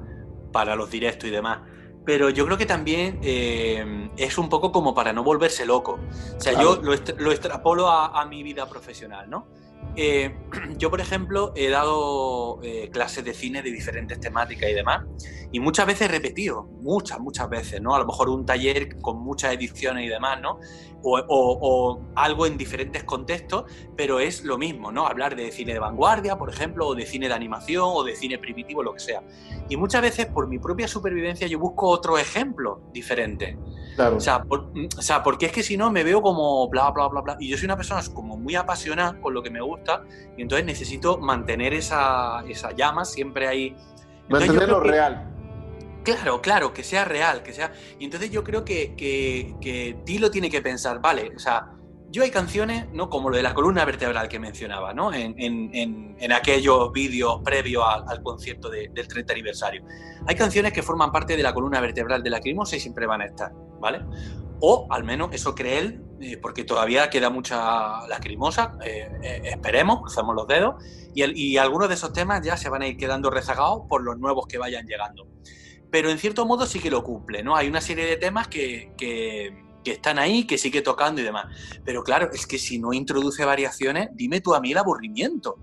para 0.53 0.77
los 0.77 0.91
directos 0.91 1.29
y 1.29 1.33
demás. 1.33 1.61
Pero 2.07 2.31
yo 2.31 2.47
creo 2.47 2.57
que 2.57 2.67
también 2.67 3.19
eh, 3.23 4.09
es 4.17 4.39
un 4.39 4.49
poco 4.49 4.73
como 4.73 4.95
para 4.95 5.13
no 5.13 5.23
volverse 5.25 5.67
loco. 5.67 5.99
O 6.37 6.41
sea, 6.41 6.53
Claro. 6.55 6.81
yo 6.81 6.83
lo, 6.83 6.95
lo 7.19 7.33
extrapolo 7.33 7.91
a, 7.91 8.19
a 8.21 8.25
mi 8.27 8.43
vida 8.43 8.67
profesional, 8.69 9.29
¿no? 9.29 9.49
Eh, 9.97 10.35
yo, 10.79 10.91
por 10.91 11.01
ejemplo, 11.01 11.53
he 11.57 11.69
dado 11.69 12.61
eh, 12.63 12.91
clases 12.93 13.25
de 13.25 13.35
cine 13.35 13.63
de 13.63 13.71
diferentes 13.71 14.21
temáticas 14.21 14.71
y 14.71 14.75
demás, 14.75 15.05
y 15.53 15.61
muchas 15.61 15.87
veces 15.87 16.03
he 16.03 16.13
repetido, 16.13 16.65
muchas, 16.65 17.19
muchas 17.19 17.49
veces, 17.49 17.81
¿no? 17.81 17.95
A 17.95 17.99
lo 17.99 18.07
mejor 18.07 18.29
un 18.29 18.45
taller 18.47 18.97
con 19.01 19.19
muchas 19.21 19.53
ediciones 19.55 20.05
y 20.05 20.09
demás, 20.09 20.41
¿no? 20.41 20.59
O, 21.09 21.19
o- 21.21 21.59
o 21.61 22.01
algo 22.17 22.47
en 22.47 22.59
diferentes 22.59 23.05
contextos, 23.05 23.65
pero 23.97 24.19
es 24.19 24.43
lo 24.45 24.59
mismo, 24.59 24.91
¿no? 24.91 25.07
Hablar 25.07 25.37
de 25.37 25.53
cine 25.53 25.73
de 25.73 25.79
vanguardia, 25.79 26.37
por 26.37 26.51
ejemplo, 26.51 26.89
o 26.89 26.95
de 26.97 27.07
cine 27.07 27.29
de 27.29 27.35
animación, 27.35 27.85
o 27.87 28.03
de 28.03 28.17
cine 28.17 28.39
primitivo, 28.39 28.83
lo 28.83 28.93
que 28.93 28.99
sea. 28.99 29.23
Y 29.69 29.77
muchas 29.77 30.03
veces, 30.03 30.27
por 30.27 30.49
mi 30.49 30.59
propia 30.59 30.89
supervivencia, 30.89 31.47
yo 31.47 31.61
busco 31.61 31.87
otro 31.89 32.19
ejemplo 32.19 32.81
diferente. 32.93 33.57
Claro. 33.95 34.17
O 34.17 34.21
sea, 34.21 34.43
por- 34.43 34.73
o 34.99 35.03
sea, 35.03 35.23
porque 35.23 35.47
es 35.47 35.53
que 35.53 35.63
si 35.63 35.77
no 35.77 35.93
me 35.93 36.03
veo 36.03 36.21
como 36.23 36.69
bla, 36.69 36.91
bla, 36.91 37.07
bla, 37.07 37.21
bla. 37.21 37.37
Y 37.39 37.49
yo 37.51 37.57
soy 37.57 37.67
una 37.67 37.77
persona 37.77 38.03
como 38.13 38.37
muy 38.37 38.57
apasionada 38.57 39.21
con 39.21 39.33
lo 39.33 39.45
que 39.45 39.51
me 39.51 39.61
gusta 39.61 40.03
y 40.37 40.43
entonces 40.43 40.67
necesito 40.67 41.19
mantener 41.19 41.73
esa, 41.73 42.43
esa 42.49 42.73
llama 42.73 43.05
siempre 43.05 43.47
ahí. 43.47 43.77
Entonces, 44.25 44.49
Mantenerlo 44.49 44.81
real. 44.81 45.36
Claro, 46.07 46.41
claro, 46.41 46.73
que 46.73 46.85
sea 46.85 47.05
real, 47.05 47.43
que 47.43 47.53
sea... 47.53 47.73
Y 47.99 48.05
entonces 48.05 48.31
yo 48.31 48.45
creo 48.45 48.65
que, 48.65 48.95
que, 48.95 49.57
que 49.61 49.99
Tilo 50.05 50.31
tiene 50.31 50.49
que 50.49 50.63
pensar, 50.63 51.01
vale, 51.01 51.33
o 51.35 51.39
sea, 51.41 51.73
yo 52.13 52.23
hay 52.23 52.31
canciones, 52.31 52.87
¿no? 52.93 53.11
Como 53.11 53.29
lo 53.29 53.37
de 53.37 53.43
la 53.43 53.53
columna 53.55 53.85
vertebral 53.85 54.29
que 54.29 54.39
mencionaba, 54.39 54.95
¿no? 54.95 55.13
En, 55.13 55.35
en- 55.37 55.75
en- 55.75 56.17
en 56.21 56.33
aquellos 56.33 56.93
vídeos 56.93 57.41
previos 57.45 57.83
al, 57.85 58.05
al 58.07 58.23
concierto 58.23 58.71
de- 58.71 58.89
del 58.95 59.09
30 59.09 59.33
aniversario. 59.33 59.83
Hay 60.29 60.37
canciones 60.37 60.73
que 60.73 60.81
forman 60.85 61.11
parte 61.11 61.37
de 61.37 61.43
la 61.43 61.53
columna 61.53 61.81
vertebral 61.81 62.23
de 62.23 62.31
la 62.31 62.37
Lacrimosa 62.37 62.77
y 62.77 62.81
siempre 62.81 63.05
van 63.07 63.23
a 63.23 63.25
estar, 63.27 63.51
¿vale? 63.81 64.03
O 64.61 64.87
al 64.91 65.03
menos 65.03 65.31
eso 65.33 65.57
cree 65.57 65.79
él, 65.81 66.05
eh, 66.21 66.37
porque 66.41 66.63
todavía 66.63 67.11
queda 67.11 67.31
mucha 67.31 68.07
lacrimosa, 68.07 68.79
eh, 68.85 69.09
eh, 69.25 69.41
esperemos, 69.47 70.03
crucemos 70.03 70.37
los 70.37 70.47
dedos, 70.47 70.77
y, 71.15 71.23
el- 71.23 71.37
y 71.37 71.57
algunos 71.59 71.89
de 71.89 71.97
esos 71.97 72.13
temas 72.13 72.43
ya 72.43 72.57
se 72.57 72.69
van 72.69 72.83
a 72.83 72.87
ir 72.87 72.97
quedando 72.97 73.29
rezagados 73.29 73.83
por 73.89 74.05
los 74.05 74.17
nuevos 74.19 74.47
que 74.47 74.57
vayan 74.59 74.87
llegando 74.87 75.27
pero 75.91 76.11
en 76.11 76.19
cierto 76.19 76.45
modo 76.47 76.67
sí 76.67 76.79
que 76.81 76.91
lo 76.91 77.03
cumple, 77.05 77.43
¿no? 77.43 77.57
Hay 77.57 77.69
una 77.69 77.81
serie 77.81 78.05
de 78.07 78.17
temas 78.17 78.49
que, 78.49 78.93
que- 78.97 79.65
que 79.85 79.93
están 79.93 80.19
ahí, 80.19 80.45
que 80.49 80.59
sigue 80.59 80.83
tocando 80.83 81.21
y 81.21 81.25
demás. 81.25 81.47
Pero 81.85 82.03
claro, 82.03 82.29
es 82.33 82.45
que 82.47 82.59
si 82.59 82.79
no 82.81 82.93
introduce 82.93 83.45
variaciones, 83.45 84.09
dime 84.15 84.41
tú 84.41 84.53
a 84.53 84.61
mí 84.61 84.73
el 84.73 84.79
aburrimiento. 84.79 85.57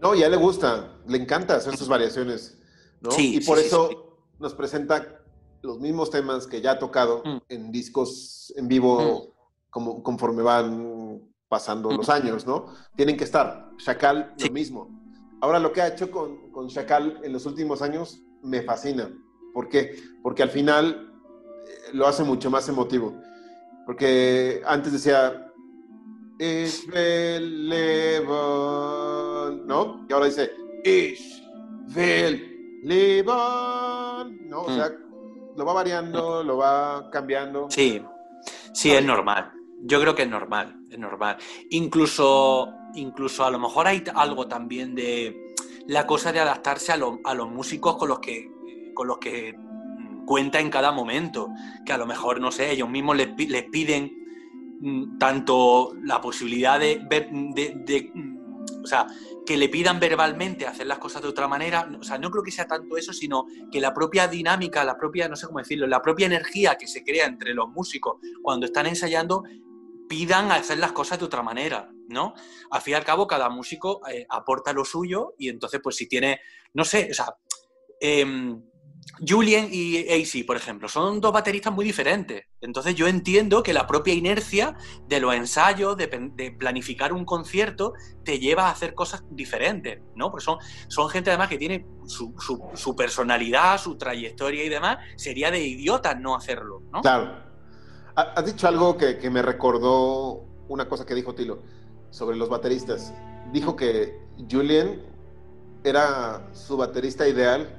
No, 0.00 0.14
y 0.14 0.22
a 0.22 0.26
él 0.26 0.32
le 0.32 0.38
gusta, 0.38 0.96
le 1.06 1.18
encanta 1.18 1.56
hacer 1.56 1.76
sus 1.76 1.86
variaciones, 1.86 2.58
¿no? 3.02 3.10
Sí, 3.10 3.36
y 3.36 3.40
por 3.44 3.58
sí, 3.58 3.66
eso 3.66 3.88
sí. 3.90 3.96
nos 4.38 4.54
presenta 4.54 5.20
los 5.60 5.78
mismos 5.78 6.08
temas 6.10 6.46
que 6.46 6.62
ya 6.62 6.70
ha 6.72 6.78
tocado 6.78 7.22
Mm. 7.22 7.38
en 7.50 7.70
discos 7.70 8.50
en 8.56 8.66
vivo 8.66 9.34
como, 9.68 10.02
conforme 10.02 10.42
van 10.42 11.20
pasando 11.50 11.90
Mm. 11.90 11.96
los 11.98 12.08
años, 12.08 12.46
¿no? 12.46 12.72
Tienen 12.96 13.18
que 13.18 13.24
estar. 13.24 13.68
Chacal, 13.76 14.32
lo 14.38 14.50
mismo. 14.52 14.88
Ahora, 15.42 15.58
lo 15.58 15.70
que 15.70 15.82
ha 15.82 15.88
hecho 15.88 16.10
con, 16.10 16.50
con 16.50 16.68
Chacal 16.68 17.20
en 17.22 17.32
los 17.34 17.44
últimos 17.44 17.82
años 17.82 18.22
me 18.42 18.62
fascina. 18.62 19.10
¿Por 19.52 19.68
qué? 19.68 19.96
Porque 20.22 20.42
al 20.42 20.50
final 20.50 21.12
eh, 21.66 21.90
lo 21.92 22.06
hace 22.06 22.22
mucho 22.24 22.50
más 22.50 22.68
emotivo. 22.68 23.14
Porque 23.86 24.62
antes 24.66 24.92
decía, 24.92 25.46
Ich 26.38 26.86
will 26.88 27.68
leben, 27.68 29.66
¿no? 29.66 30.06
Y 30.08 30.12
ahora 30.12 30.26
dice, 30.26 30.50
Ich 30.84 31.42
will 31.94 32.80
leben, 32.84 34.48
¿no? 34.48 34.60
O 34.62 34.70
Mm. 34.70 34.74
sea, 34.74 34.92
lo 35.56 35.64
va 35.64 35.72
variando, 35.72 36.42
lo 36.44 36.56
va 36.58 37.10
cambiando. 37.10 37.66
Sí, 37.70 38.02
sí, 38.72 38.92
es 38.92 39.04
normal. 39.04 39.52
Yo 39.82 40.00
creo 40.00 40.14
que 40.14 40.22
es 40.22 40.28
normal, 40.30 40.76
es 40.90 40.98
normal. 40.98 41.36
Incluso, 41.70 42.68
incluso 42.94 43.44
a 43.44 43.50
lo 43.50 43.58
mejor 43.58 43.86
hay 43.86 44.04
algo 44.14 44.46
también 44.46 44.94
de 44.94 45.54
la 45.86 46.06
cosa 46.06 46.32
de 46.32 46.40
adaptarse 46.40 46.92
a, 46.92 46.96
lo- 46.96 47.18
a 47.24 47.34
los 47.34 47.48
músicos 47.50 47.96
con 47.96 48.08
los 48.08 48.20
que 48.20 48.50
con 49.00 49.08
los 49.08 49.16
que 49.16 49.54
mm, 49.56 50.26
cuenta 50.26 50.60
en 50.60 50.68
cada 50.68 50.92
momento. 50.92 51.48
Que 51.86 51.94
a 51.94 51.96
lo 51.96 52.04
mejor, 52.04 52.38
no 52.38 52.52
sé, 52.52 52.70
ellos 52.70 52.90
mismos 52.90 53.16
les, 53.16 53.30
les 53.48 53.64
piden 53.70 54.12
mm, 54.78 55.16
tanto 55.16 55.94
la 56.02 56.20
posibilidad 56.20 56.78
de 56.78 57.00
ver, 57.08 57.30
mm, 57.32 57.54
o 58.84 58.86
sea, 58.86 59.06
que 59.46 59.56
le 59.56 59.70
pidan 59.70 59.98
verbalmente 59.98 60.66
hacer 60.66 60.86
las 60.86 60.98
cosas 60.98 61.22
de 61.22 61.28
otra 61.28 61.48
manera. 61.48 61.90
O 61.98 62.04
sea, 62.04 62.18
no 62.18 62.30
creo 62.30 62.42
que 62.42 62.50
sea 62.50 62.66
tanto 62.66 62.98
eso, 62.98 63.14
sino 63.14 63.46
que 63.72 63.80
la 63.80 63.94
propia 63.94 64.28
dinámica, 64.28 64.84
la 64.84 64.98
propia, 64.98 65.30
no 65.30 65.34
sé 65.36 65.46
cómo 65.46 65.60
decirlo, 65.60 65.86
la 65.86 66.02
propia 66.02 66.26
energía 66.26 66.74
que 66.74 66.86
se 66.86 67.02
crea 67.02 67.24
entre 67.24 67.54
los 67.54 67.70
músicos 67.70 68.18
cuando 68.42 68.66
están 68.66 68.84
ensayando 68.84 69.44
pidan 70.10 70.52
hacer 70.52 70.76
las 70.76 70.92
cosas 70.92 71.18
de 71.18 71.24
otra 71.24 71.42
manera, 71.42 71.90
¿no? 72.08 72.34
Al 72.70 72.82
fin 72.82 72.92
y 72.92 72.94
al 72.96 73.04
cabo, 73.04 73.26
cada 73.26 73.48
músico 73.48 74.02
eh, 74.12 74.26
aporta 74.28 74.74
lo 74.74 74.84
suyo 74.84 75.32
y 75.38 75.48
entonces, 75.48 75.80
pues 75.82 75.96
si 75.96 76.06
tiene, 76.06 76.40
no 76.74 76.84
sé, 76.84 77.08
o 77.10 77.14
sea, 77.14 77.34
em, 77.98 78.69
Julien 79.26 79.68
y 79.70 79.98
AC, 80.10 80.46
por 80.46 80.56
ejemplo, 80.56 80.88
son 80.88 81.20
dos 81.20 81.32
bateristas 81.32 81.72
muy 81.72 81.84
diferentes. 81.84 82.44
Entonces 82.60 82.94
yo 82.94 83.06
entiendo 83.06 83.62
que 83.62 83.72
la 83.74 83.86
propia 83.86 84.14
inercia 84.14 84.76
de 85.08 85.20
los 85.20 85.34
ensayos, 85.34 85.96
de, 85.96 86.08
planificar 86.58 87.12
un 87.12 87.24
concierto, 87.24 87.92
te 88.24 88.38
lleva 88.38 88.68
a 88.68 88.70
hacer 88.70 88.94
cosas 88.94 89.22
diferentes, 89.30 90.00
¿no? 90.14 90.30
Porque 90.30 90.44
son, 90.44 90.58
son 90.88 91.08
gente 91.10 91.30
además 91.30 91.48
que 91.48 91.58
tiene 91.58 91.86
su, 92.06 92.34
su- 92.74 92.96
personalidad, 92.96 93.78
su 93.78 93.96
trayectoria 93.96 94.64
y 94.64 94.68
demás. 94.68 94.98
Sería 95.16 95.50
de 95.50 95.60
idiotas 95.66 96.18
no 96.18 96.34
hacerlo, 96.34 96.82
¿no? 96.92 97.02
Claro. 97.02 97.42
Ha- 98.16 98.32
Has 98.36 98.44
dicho 98.46 98.68
algo 98.68 98.96
que, 98.96 99.18
que 99.18 99.28
me 99.30 99.42
recordó 99.42 100.44
una 100.68 100.88
cosa 100.88 101.04
que 101.04 101.14
dijo 101.14 101.34
Tilo 101.34 101.62
sobre 102.10 102.36
los 102.36 102.48
bateristas. 102.48 103.12
Dijo 103.52 103.76
que 103.76 104.18
Julien 104.50 105.02
era 105.84 106.48
su 106.52 106.76
baterista 106.76 107.26
ideal 107.28 107.76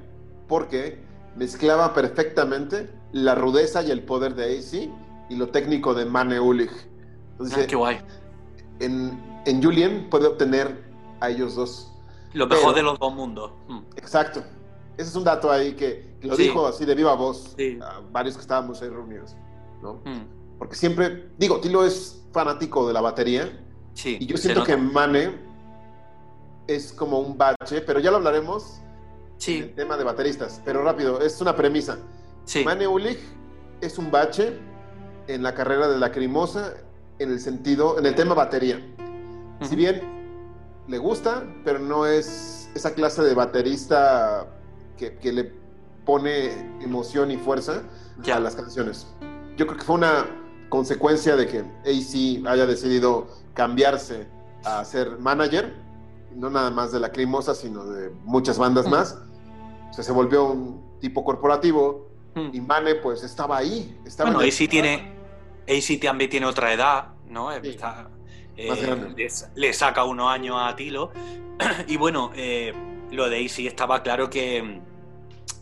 porque 0.48 1.10
mezclaba 1.36 1.94
perfectamente 1.94 2.90
la 3.12 3.34
rudeza 3.34 3.82
y 3.82 3.90
el 3.90 4.02
poder 4.02 4.34
de 4.34 4.58
AC 4.58 4.90
y 5.30 5.36
lo 5.36 5.48
técnico 5.48 5.94
de 5.94 6.04
Mane 6.04 6.40
Ulich. 6.40 6.70
Entonces, 7.32 7.58
Ah, 7.64 7.66
qué 7.66 7.76
guay. 7.76 7.98
en, 8.80 9.18
en 9.46 9.62
Julien 9.62 10.08
puede 10.10 10.26
obtener 10.26 10.84
a 11.20 11.30
ellos 11.30 11.54
dos. 11.54 11.92
Lo 12.34 12.46
mejor 12.46 12.62
Pero- 12.64 12.74
de 12.76 12.82
los 12.82 12.98
dos 12.98 13.14
mundos. 13.14 13.52
Mm. 13.68 13.78
Exacto. 13.96 14.42
Ese 14.96 15.08
es 15.10 15.16
un 15.16 15.24
dato 15.24 15.50
ahí 15.50 15.72
que, 15.72 16.16
que 16.20 16.26
lo 16.28 16.36
Sí. 16.36 16.44
dijo 16.44 16.66
así 16.66 16.84
de 16.84 16.94
viva 16.94 17.14
voz 17.14 17.54
Sí. 17.56 17.78
a 17.82 18.00
varios 18.10 18.34
que 18.36 18.42
estábamos 18.42 18.80
ahí 18.82 18.88
reunidos. 18.90 19.34
¿no? 19.82 19.94
Mm. 20.04 20.58
Porque 20.58 20.76
siempre, 20.76 21.30
digo, 21.38 21.60
Tilo 21.60 21.84
es 21.84 22.22
fanático 22.32 22.86
de 22.86 22.92
la 22.92 23.00
batería 23.00 23.58
Sí, 23.94 24.16
y 24.20 24.26
yo 24.26 24.36
siento 24.36 24.62
que 24.64 24.76
Mane 24.76 25.32
es 26.66 26.92
como 26.92 27.18
un 27.18 27.36
bache, 27.36 27.80
pero 27.80 27.98
ya 28.00 28.10
lo 28.10 28.18
hablaremos 28.18 28.80
en 29.50 29.56
Sí, 29.56 29.58
el 29.58 29.74
tema 29.74 29.96
de 29.96 30.04
bateristas. 30.04 30.60
Pero 30.64 30.82
rápido, 30.82 31.20
es 31.20 31.40
una 31.40 31.56
premisa. 31.56 31.98
sí. 32.44 32.64
Mane 32.64 32.86
Ulich 32.86 33.18
es 33.80 33.98
un 33.98 34.10
bache 34.10 34.58
en 35.26 35.42
la 35.42 35.54
carrera 35.54 35.88
de 35.88 35.98
Lacrimosa 35.98 36.74
en 37.18 37.30
el 37.30 37.40
sentido, 37.40 37.98
en 37.98 38.06
el 38.06 38.14
tema 38.14 38.34
batería. 38.34 38.80
Si 39.60 39.66
Ujú. 39.68 39.76
bien 39.76 40.00
le 40.88 40.98
gusta, 40.98 41.44
pero 41.64 41.78
no 41.78 42.06
es 42.06 42.68
esa 42.74 42.94
clase 42.94 43.22
de 43.22 43.34
baterista 43.34 44.46
que, 44.96 45.16
que 45.18 45.32
le 45.32 45.52
pone 46.04 46.50
emoción 46.82 47.30
y 47.30 47.36
fuerza 47.36 47.82
Ya. 48.22 48.36
a 48.36 48.40
las 48.40 48.54
canciones. 48.56 49.06
Yo 49.56 49.66
creo 49.66 49.78
que 49.78 49.84
fue 49.84 49.96
una 49.96 50.26
consecuencia 50.68 51.36
de 51.36 51.46
que 51.46 51.58
AC 51.84 52.46
haya 52.48 52.66
decidido 52.66 53.28
cambiarse 53.54 54.26
a 54.64 54.84
ser 54.84 55.18
manager, 55.18 55.74
no 56.34 56.48
nada 56.50 56.70
más 56.70 56.92
de 56.92 56.98
la 57.00 57.10
Crimosa, 57.12 57.54
sino 57.54 57.84
de 57.84 58.10
muchas 58.24 58.58
bandas 58.58 58.88
más. 58.88 59.18
O 59.92 59.94
sea, 59.94 60.02
se 60.02 60.12
volvió 60.12 60.46
un 60.46 60.98
tipo 61.00 61.22
corporativo 61.22 62.12
Mm. 62.34 62.50
y 62.52 62.60
Mane 62.60 62.94
pues 62.96 63.22
estaba 63.22 63.58
ahí. 63.58 63.98
Estaba 64.06 64.30
Bueno, 64.30 64.50
sí 64.50 64.68
tiene, 64.68 65.12
AC 65.68 66.00
también 66.00 66.30
tiene 66.30 66.46
otra 66.46 66.72
edad, 66.72 67.08
¿no? 67.28 67.50
le, 69.54 69.72
saca 69.72 70.04
unos 70.04 70.30
años 70.30 70.56
a 70.58 70.74
Tilo. 70.76 71.10
y 71.86 71.96
bueno, 71.96 72.30
lo 73.10 73.28
de 73.28 73.44
AC 73.44 73.60
estaba 73.60 74.02
claro 74.02 74.30
que, 74.30 74.80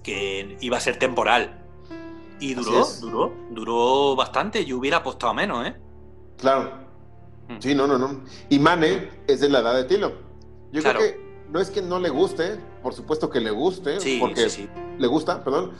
que 0.02 0.56
iba 0.60 0.76
a 0.76 0.80
ser 0.80 0.98
temporal. 0.98 1.56
Y 2.38 2.54
duró, 2.54 2.86
duró, 3.00 3.34
duró 3.50 4.16
bastante. 4.16 4.64
Yo 4.64 4.78
hubiera 4.78 4.98
apostado 4.98 5.34
menos, 5.34 5.66
¿eh? 5.66 5.76
Claro. 6.38 6.72
Mm. 7.48 7.58
Sí, 7.58 7.74
no, 7.74 7.86
no, 7.86 7.98
no. 7.98 8.22
Y 8.48 8.58
Mane 8.58 9.10
es 9.26 9.40
de 9.40 9.50
la 9.50 9.58
edad 9.58 9.74
de 9.74 9.84
Tilo. 9.84 10.12
Yo 10.72 10.80
creo 10.82 10.98
que 10.98 11.20
no 11.50 11.60
es 11.60 11.68
que 11.68 11.82
no 11.82 11.98
le 11.98 12.08
guste, 12.08 12.58
por 12.82 12.94
supuesto 12.94 13.28
que 13.30 13.40
le 13.40 13.50
guste, 13.50 13.98
porque 14.18 14.48
le 14.98 15.06
gusta, 15.06 15.42
perdón. 15.44 15.72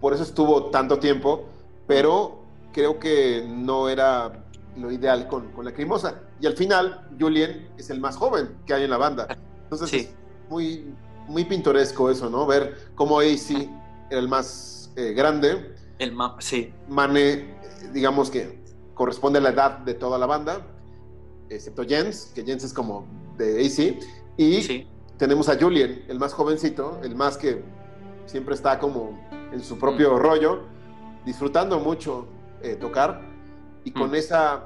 Por 0.00 0.12
eso 0.12 0.22
estuvo 0.22 0.66
tanto 0.66 0.98
tiempo, 0.98 1.46
pero 1.86 2.42
creo 2.72 2.98
que 2.98 3.44
no 3.48 3.88
era 3.88 4.44
lo 4.76 4.90
ideal 4.90 5.28
con, 5.28 5.52
con 5.52 5.64
la 5.64 5.72
crimosa. 5.72 6.20
Y 6.40 6.46
al 6.46 6.56
final, 6.56 7.08
Julien 7.18 7.68
es 7.78 7.90
el 7.90 8.00
más 8.00 8.16
joven 8.16 8.56
que 8.66 8.74
hay 8.74 8.84
en 8.84 8.90
la 8.90 8.98
banda. 8.98 9.38
Entonces, 9.62 9.92
es 9.92 10.14
muy, 10.48 10.92
muy 11.26 11.44
pintoresco 11.44 12.10
eso, 12.10 12.28
¿no? 12.28 12.46
Ver 12.46 12.90
cómo 12.94 13.20
AC 13.20 13.68
era 14.10 14.20
el 14.20 14.28
más 14.28 14.92
eh, 14.96 15.12
grande. 15.12 15.74
El 15.98 16.12
más, 16.12 16.32
sí. 16.44 16.72
Mane, 16.88 17.54
digamos 17.92 18.30
que 18.30 18.62
corresponde 18.94 19.38
a 19.38 19.42
la 19.42 19.50
edad 19.50 19.78
de 19.78 19.94
toda 19.94 20.18
la 20.18 20.26
banda, 20.26 20.66
excepto 21.48 21.84
Jens, 21.84 22.32
que 22.34 22.44
Jens 22.44 22.64
es 22.64 22.72
como 22.72 23.06
de 23.36 23.64
AC. 23.64 23.98
Y 24.36 24.86
tenemos 25.16 25.48
a 25.48 25.58
Julien, 25.58 26.04
el 26.08 26.18
más 26.18 26.32
jovencito, 26.32 27.00
el 27.02 27.14
más 27.14 27.36
que 27.36 27.62
siempre 28.26 28.54
está 28.54 28.78
como 28.78 29.18
en 29.52 29.62
su 29.62 29.78
propio 29.78 30.14
mm. 30.14 30.18
rollo, 30.18 30.60
disfrutando 31.24 31.78
mucho 31.78 32.26
eh, 32.62 32.76
tocar 32.76 33.20
y 33.84 33.90
con 33.92 34.10
mm. 34.10 34.14
esa 34.14 34.64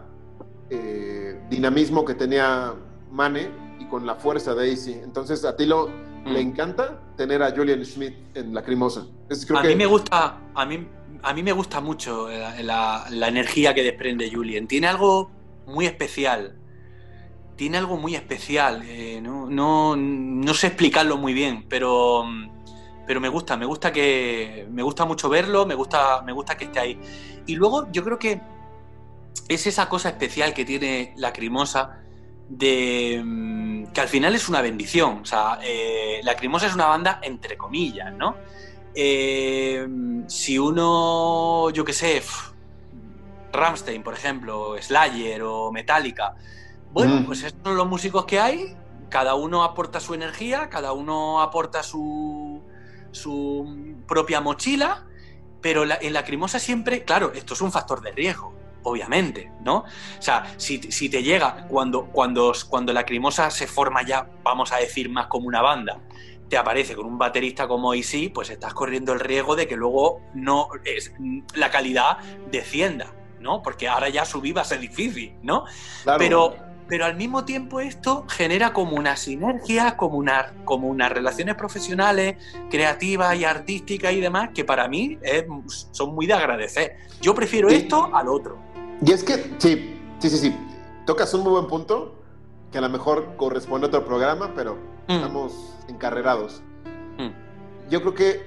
eh, 0.71 1.41
dinamismo 1.51 2.05
que 2.05 2.15
tenía 2.15 2.75
Mane 3.11 3.51
y 3.79 3.87
con 3.87 4.07
la 4.07 4.15
fuerza 4.15 4.55
de 4.55 4.73
AC. 4.73 5.03
Entonces 5.03 5.45
a 5.45 5.57
Tilo 5.57 5.89
le 6.25 6.45
mm. 6.45 6.49
encanta 6.49 7.01
tener 7.17 7.43
a 7.43 7.51
Julian 7.51 7.85
Schmidt 7.85 8.15
en 8.35 8.55
la 8.55 8.63
crimosa. 8.63 9.07
a 9.55 9.63
mí 9.63 9.77
me 9.77 9.87
gusta, 9.87 10.39
a 10.55 10.67
mí, 10.67 10.89
a 11.23 11.35
mí 11.35 11.43
me 11.43 11.53
gusta 11.53 11.81
mucho 11.81 12.29
la, 12.63 13.07
energía 13.11 13.75
que 13.75 13.83
desprende 13.83 14.31
Julian. 14.33 14.67
Tiene 14.67 14.87
algo 14.87 15.31
muy 15.67 15.87
especial. 15.87 16.57
Tiene 17.59 17.77
algo 17.77 17.97
muy 17.97 18.15
especial. 18.15 18.85
Eh, 18.87 19.21
no, 19.21 19.97
no, 19.97 20.55
sé 20.55 20.69
explicarlo 20.69 21.17
muy 21.17 21.35
bien, 21.35 21.67
pero, 21.69 22.25
pero 23.05 23.21
me 23.21 23.29
gusta, 23.29 23.57
me 23.57 23.67
gusta 23.67 23.93
que. 23.93 24.69
Me 24.71 24.85
gusta 24.85 25.05
mucho 25.05 25.29
verlo, 25.29 25.67
me 25.67 25.75
gusta, 25.75 26.23
me 26.23 26.33
gusta 26.33 26.57
que 26.57 26.67
esté 26.67 26.79
ahí. 26.79 27.01
Y 27.47 27.57
luego 27.57 27.91
yo 27.91 28.05
creo 28.05 28.17
que 28.17 28.41
es 29.49 29.67
esa 29.67 29.89
cosa 29.89 30.11
especial 30.11 30.55
que 30.55 30.65
tiene 30.65 31.13
la 31.17 31.33
crimosa 31.33 31.99
de 32.49 33.21
mm, 33.25 33.87
que 33.87 34.01
al 34.03 34.09
final 34.09 34.37
es 34.37 34.49
una 34.49 34.63
bendición. 34.63 35.23
O 35.23 35.27
sea, 35.27 35.59
eh, 35.61 36.21
la 36.23 36.37
Crimosa 36.37 36.69
es 36.69 36.75
una 36.77 36.87
banda 36.87 37.19
entre 37.25 37.57
comillas, 37.57 38.13
¿no? 38.13 38.37
Eh, 38.95 39.85
si 40.29 40.59
uno, 40.59 41.71
yo 41.71 41.85
qué 41.85 41.93
sé, 41.93 42.23
Ramstein, 43.53 44.03
por 44.03 44.15
ejemplo, 44.15 44.77
Slayer 44.81 45.43
o 45.43 45.73
Metallica, 45.73 46.35
bueno, 46.93 47.17
mm. 47.17 47.25
pues 47.27 47.43
estos 47.43 47.63
son 47.65 47.77
los 47.77 47.87
músicos 47.87 48.25
que 48.25 48.41
hay, 48.41 48.77
cada 49.09 49.35
uno 49.35 49.63
aporta 49.63 50.01
su 50.01 50.15
energía, 50.15 50.69
cada 50.69 50.93
uno 50.93 51.41
aporta 51.41 51.83
su, 51.83 52.63
su 53.11 53.97
propia 54.07 54.41
mochila, 54.41 55.07
pero 55.61 55.85
en 55.85 56.13
la 56.13 56.25
Crimosa 56.25 56.59
siempre, 56.59 57.05
claro, 57.05 57.33
esto 57.35 57.55
es 57.55 57.61
un 57.61 57.73
factor 57.73 58.01
de 58.01 58.13
riesgo 58.13 58.59
obviamente, 58.83 59.51
¿no? 59.63 59.79
O 59.79 60.23
sea, 60.23 60.55
si, 60.57 60.79
te 60.79 61.23
llega, 61.23 61.67
cuando, 61.69 62.07
cuando, 62.07 62.53
cuando 62.69 62.93
la 62.93 63.05
crimosa 63.05 63.51
se 63.51 63.67
forma 63.67 64.03
ya, 64.03 64.29
vamos 64.43 64.73
a 64.73 64.77
decir, 64.77 65.11
más 65.11 65.27
como 65.27 65.47
una 65.47 65.63
banda, 65.63 66.01
te 66.49 66.57
aparece 66.57 66.97
con 66.97 67.07
un 67.07 67.19
baterista 67.19 67.69
como 67.69 67.93
Easy, 67.95 68.29
pues 68.29 68.51
estás 68.51 68.73
corriendo 68.75 69.13
el 69.13 69.21
riesgo 69.21 69.57
de 69.57 69.69
que 69.69 69.77
luego 69.77 70.21
no 70.35 70.69
es, 70.85 71.13
la 71.55 71.71
calidad 71.71 72.19
descienda, 72.51 73.13
¿no? 73.41 73.63
Porque 73.63 73.89
ahora 73.89 74.09
ya 74.09 74.25
subir 74.25 74.57
va 74.57 74.63
a 74.63 74.65
ser 74.65 74.81
difícil, 74.81 75.35
¿no? 75.43 75.65
Pero, 76.17 76.57
pero 76.89 77.05
al 77.05 77.17
mismo 77.17 77.45
tiempo 77.45 77.81
esto 77.81 78.25
genera 78.29 78.73
como 78.73 78.97
una 78.97 79.17
sinergia, 79.17 79.97
como, 79.97 80.17
una, 80.17 80.55
como 80.65 80.89
unas 80.89 81.13
relaciones 81.13 81.55
profesionales, 81.55 82.37
creativas 82.71 83.37
y 83.37 83.45
artísticas 83.45 84.13
y 84.15 84.21
demás, 84.21 84.51
que 84.55 84.65
para 84.65 84.89
mí 84.89 85.19
son 85.93 86.15
muy 86.15 86.27
de 86.27 86.33
agradecer. 86.33 86.97
Yo 87.21 87.35
prefiero 87.35 87.69
esto 87.69 88.11
al 88.15 88.29
otro. 88.29 88.59
Y 89.05 89.13
es 89.13 89.23
que, 89.23 89.35
sí, 89.59 89.99
sí, 90.19 90.31
sí, 90.31 90.39
sí. 90.39 90.57
Tocas 91.07 91.33
un 91.35 91.43
muy 91.43 91.53
buen 91.53 91.67
punto, 91.67 92.15
que 92.73 92.79
a 92.79 92.81
lo 92.81 92.89
mejor 92.89 93.37
corresponde 93.37 93.87
a 93.87 93.89
otro 93.89 94.05
programa, 94.05 94.53
pero 94.55 94.77
mm. 95.09 95.13
estamos 95.13 95.77
encarrerados. 95.89 96.63
Mm. 97.19 97.91
Yo 97.91 98.01
creo 98.01 98.15
que 98.15 98.47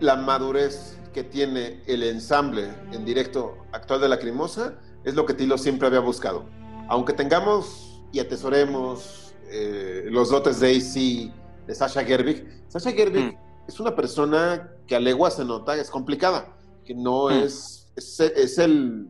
la 0.00 0.16
madurez 0.16 0.98
que 1.12 1.24
tiene 1.24 1.82
el 1.86 2.02
ensamble 2.02 2.70
en 2.92 3.04
directo 3.04 3.58
actual 3.72 4.00
de 4.00 4.08
la 4.08 4.18
Crimosa 4.18 4.74
es 5.04 5.14
lo 5.14 5.26
que 5.26 5.34
Tilo 5.34 5.58
siempre 5.58 5.88
había 5.88 6.00
buscado. 6.00 6.44
Aunque 6.90 7.12
tengamos 7.12 8.02
y 8.12 8.18
atesoremos 8.18 9.32
eh, 9.48 10.06
los 10.10 10.30
dotes 10.30 10.58
de 10.58 10.76
AC 10.76 11.32
de 11.66 11.74
Sasha 11.74 12.04
Gerbig, 12.04 12.64
Sasha 12.66 12.90
Gerbig 12.90 13.32
mm. 13.32 13.68
es 13.68 13.78
una 13.78 13.94
persona 13.94 14.72
que 14.88 14.96
a 14.96 15.00
legua 15.00 15.30
se 15.30 15.44
nota, 15.44 15.76
es 15.76 15.88
complicada, 15.88 16.56
que 16.84 16.92
no 16.92 17.30
es, 17.30 17.92
es 17.94 18.58
el 18.58 19.08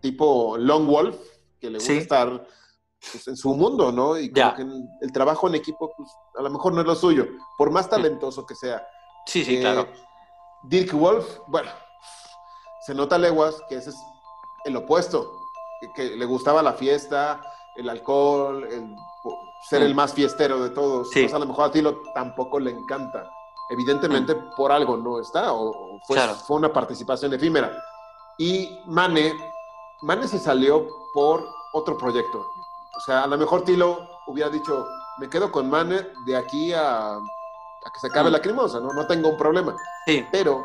tipo 0.00 0.56
Long 0.58 0.88
Wolf, 0.88 1.16
que 1.60 1.70
le 1.70 1.78
gusta 1.78 1.92
estar 1.92 2.46
pues, 3.12 3.28
en 3.28 3.36
su 3.36 3.54
mundo, 3.54 3.92
¿no? 3.92 4.18
Y 4.18 4.32
que 4.32 4.42
el 5.00 5.12
trabajo 5.12 5.46
en 5.46 5.54
equipo, 5.54 5.92
pues, 5.96 6.10
a 6.36 6.42
lo 6.42 6.50
mejor 6.50 6.72
no 6.72 6.80
es 6.80 6.86
lo 6.88 6.96
suyo, 6.96 7.28
por 7.56 7.70
más 7.70 7.86
mm. 7.86 7.90
talentoso 7.90 8.44
que 8.44 8.56
sea. 8.56 8.84
Sí, 9.26 9.44
sí, 9.44 9.60
claro. 9.60 9.86
Dirk 10.64 10.92
Wolf, 10.94 11.38
bueno, 11.46 11.70
se 12.84 12.92
nota 12.92 13.18
leguas 13.18 13.62
que 13.68 13.76
ese 13.76 13.90
es 13.90 13.96
el 14.64 14.74
opuesto, 14.74 15.39
que, 15.94 16.16
le 16.16 16.24
gustaba 16.24 16.62
la 16.62 16.72
fiesta, 16.72 17.40
el 17.76 17.88
alcohol, 17.88 18.64
el, 18.64 18.96
ser 19.68 19.82
el 19.82 19.94
mm. 19.94 19.96
más 19.96 20.14
fiestero 20.14 20.62
de 20.62 20.70
todos. 20.70 21.08
Pues, 21.12 21.32
a 21.32 21.38
lo 21.38 21.46
mejor 21.46 21.66
a 21.66 21.70
Tilo 21.72 22.02
tampoco 22.14 22.58
le 22.58 22.70
encanta. 22.70 23.30
Evidentemente 23.70 24.34
mm. 24.34 24.50
por 24.56 24.72
algo 24.72 24.96
no 24.96 25.20
está, 25.20 25.52
o, 25.52 26.00
fue, 26.06 26.18
fue 26.46 26.56
una 26.56 26.72
participación 26.72 27.32
efímera. 27.34 27.72
Y 28.38 28.80
Mane 28.86 29.34
Mane 30.02 30.26
se 30.26 30.38
salió 30.38 30.86
por 31.12 31.46
otro 31.72 31.98
proyecto. 31.98 32.46
O 32.96 33.00
sea, 33.00 33.24
a 33.24 33.26
lo 33.26 33.36
mejor 33.36 33.64
Tilo 33.64 34.08
hubiera 34.26 34.48
dicho, 34.48 34.86
me 35.18 35.28
quedo 35.28 35.52
con 35.52 35.68
Mane 35.68 36.06
de 36.24 36.36
aquí 36.36 36.72
a, 36.72 37.18
que 37.92 38.00
se 38.00 38.06
acabe 38.06 38.30
la 38.30 38.40
crimosa, 38.40 38.80
¿no? 38.80 38.92
No 38.92 39.06
tengo 39.06 39.28
un 39.28 39.36
problema. 39.36 39.76
Sí. 40.06 40.26
Pero 40.32 40.64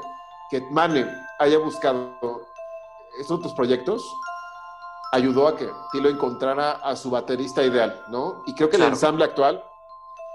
que 0.50 0.62
Mane 0.72 1.06
haya 1.40 1.58
buscado 1.60 2.42
estos 3.20 3.40
otros 3.40 3.54
proyectos 3.54 4.10
ayudó 5.12 5.48
a 5.48 5.56
que 5.56 5.70
Tilo 5.92 6.10
encontrara 6.10 6.74
a 6.74 6.96
su 6.96 7.10
baterista 7.10 7.64
ideal, 7.64 8.04
¿no? 8.10 8.44
Y 8.46 8.54
creo 8.54 8.70
que 8.70 8.78
el 8.78 8.84
ensamble 8.84 9.26
actual 9.26 9.64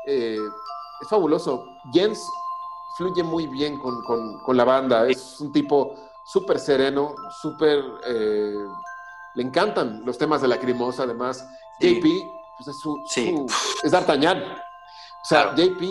eh, 0.06 0.38
es 1.00 1.08
fabuloso. 1.08 1.64
Jens 1.92 2.20
fluye 2.96 3.22
muy 3.22 3.46
bien 3.46 3.78
con, 3.78 4.56
la 4.56 4.64
banda, 4.64 5.08
es 5.08 5.40
un 5.40 5.52
tipo 5.52 5.94
súper 6.24 6.58
sereno, 6.58 7.14
súper 7.40 7.82
eh, 8.04 8.66
le 9.34 9.42
encantan 9.42 10.02
los 10.04 10.18
temas 10.18 10.42
de 10.42 10.48
la 10.48 10.58
crimosa, 10.58 11.04
además. 11.04 11.46
JP, 11.80 12.04
pues 12.58 12.68
es 12.68 12.78
su, 12.78 12.98
es 13.82 13.90
D'Artagnan. 13.90 14.42
O 14.42 15.24
sea, 15.24 15.54
JP 15.54 15.82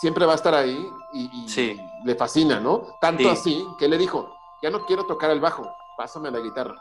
siempre 0.00 0.26
va 0.26 0.32
a 0.32 0.36
estar 0.36 0.54
ahí 0.54 0.90
y, 1.12 1.76
le 2.04 2.14
fascina, 2.14 2.60
¿no? 2.60 2.82
Tanto 3.00 3.30
así 3.30 3.66
que 3.78 3.88
le 3.88 3.98
dijo, 3.98 4.34
ya 4.62 4.70
no 4.70 4.84
quiero 4.86 5.04
tocar 5.04 5.30
el 5.30 5.40
bajo, 5.40 5.70
pásame 5.96 6.30
la 6.30 6.40
guitarra. 6.40 6.74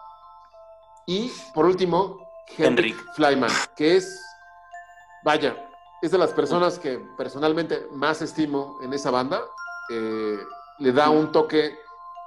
Y 1.09 1.31
por 1.55 1.65
último, 1.65 2.19
Henrik 2.55 2.95
Flyman, 3.15 3.49
que 3.75 3.95
es, 3.95 4.23
vaya, 5.23 5.57
es 6.03 6.11
de 6.11 6.19
las 6.19 6.33
personas 6.33 6.77
que 6.77 6.99
personalmente 7.17 7.87
más 7.93 8.21
estimo 8.21 8.77
en 8.83 8.93
esa 8.93 9.09
banda. 9.09 9.41
Eh, 9.89 10.37
le 10.77 10.91
da 10.91 11.09
un 11.09 11.31
toque 11.31 11.75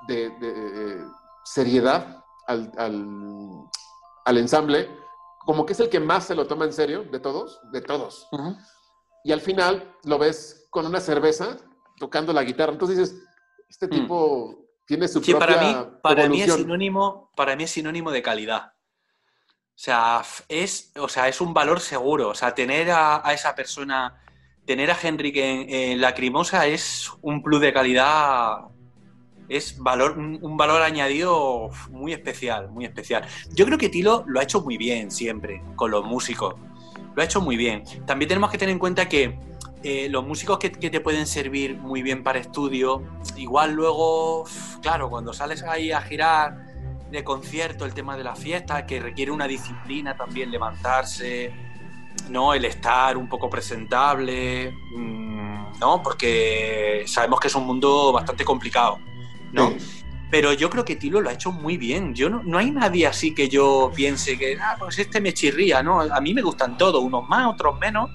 de 0.09 1.01
seriedad 1.45 2.25
al, 2.49 2.73
al, 4.25 4.37
ensamble, 4.37 4.91
como 5.47 5.65
que 5.65 5.75
es 5.75 5.81
el 5.81 5.89
que 5.89 6.01
más 6.01 6.25
se 6.25 6.35
lo 6.35 6.49
toma 6.49 6.65
en 6.65 6.73
serio 6.73 7.05
de 7.05 7.21
todos, 7.21 7.61
de 7.71 7.83
todos. 7.83 8.29
Y 9.23 9.31
al 9.31 9.41
final 9.41 9.95
lo 10.03 10.19
ves 10.19 10.67
con 10.71 10.87
una 10.87 10.99
cerveza 10.99 11.57
tocando 11.99 12.33
la 12.33 12.43
guitarra. 12.43 12.73
Entonces 12.73 12.99
dices, 12.99 13.23
este 13.69 13.87
mm. 13.87 13.91
tipo 13.91 14.63
tiene 14.87 15.09
su 15.09 15.21
propia 15.21 15.39
para 15.39 15.63
mí, 15.63 15.99
para 16.03 16.29
mí 16.29 16.43
es 16.43 16.53
sinónimo, 16.53 17.31
para 17.37 17.57
mí 17.57 17.65
es 17.65 17.71
sinónimo 17.71 18.11
de 18.11 18.23
calidad. 18.23 18.72
O 19.75 19.79
sea, 19.85 20.23
es, 20.49 20.93
o 20.97 21.09
sea, 21.09 21.29
es 21.29 21.41
un 21.41 21.55
valor 21.55 21.81
seguro. 21.81 22.29
O 22.29 22.35
sea, 22.35 22.55
tener 22.55 22.91
a, 22.91 23.23
esa 23.33 23.55
persona, 23.55 24.23
tener 24.65 24.91
a 24.91 24.99
Henrik 25.01 25.37
en, 25.37 25.69
en, 25.69 26.01
Lacrimosa 26.01 26.67
es 26.67 27.11
un 27.23 27.43
plus 27.43 27.61
de 27.61 27.73
calidad 27.73 28.73
es 29.49 29.79
valor, 29.79 30.19
un, 30.19 30.57
valor 30.57 30.83
añadido 30.83 31.71
muy 31.91 32.13
especial, 32.13 32.71
muy 32.71 32.85
especial. 32.85 33.27
Yo 33.51 33.67
creo 33.67 33.79
que 33.79 33.89
Tilo 33.89 34.25
lo 34.27 34.41
ha 34.41 34.43
hecho 34.43 34.63
muy 34.63 34.79
bien 34.79 35.11
siempre 35.11 35.63
con 35.77 35.91
los 35.91 36.05
músicos. 36.05 36.55
Lo 37.15 37.23
ha 37.23 37.25
hecho 37.25 37.41
muy 37.41 37.57
bien. 37.57 37.85
También 38.07 38.29
tenemos 38.29 38.51
que 38.51 38.59
tener 38.59 38.73
en 38.73 38.79
cuenta 38.79 39.09
que 39.09 39.39
eh, 39.83 40.09
los 40.09 40.27
músicos 40.27 40.59
que, 40.59 40.71
te 40.71 41.01
pueden 41.01 41.27
servir 41.27 41.77
muy 41.77 42.03
bien 42.03 42.23
para 42.23 42.39
estudio, 42.39 43.03
igual 43.37 43.73
luego, 43.73 44.45
claro, 44.81 45.11
cuando 45.11 45.33
sales 45.33 45.63
ahí 45.65 45.93
a 45.93 46.01
girar 46.01 46.72
de 47.13 47.23
concierto, 47.23 47.85
el 47.85 47.95
tema 47.95 48.17
de 48.17 48.25
la 48.25 48.35
fiesta, 48.35 48.87
que 48.87 48.99
requiere 48.99 49.31
una 49.31 49.47
disciplina 49.47 50.17
también 50.17 50.51
levantarse, 50.51 51.53
¿no? 52.31 52.55
El 52.55 52.65
estar 52.65 53.17
un 53.17 53.29
poco 53.29 53.49
presentable, 53.49 54.73
mm, 54.97 55.79
¿no? 55.79 56.03
Porque 56.03 57.05
sabemos 57.07 57.39
que 57.39 57.49
es 57.49 57.55
un 57.55 57.67
mundo 57.67 58.13
bastante 58.13 58.45
complicado, 58.45 58.99
¿no? 59.53 59.75
Pero 60.31 60.55
yo 60.55 60.71
creo 60.71 60.85
que 60.85 60.97
Tilo 60.97 61.21
lo 61.21 61.29
ha 61.29 61.35
hecho 61.35 61.53
muy 61.53 61.77
bien. 61.77 62.15
Yo 62.15 62.31
no, 62.31 62.43
no, 62.43 62.57
hay 62.57 62.71
nadie 62.71 63.07
así 63.07 63.35
que 63.35 63.51
yo 63.51 63.93
piense 63.95 64.39
que, 64.39 64.57
ah, 64.59 64.77
pues 64.79 64.99
este 64.99 65.21
me 65.21 65.35
chirría, 65.35 65.83
¿no? 65.83 66.01
A 66.01 66.21
mí 66.23 66.33
me 66.33 66.41
gustan 66.41 66.79
todos, 66.79 67.03
unos 67.03 67.29
más, 67.29 67.53
otros 67.53 67.79
menos, 67.79 68.11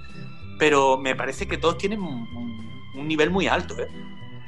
pero 0.57 0.97
me 0.97 1.15
parece 1.15 1.47
que 1.47 1.57
todos 1.57 1.77
tienen 1.77 2.01
un, 2.01 2.27
nivel 3.07 3.29
muy 3.29 3.47
alto, 3.47 3.79
¿eh? 3.79 3.87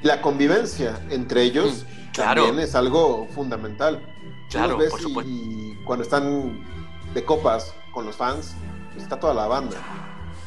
La 0.02 0.20
convivencia 0.20 1.00
entre 1.08 1.44
ellos 1.44 1.86
mm, 1.86 2.12
también 2.12 2.58
es 2.58 2.74
algo 2.74 3.28
fundamental. 3.32 4.02
Claro, 4.50 4.78
por 4.78 5.00
supuesto. 5.00 5.30
Y 5.30 5.78
cuando 5.84 6.02
están 6.02 6.64
de 7.14 7.24
copas 7.24 7.74
con 7.92 8.06
los 8.06 8.16
fans, 8.16 8.54
está 8.96 9.18
toda 9.18 9.34
la 9.34 9.46
banda. 9.46 9.76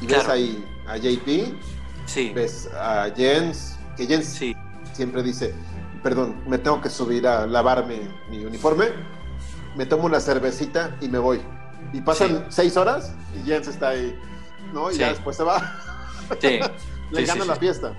Y 0.01 0.07
ves 0.07 0.27
ahí 0.27 0.63
a 0.87 0.97
JP, 0.97 1.55
sí. 2.05 2.31
ves 2.33 2.69
a 2.73 3.09
Jens, 3.15 3.77
que 3.95 4.05
Jens 4.05 4.25
sí. 4.25 4.55
siempre 4.93 5.23
dice, 5.23 5.53
perdón, 6.01 6.43
me 6.45 6.57
tengo 6.57 6.81
que 6.81 6.89
subir 6.89 7.25
a 7.27 7.47
lavarme 7.47 8.01
mi 8.29 8.43
uniforme, 8.43 8.89
me 9.75 9.85
tomo 9.85 10.05
una 10.05 10.19
cervecita 10.19 10.95
y 10.99 11.07
me 11.07 11.19
voy. 11.19 11.41
Y 11.93 12.01
pasan 12.01 12.45
seis 12.49 12.75
horas 12.75 13.13
y 13.35 13.47
Jens 13.47 13.67
está 13.67 13.89
ahí, 13.89 14.17
¿no? 14.73 14.91
Y 14.91 14.97
ya 14.97 15.09
después 15.09 15.37
se 15.37 15.43
va. 15.43 15.79
Sí. 16.41 16.59
Le 17.11 17.25
gana 17.25 17.45
la 17.45 17.55
fiesta. 17.55 17.93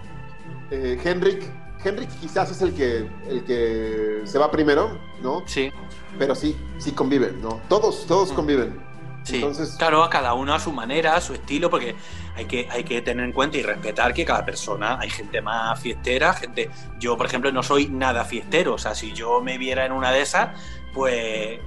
Eh, 0.70 1.00
Henrik, 1.02 1.44
Henrik 1.84 2.10
quizás 2.20 2.50
es 2.50 2.62
el 2.62 2.74
que, 2.74 3.08
el 3.28 3.44
que 3.44 4.22
se 4.24 4.38
va 4.38 4.50
primero, 4.50 4.98
¿no? 5.22 5.42
Sí. 5.46 5.70
Pero 6.18 6.34
sí, 6.34 6.56
sí 6.78 6.92
conviven, 6.92 7.40
¿no? 7.42 7.60
Todos, 7.68 8.06
todos 8.06 8.32
mm. 8.32 8.34
conviven. 8.34 8.94
Sí, 9.24 9.42
claro, 9.78 10.02
a 10.02 10.10
cada 10.10 10.34
uno 10.34 10.52
a 10.52 10.60
su 10.60 10.70
manera, 10.70 11.16
a 11.16 11.20
su 11.20 11.32
estilo, 11.32 11.70
porque 11.70 11.96
hay 12.36 12.44
que, 12.44 12.68
hay 12.70 12.84
que 12.84 13.00
tener 13.00 13.24
en 13.24 13.32
cuenta 13.32 13.56
y 13.56 13.62
respetar 13.62 14.12
que 14.12 14.22
cada 14.22 14.44
persona, 14.44 14.98
hay 15.00 15.08
gente 15.08 15.40
más 15.40 15.80
fiestera, 15.80 16.34
gente... 16.34 16.70
Yo, 17.00 17.16
por 17.16 17.24
ejemplo, 17.24 17.50
no 17.50 17.62
soy 17.62 17.88
nada 17.88 18.26
fiestero, 18.26 18.74
o 18.74 18.78
sea, 18.78 18.94
si 18.94 19.14
yo 19.14 19.40
me 19.40 19.56
viera 19.56 19.86
en 19.86 19.92
una 19.92 20.12
de 20.12 20.20
esas, 20.20 20.60
pues 20.92 21.58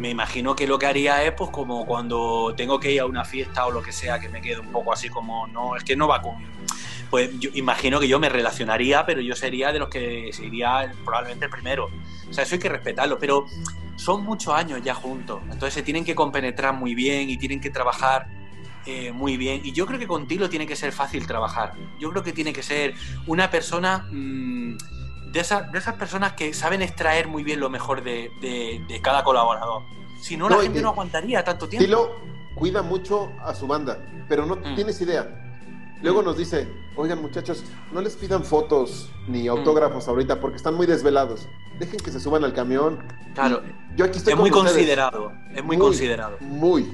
me 0.00 0.10
imagino 0.10 0.56
que 0.56 0.66
lo 0.66 0.78
que 0.78 0.86
haría 0.86 1.22
es 1.24 1.32
pues 1.32 1.50
como 1.50 1.86
cuando 1.86 2.54
tengo 2.56 2.80
que 2.80 2.90
ir 2.90 3.00
a 3.00 3.06
una 3.06 3.24
fiesta 3.24 3.66
o 3.66 3.70
lo 3.70 3.82
que 3.82 3.92
sea, 3.92 4.18
que 4.18 4.28
me 4.28 4.40
quedo 4.40 4.62
un 4.62 4.72
poco 4.72 4.92
así 4.92 5.08
como, 5.08 5.46
no, 5.46 5.76
es 5.76 5.84
que 5.84 5.94
no 5.94 6.08
va 6.08 6.20
con... 6.20 6.34
Pues 7.10 7.38
yo 7.40 7.50
imagino 7.54 7.98
que 7.98 8.06
yo 8.06 8.20
me 8.20 8.28
relacionaría, 8.28 9.04
pero 9.04 9.20
yo 9.20 9.34
sería 9.34 9.72
de 9.72 9.80
los 9.80 9.88
que 9.88 10.30
sería 10.32 10.92
probablemente 11.04 11.46
el 11.46 11.50
primero. 11.50 11.90
O 12.28 12.32
sea, 12.32 12.44
eso 12.44 12.54
hay 12.54 12.60
que 12.60 12.68
respetarlo, 12.68 13.18
pero 13.18 13.46
son 13.96 14.24
muchos 14.24 14.54
años 14.54 14.80
ya 14.82 14.94
juntos, 14.94 15.40
entonces 15.44 15.74
se 15.74 15.82
tienen 15.82 16.04
que 16.04 16.14
compenetrar 16.14 16.72
muy 16.72 16.94
bien 16.94 17.28
y 17.28 17.36
tienen 17.36 17.60
que 17.60 17.68
trabajar 17.68 18.28
eh, 18.86 19.12
muy 19.12 19.36
bien. 19.36 19.60
Y 19.62 19.72
yo 19.72 19.86
creo 19.86 19.98
que 19.98 20.06
contigo 20.06 20.48
tiene 20.48 20.66
que 20.66 20.74
ser 20.74 20.92
fácil 20.92 21.26
trabajar. 21.26 21.74
Yo 21.98 22.10
creo 22.10 22.22
que 22.22 22.32
tiene 22.32 22.52
que 22.52 22.62
ser 22.62 22.94
una 23.26 23.50
persona 23.50 24.06
mm, 24.10 24.78
de, 25.32 25.40
esas, 25.40 25.70
de 25.70 25.78
esas 25.78 25.96
personas 25.96 26.32
que 26.32 26.54
saben 26.54 26.80
extraer 26.80 27.28
muy 27.28 27.44
bien 27.44 27.60
lo 27.60 27.68
mejor 27.68 28.02
de, 28.02 28.30
cada 29.02 29.22
colaborador. 29.22 29.82
Si 30.22 30.36
no, 30.36 30.48
la 30.48 30.62
gente 30.62 30.80
no 30.80 30.90
aguantaría 30.90 31.44
tanto 31.44 31.68
tiempo. 31.68 31.84
Tilo 31.84 32.20
cuida 32.54 32.82
mucho 32.82 33.32
a 33.42 33.54
su 33.54 33.66
banda, 33.66 33.98
pero 34.28 34.46
no 34.46 34.56
mm. 34.56 34.74
tienes 34.74 35.00
idea. 35.00 35.49
Luego 36.02 36.22
nos 36.22 36.36
dice, 36.36 36.66
oigan 36.96 37.20
muchachos, 37.20 37.62
no 37.92 38.00
les 38.00 38.16
pidan 38.16 38.42
fotos 38.44 39.10
ni 39.28 39.44
mm. 39.44 39.50
autógrafos 39.50 40.08
ahorita 40.08 40.40
porque 40.40 40.56
están 40.56 40.74
muy 40.74 40.86
desvelados. 40.86 41.48
Dejen 41.78 42.00
que 42.00 42.10
se 42.10 42.20
suban 42.20 42.44
al 42.44 42.54
camión. 42.54 42.98
Claro. 43.34 43.62
Yo 43.96 44.04
aquí 44.06 44.18
estoy 44.18 44.32
es 44.32 44.38
muy 44.38 44.50
considerado, 44.50 45.32
es 45.54 45.62
muy, 45.62 45.76
considerado. 45.76 46.38
Muy, 46.40 46.86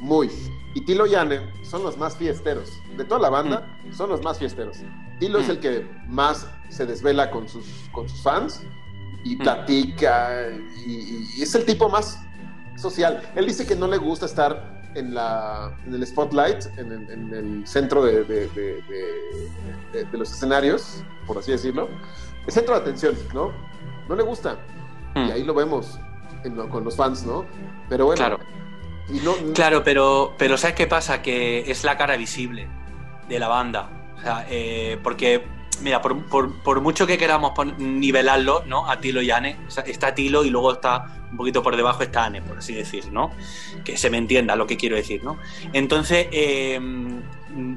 muy. 0.00 0.30
Y 0.74 0.84
Tilo 0.84 1.06
y 1.06 1.14
Anne 1.14 1.40
son 1.62 1.82
los 1.82 1.98
más 1.98 2.16
fiesteros. 2.16 2.70
De 2.96 3.04
toda 3.04 3.20
la 3.20 3.30
banda, 3.30 3.78
mm. 3.84 3.92
son 3.92 4.08
los 4.08 4.22
más 4.22 4.38
fiesteros. 4.38 4.78
Tilo 5.18 5.38
es 5.38 5.48
mm. 5.48 5.50
el 5.50 5.60
que 5.60 5.86
más 6.08 6.46
se 6.70 6.86
desvela 6.86 7.30
con 7.30 7.48
sus, 7.48 7.66
con 7.92 8.08
sus 8.08 8.22
fans 8.22 8.62
y 9.24 9.36
platica. 9.36 10.50
y 10.86 11.42
es 11.42 11.54
el 11.54 11.64
tipo 11.64 11.88
más 11.88 12.18
social. 12.76 13.22
Él 13.34 13.46
dice 13.46 13.66
que 13.66 13.76
no 13.76 13.86
le 13.86 13.98
gusta 13.98 14.26
estar 14.26 14.83
en, 14.94 15.14
la, 15.14 15.76
en 15.86 15.94
el 15.94 16.06
spotlight, 16.06 16.66
en 16.78 16.92
el, 16.92 17.10
en 17.10 17.34
el 17.34 17.66
centro 17.66 18.04
de, 18.04 18.24
de, 18.24 18.48
de, 19.92 20.18
los 20.18 20.30
escenarios, 20.32 21.04
por 21.26 21.38
así 21.38 21.52
decirlo, 21.52 21.88
el 22.46 22.52
centro 22.52 22.74
de 22.74 22.80
atención, 22.80 23.14
¿no? 23.32 23.52
No 24.08 24.16
le 24.16 24.22
gusta. 24.22 24.58
Y 25.14 25.18
hmm. 25.18 25.32
ahí 25.32 25.44
lo 25.44 25.54
vemos 25.54 25.98
con 26.70 26.84
los 26.84 26.96
fans, 26.96 27.24
¿no? 27.24 27.46
Pero 27.88 28.06
bueno. 28.06 28.18
Claro. 28.18 28.38
claro, 29.54 29.82
pero, 29.82 30.34
pero 30.38 30.56
¿sabes 30.56 30.76
qué 30.76 30.86
pasa? 30.86 31.22
Que 31.22 31.70
es 31.70 31.84
la 31.84 31.96
cara 31.96 32.16
visible 32.16 32.68
de 33.28 33.38
la 33.38 33.48
banda. 33.48 33.90
O 34.16 34.20
sea, 34.20 34.46
eh, 34.48 34.98
porque 35.02 35.44
mira, 35.84 36.00
por, 36.00 36.80
mucho 36.80 37.06
que 37.06 37.18
queramos 37.18 37.52
nivelarlo, 37.78 38.64
¿no? 38.66 38.90
A 38.90 38.98
Tilo 38.98 39.20
y 39.20 39.30
Ane, 39.30 39.58
está 39.86 40.14
Tilo 40.14 40.44
y 40.44 40.50
luego 40.50 40.72
está 40.72 41.04
un 41.30 41.36
poquito 41.36 41.62
por 41.62 41.76
debajo 41.76 42.02
está 42.02 42.24
Ane, 42.24 42.40
por 42.40 42.58
así 42.58 42.74
decir, 42.74 43.12
¿no? 43.12 43.30
Que 43.84 43.98
se 43.98 44.08
me 44.08 44.16
entienda 44.16 44.56
lo 44.56 44.66
que 44.66 44.78
quiero 44.78 44.96
decir, 44.96 45.22
¿no? 45.22 45.38
Entonces, 45.74 46.28
em, 46.32 47.20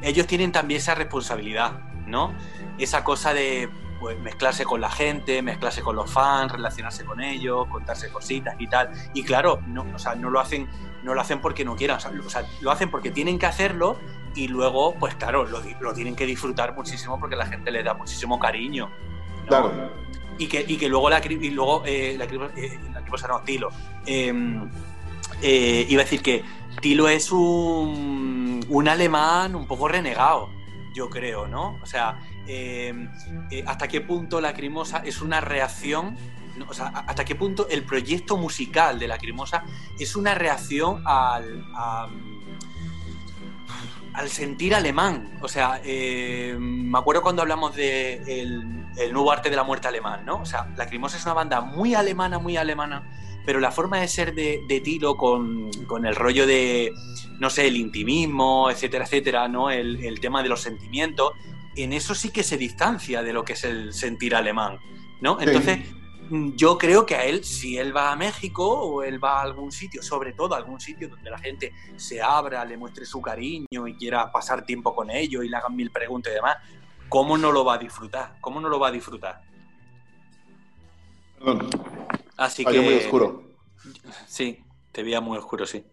ellos 0.01 0.26
tienen 0.26 0.53
también 0.53 0.80
esa 0.80 0.95
responsabilidad, 0.95 1.82
¿no? 2.08 2.34
Esa 2.78 3.03
cosa 3.03 3.34
de 3.34 3.70
pues, 4.00 4.20
mezclarse 4.20 4.64
con 4.64 4.82
la 4.82 4.89
gente, 4.89 5.41
mezclarse 5.41 5.82
con 5.82 5.95
los 5.95 6.12
fans, 6.12 6.52
relacionarse 6.52 7.06
con 7.06 7.22
ellos, 7.22 7.68
contarse 7.68 8.10
cositas 8.10 8.56
y 8.60 8.68
tal. 8.68 8.91
Y 9.14 9.24
claro, 9.24 9.62
no, 9.68 9.86
o 9.93 10.00
sea, 10.00 10.16
no 10.16 10.30
lo 10.30 10.39
hacen, 10.39 10.68
no 11.04 11.14
lo 11.14 11.22
hacen 11.22 11.41
porque 11.41 11.66
no 11.66 11.76
quieran, 11.76 11.98
o 11.98 12.00
sea, 12.00 12.12
lo 12.62 12.72
hacen 12.72 12.89
porque 12.89 13.12
tienen 13.12 13.39
que 13.39 13.45
hacerlo 13.45 13.98
y 14.38 14.48
luego, 14.48 14.93
pues 14.93 15.16
claro, 15.16 15.45
lo, 15.45 15.93
tienen 15.93 16.16
que 16.16 16.26
disfrutar 16.26 16.76
muchísimo 16.76 17.20
porque 17.20 17.36
la 17.36 17.48
gente 17.48 17.72
le 17.72 17.84
da 17.84 17.95
muchísimo 17.95 18.38
cariño. 18.38 18.89
Claro. 19.48 19.91
Y 20.38 20.48
que, 20.48 20.64
y 20.68 20.78
que 20.78 20.88
luego 20.88 21.10
la 21.10 21.20
y 21.26 21.50
luego 21.50 21.82
eh, 21.86 22.16
la, 22.18 22.26
eh, 22.26 22.80
no, 23.28 23.41
Tilo. 23.41 23.70
Em, 24.06 24.70
eh, 25.41 25.88
iba 25.89 26.02
a 26.02 26.06
decir 26.06 26.22
que 26.22 26.43
Tilo 26.82 27.10
es 27.10 27.32
un, 27.32 28.64
un 28.70 28.88
alemán 28.88 29.56
un 29.56 29.66
poco 29.66 29.88
renegado, 29.88 30.50
yo 30.93 31.10
creo, 31.10 31.48
¿no? 31.48 31.80
O 31.82 31.86
sea, 31.88 32.20
em, 32.48 33.10
hasta 33.66 33.88
qué 33.88 34.02
punto 34.02 34.41
la 34.41 34.50
Lacrimosa 34.50 35.00
es 35.06 35.22
una 35.22 35.41
reacción 35.41 36.16
o 36.68 36.74
sea, 36.74 36.88
hasta 36.88 37.24
qué 37.24 37.36
punto 37.36 37.68
el 37.70 37.84
proyecto 37.84 38.36
musical 38.36 38.98
de 38.98 39.08
Lacrimosa 39.08 39.64
es 40.00 40.16
una 40.16 40.34
reacción 40.34 41.04
al, 41.06 41.64
al 44.18 44.30
sentir 44.30 44.74
alemán. 44.74 45.38
O 45.41 45.48
sea, 45.48 45.80
eh, 45.86 46.56
me 46.60 46.98
acuerdo 46.98 47.22
cuando 47.22 47.43
hablamos 47.43 47.76
de 47.76 48.16
el, 48.41 49.14
nuevo 49.14 49.32
arte 49.32 49.52
de 49.52 49.56
la 49.56 49.64
muerte 49.64 49.88
alemán, 49.88 50.26
¿no? 50.26 50.41
O 50.41 50.45
sea, 50.45 50.74
Lacrimosa 50.76 51.18
es 51.18 51.26
una 51.26 51.36
banda 51.36 51.62
muy 51.62 51.93
alemana, 51.93 52.39
muy 52.39 52.58
alemana, 52.58 53.08
pero 53.45 53.60
la 53.60 53.70
forma 53.70 54.00
de 54.00 54.08
ser 54.08 54.34
de, 54.34 54.82
Tilo 54.84 55.16
con, 55.16 55.70
el 56.04 56.16
rollo 56.16 56.48
de, 56.48 56.91
no 57.39 57.52
sé, 57.52 57.68
el 57.68 57.78
intimismo, 57.78 58.72
etcétera, 58.72 59.06
etcétera, 59.06 59.48
¿no? 59.48 59.70
El, 59.70 60.20
tema 60.20 60.41
de 60.41 60.50
los 60.50 60.62
sentimientos, 60.62 61.34
en 61.78 61.94
eso 61.94 62.16
sí 62.16 62.30
que 62.30 62.44
se 62.44 62.58
distancia 62.58 63.24
de 63.24 63.34
lo 63.34 63.44
que 63.44 63.54
es 63.54 63.64
el 63.64 63.94
sentir 63.94 64.36
alemán, 64.36 64.80
¿no? 65.22 65.40
Entonces, 65.40 65.80
yo 66.56 66.78
creo 66.78 67.06
que 67.06 67.16
a 67.16 67.26
él, 67.26 67.44
si 67.44 67.78
él 67.78 67.96
va 67.96 68.12
a 68.12 68.16
México 68.16 68.68
o 68.68 69.04
él 69.04 69.24
va 69.24 69.40
a 69.40 69.42
algún 69.44 69.72
sitio, 69.72 70.02
sobre 70.02 70.34
todo 70.34 70.56
a 70.56 70.58
algún 70.58 70.80
sitio 70.80 71.10
donde 71.10 71.30
la 71.30 71.38
gente 71.38 71.74
se 71.96 72.22
abra, 72.22 72.66
le 72.66 72.78
muestre 72.78 73.06
su 73.06 73.22
cariño 73.22 73.88
y 73.88 73.96
quiera 73.96 74.32
pasar 74.32 74.66
tiempo 74.66 74.94
con 74.94 75.10
ellos 75.10 75.44
y 75.44 75.50
le 75.50 75.58
hagan 75.58 75.76
mil 75.76 75.92
preguntas 75.92 76.32
y 76.32 76.36
demás, 76.36 76.58
¿cómo 77.10 77.38
no 77.38 77.52
lo 77.52 77.64
va 77.64 77.76
a 77.76 77.78
disfrutar? 77.78 78.38
¿Cómo 78.42 78.60
no 78.60 78.70
lo 78.70 78.80
va 78.80 78.90
a 78.90 78.92
disfrutar? 78.92 79.42
Perdón. 81.38 81.70
Así 82.36 82.66
que. 82.66 82.82
muy 82.82 82.96
oscuro. 82.96 83.44
Sí, 84.28 84.64
te 84.92 85.04
veía 85.04 85.22
muy 85.22 85.38
oscuro, 85.38 85.66
sí. 85.66 85.86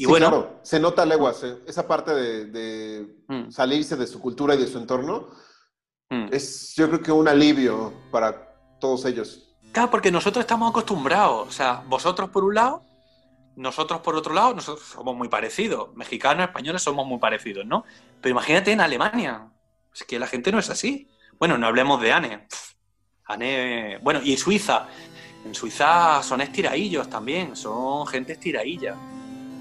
Y 0.00 0.06
bueno. 0.06 0.60
se 0.62 0.80
nota 0.80 1.04
leguas, 1.04 1.44
¿eh? 1.44 1.58
esa 1.66 1.86
parte 1.86 2.14
de, 2.14 3.06
mm. 3.28 3.50
salirse 3.50 3.96
de 3.96 4.06
su 4.06 4.18
cultura 4.18 4.54
y 4.54 4.58
de 4.58 4.66
su 4.66 4.78
entorno. 4.78 5.28
Mm. 6.08 6.28
Es, 6.32 6.74
yo 6.74 6.88
creo 6.88 7.02
que 7.02 7.12
un 7.12 7.28
alivio 7.28 7.92
para 8.10 8.54
todos 8.80 9.04
ellos. 9.04 9.54
Claro, 9.72 9.90
porque 9.90 10.10
nosotros 10.10 10.42
estamos 10.42 10.70
acostumbrados. 10.70 11.48
O 11.48 11.52
sea, 11.52 11.84
vosotros 11.86 12.30
por 12.30 12.44
un 12.44 12.54
lado, 12.54 12.82
nosotros 13.56 14.00
por 14.00 14.16
otro 14.16 14.32
lado, 14.32 14.54
nosotros 14.54 14.88
somos 14.88 15.14
muy 15.14 15.28
parecidos. 15.28 15.94
Mexicanos, 15.94 16.46
españoles 16.46 16.80
somos 16.80 17.06
muy 17.06 17.18
parecidos, 17.18 17.66
¿no? 17.66 17.84
Pero 18.22 18.32
imagínate 18.32 18.72
en 18.72 18.80
Alemania. 18.80 19.50
Es 19.94 20.04
que 20.04 20.18
la 20.18 20.26
gente 20.26 20.50
no 20.50 20.60
es 20.60 20.70
así. 20.70 21.10
Bueno, 21.38 21.58
no 21.58 21.66
hablemos 21.66 22.00
de 22.00 22.10
Anne. 22.10 22.48
Ane, 23.26 23.98
bueno, 23.98 24.20
y 24.24 24.38
Suiza. 24.38 24.88
En 25.44 25.54
Suiza 25.54 26.22
son 26.22 26.40
estiraillos 26.40 27.10
también, 27.10 27.54
son 27.54 28.06
gente 28.06 28.32
estirailla. 28.32 28.96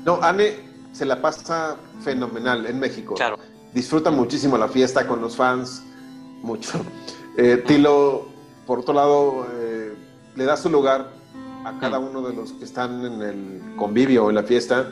No, 0.06 0.20
Ane 0.22 0.70
se 0.92 1.06
la 1.06 1.22
pasa 1.22 1.78
fenomenal 2.02 2.66
en 2.66 2.80
México. 2.80 3.16
Claro. 3.16 3.38
Disfruta 3.74 4.12
muchísimo 4.12 4.58
la 4.58 4.68
fiesta 4.68 5.08
con 5.08 5.22
los 5.22 5.36
fans, 5.36 5.84
mucho. 6.42 6.82
Eh, 7.38 7.64
Tilo, 7.66 8.28
por 8.66 8.80
otro 8.80 8.94
lado, 8.94 9.46
eh, 9.54 9.94
le 10.36 10.44
da 10.44 10.58
su 10.58 10.70
lugar 10.70 11.10
a 11.64 11.78
cada 11.80 12.00
uno 12.00 12.22
de 12.22 12.34
los 12.34 12.52
que 12.54 12.66
están 12.66 13.06
en 13.06 13.22
el 13.22 13.76
convivio 13.78 14.26
o 14.26 14.30
en 14.30 14.36
la 14.36 14.44
fiesta. 14.44 14.92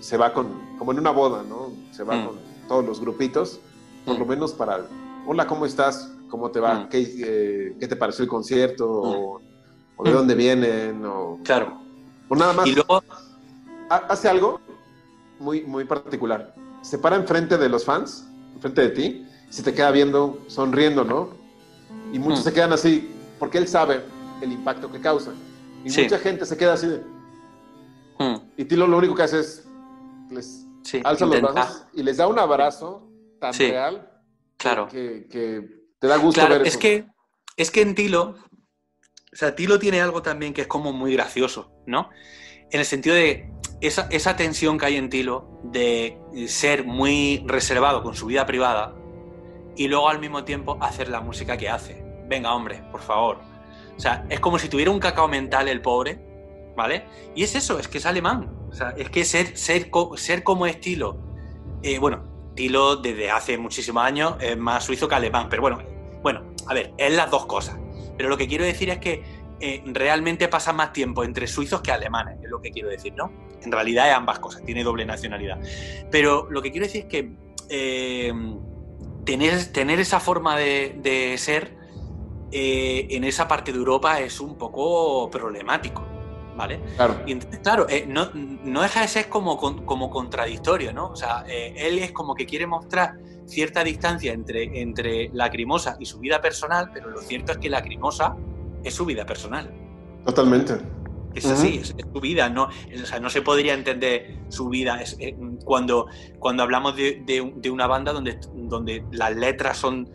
Se 0.00 0.16
va 0.16 0.34
con, 0.34 0.76
como 0.78 0.92
en 0.92 0.98
una 0.98 1.10
boda, 1.10 1.42
¿no? 1.48 1.72
Se 1.92 2.02
va 2.02 2.24
con 2.24 2.36
todos 2.68 2.84
los 2.84 3.00
grupitos, 3.00 3.60
por 4.04 4.18
lo 4.18 4.26
menos 4.26 4.52
para, 4.52 4.86
hola, 5.26 5.46
¿cómo 5.46 5.64
estás? 5.64 6.12
¿Cómo 6.28 6.50
te 6.50 6.60
va? 6.60 6.88
¿Qué, 6.90 7.00
eh, 7.00 7.76
¿Qué, 7.80 7.88
te 7.88 7.96
pareció 7.96 8.24
el 8.24 8.28
concierto? 8.28 9.40
O, 9.96 10.04
de 10.04 10.12
dónde 10.12 10.34
vienen? 10.34 11.04
O, 11.06 11.38
claro. 11.42 11.80
O 12.28 12.36
nada 12.36 12.52
más. 12.52 12.66
Y 12.66 12.74
luego... 12.74 13.02
Hace 13.88 14.28
algo 14.28 14.60
muy, 15.38 15.62
muy 15.62 15.84
particular. 15.84 16.54
Se 16.82 16.98
para 16.98 17.16
enfrente 17.16 17.56
de 17.56 17.68
los 17.68 17.84
fans, 17.84 18.26
enfrente 18.54 18.82
de 18.82 18.88
ti, 18.90 19.26
y 19.48 19.52
se 19.52 19.62
te 19.62 19.74
queda 19.74 19.90
viendo, 19.90 20.38
sonriendo, 20.46 21.04
¿no? 21.04 21.30
Y 22.12 22.18
muchos 22.18 22.44
se 22.44 22.52
quedan 22.52 22.72
así, 22.72 23.10
porque 23.38 23.58
él 23.58 23.68
sabe 23.68 24.02
el 24.40 24.52
impacto 24.52 24.90
que 24.90 25.00
causa. 25.00 25.32
Y 25.84 25.90
mucha 25.90 26.18
gente 26.18 26.44
se 26.44 26.56
queda 26.56 26.74
así 26.74 26.86
de... 26.86 27.02
Y 28.56 28.64
Tilo 28.64 28.86
lo 28.86 28.98
único 28.98 29.14
que 29.14 29.22
hace 29.22 29.40
es 29.40 29.64
les 30.30 30.66
alza 31.04 31.26
los 31.26 31.40
brazos 31.40 31.86
y 31.94 32.02
les 32.02 32.16
da 32.16 32.26
un 32.26 32.38
abrazo 32.38 33.08
tan 33.40 33.52
real 33.54 34.10
claro. 34.56 34.88
que, 34.88 35.26
te 35.98 36.06
da 36.06 36.16
gusto 36.16 36.46
ver 36.48 36.66
es 36.66 36.76
Que, 36.76 37.06
es 37.56 37.70
que 37.70 37.82
en 37.82 37.94
Tilo, 37.94 38.34
o 39.32 39.36
sea, 39.36 39.54
Tilo 39.54 39.78
tiene 39.78 40.00
algo 40.00 40.22
también 40.22 40.52
que 40.52 40.62
es 40.62 40.66
como 40.66 40.92
muy 40.92 41.12
gracioso, 41.12 41.72
¿no? 41.86 42.10
En 42.70 42.80
el 42.80 42.86
sentido 42.86 43.14
de 43.14 43.50
esa, 43.80 44.08
esa 44.10 44.36
tensión 44.36 44.78
que 44.78 44.86
hay 44.86 44.96
en 44.96 45.08
Tilo 45.08 45.48
de 45.62 46.18
ser 46.48 46.84
muy 46.84 47.42
reservado 47.46 48.02
con 48.02 48.14
su 48.14 48.26
vida 48.26 48.46
privada 48.46 48.94
y 49.76 49.88
luego 49.88 50.08
al 50.08 50.18
mismo 50.18 50.44
tiempo 50.44 50.76
hacer 50.80 51.08
la 51.08 51.20
música 51.20 51.56
que 51.56 51.68
hace. 51.68 52.04
Venga, 52.26 52.54
hombre, 52.54 52.82
por 52.90 53.00
favor. 53.00 53.38
O 53.96 54.00
sea, 54.00 54.24
es 54.28 54.40
como 54.40 54.58
si 54.58 54.68
tuviera 54.68 54.90
un 54.90 55.00
cacao 55.00 55.28
mental 55.28 55.68
el 55.68 55.80
pobre, 55.80 56.20
¿vale? 56.76 57.06
Y 57.34 57.42
es 57.42 57.54
eso, 57.54 57.78
es 57.78 57.88
que 57.88 57.98
es 57.98 58.06
alemán. 58.06 58.50
O 58.70 58.74
sea, 58.74 58.90
es 58.96 59.10
que 59.10 59.24
ser, 59.24 59.56
ser, 59.56 59.90
ser 60.16 60.42
como 60.42 60.66
estilo, 60.66 61.18
eh, 61.82 61.98
bueno, 61.98 62.24
Tilo 62.54 62.96
desde 62.96 63.30
hace 63.30 63.56
muchísimos 63.56 64.02
años 64.02 64.34
es 64.40 64.56
más 64.56 64.84
suizo 64.84 65.08
que 65.08 65.14
alemán, 65.14 65.46
pero 65.48 65.62
bueno, 65.62 65.78
bueno, 66.22 66.54
a 66.66 66.74
ver, 66.74 66.92
es 66.98 67.14
las 67.14 67.30
dos 67.30 67.46
cosas. 67.46 67.78
Pero 68.16 68.28
lo 68.28 68.36
que 68.36 68.48
quiero 68.48 68.64
decir 68.64 68.90
es 68.90 68.98
que 68.98 69.22
eh, 69.60 69.82
realmente 69.86 70.48
pasa 70.48 70.72
más 70.72 70.92
tiempo 70.92 71.22
entre 71.22 71.46
suizos 71.46 71.80
que 71.80 71.92
alemanes, 71.92 72.38
es 72.42 72.50
lo 72.50 72.60
que 72.60 72.70
quiero 72.70 72.88
decir, 72.88 73.14
¿no? 73.14 73.30
En 73.62 73.72
realidad 73.72 74.08
es 74.08 74.14
ambas 74.14 74.38
cosas, 74.38 74.62
tiene 74.64 74.84
doble 74.84 75.04
nacionalidad. 75.04 75.58
Pero 76.10 76.48
lo 76.50 76.62
que 76.62 76.70
quiero 76.70 76.86
decir 76.86 77.02
es 77.02 77.08
que 77.08 77.32
eh, 77.68 78.32
tener, 79.24 79.64
tener 79.72 80.00
esa 80.00 80.20
forma 80.20 80.56
de, 80.56 81.34
ser 81.38 81.76
en 82.50 83.24
esa 83.24 83.46
parte 83.46 83.72
de 83.72 83.78
Europa 83.78 84.20
es 84.20 84.40
un 84.40 84.56
poco 84.56 85.30
problemático. 85.30 86.08
¿vale? 86.58 86.80
Claro. 86.96 87.22
Y 87.24 87.32
entonces, 87.32 87.60
claro, 87.60 87.86
eh, 87.88 88.04
no, 88.06 88.30
no, 88.34 88.82
deja 88.82 89.00
de 89.00 89.08
ser 89.08 89.28
como, 89.28 89.56
como 89.56 90.10
contradictorio, 90.10 90.92
¿no? 90.92 91.10
O 91.10 91.16
sea, 91.16 91.44
eh, 91.46 91.72
él 91.76 91.98
es 91.98 92.10
como 92.10 92.34
que 92.34 92.46
quiere 92.46 92.66
mostrar 92.66 93.16
cierta 93.46 93.84
distancia 93.84 94.32
entre, 94.32 94.80
entre 94.80 95.30
Lacrimosa 95.32 95.96
y 96.00 96.06
su 96.06 96.18
vida 96.18 96.40
personal, 96.40 96.90
pero 96.92 97.08
lo 97.10 97.20
cierto 97.22 97.52
es 97.52 97.58
que 97.58 97.70
Lacrimosa 97.70 98.36
es 98.82 98.92
su 98.92 99.06
vida 99.06 99.24
personal. 99.24 99.72
Totalmente. 100.26 100.74
Es 101.34 101.46
así, 101.46 101.78
es, 101.78 101.94
su 102.12 102.20
vida, 102.20 102.48
no, 102.48 102.64
o 102.64 103.06
sea, 103.06 103.20
no 103.20 103.30
se 103.30 103.42
podría 103.42 103.74
entender 103.74 104.38
su 104.48 104.68
vida 104.68 105.00
es, 105.00 105.16
eh, 105.20 105.36
cuando, 105.64 106.06
cuando 106.38 106.62
hablamos 106.62 106.96
de, 106.96 107.22
de, 107.24 107.70
una 107.70 107.86
banda 107.86 108.12
donde, 108.12 108.40
donde 108.54 109.04
las 109.12 109.36
letras 109.36 109.76
son 109.76 110.08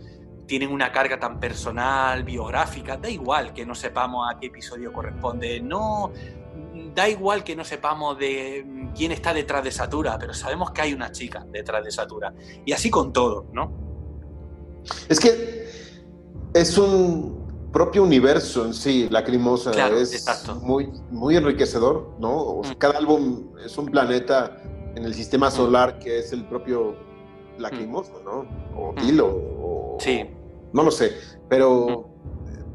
tienen 0.46 0.72
una 0.72 0.92
carga 0.92 1.20
tan 1.20 1.40
personal, 1.40 2.24
biográfica, 2.24 2.98
da 2.98 3.10
igual 3.10 3.54
que 3.54 3.66
no 3.66 3.76
sepamos 3.76 4.28
a 4.30 4.40
qué 4.40 4.48
episodio 4.48 4.92
corresponde, 4.92 5.62
no 5.62 6.12
da 6.94 7.10
igual 7.10 7.44
que 7.44 7.56
no 7.56 7.64
sepamos 7.64 8.18
de 8.18 8.66
quién 8.96 9.12
está 9.12 9.34
detrás 9.34 9.64
de 9.64 9.72
Satura, 9.72 10.18
pero 10.20 10.34
sabemos 10.34 10.72
que 10.72 10.82
hay 10.82 10.94
una 10.94 11.12
chica 11.12 11.46
detrás 11.50 11.84
de 11.84 11.92
Satura. 11.92 12.34
Y 12.66 12.74
así 12.74 12.90
con 12.90 13.14
todo, 13.14 13.48
¿no? 13.52 13.72
Es 15.10 15.20
que 15.20 15.66
es 16.54 16.78
un 16.78 17.43
propio 17.74 18.04
universo 18.04 18.66
en 18.66 18.74
sí, 18.74 19.08
Lacrimosa. 19.10 19.72
es 19.98 20.26
muy, 20.62 20.90
muy 21.10 21.36
enriquecedor, 21.36 22.16
¿no? 22.20 22.62
Mm. 22.64 22.76
Cada 22.78 23.00
álbum 23.00 23.50
es 23.66 23.78
un 23.78 23.88
planeta 23.88 24.62
en 24.96 25.04
el 25.04 25.14
sistema 25.14 25.50
mm. 25.50 25.52
solar 25.52 26.00
que 26.00 26.20
es 26.20 26.32
el 26.32 26.46
propio 26.46 26.96
Lacrimosa, 27.58 28.14
¿no? 28.24 28.46
O 28.78 28.94
Tilo, 28.96 29.28
o... 29.28 29.98
Sí. 30.00 30.24
No 30.72 30.84
lo 30.84 30.92
sé, 30.92 31.18
pero 31.50 32.10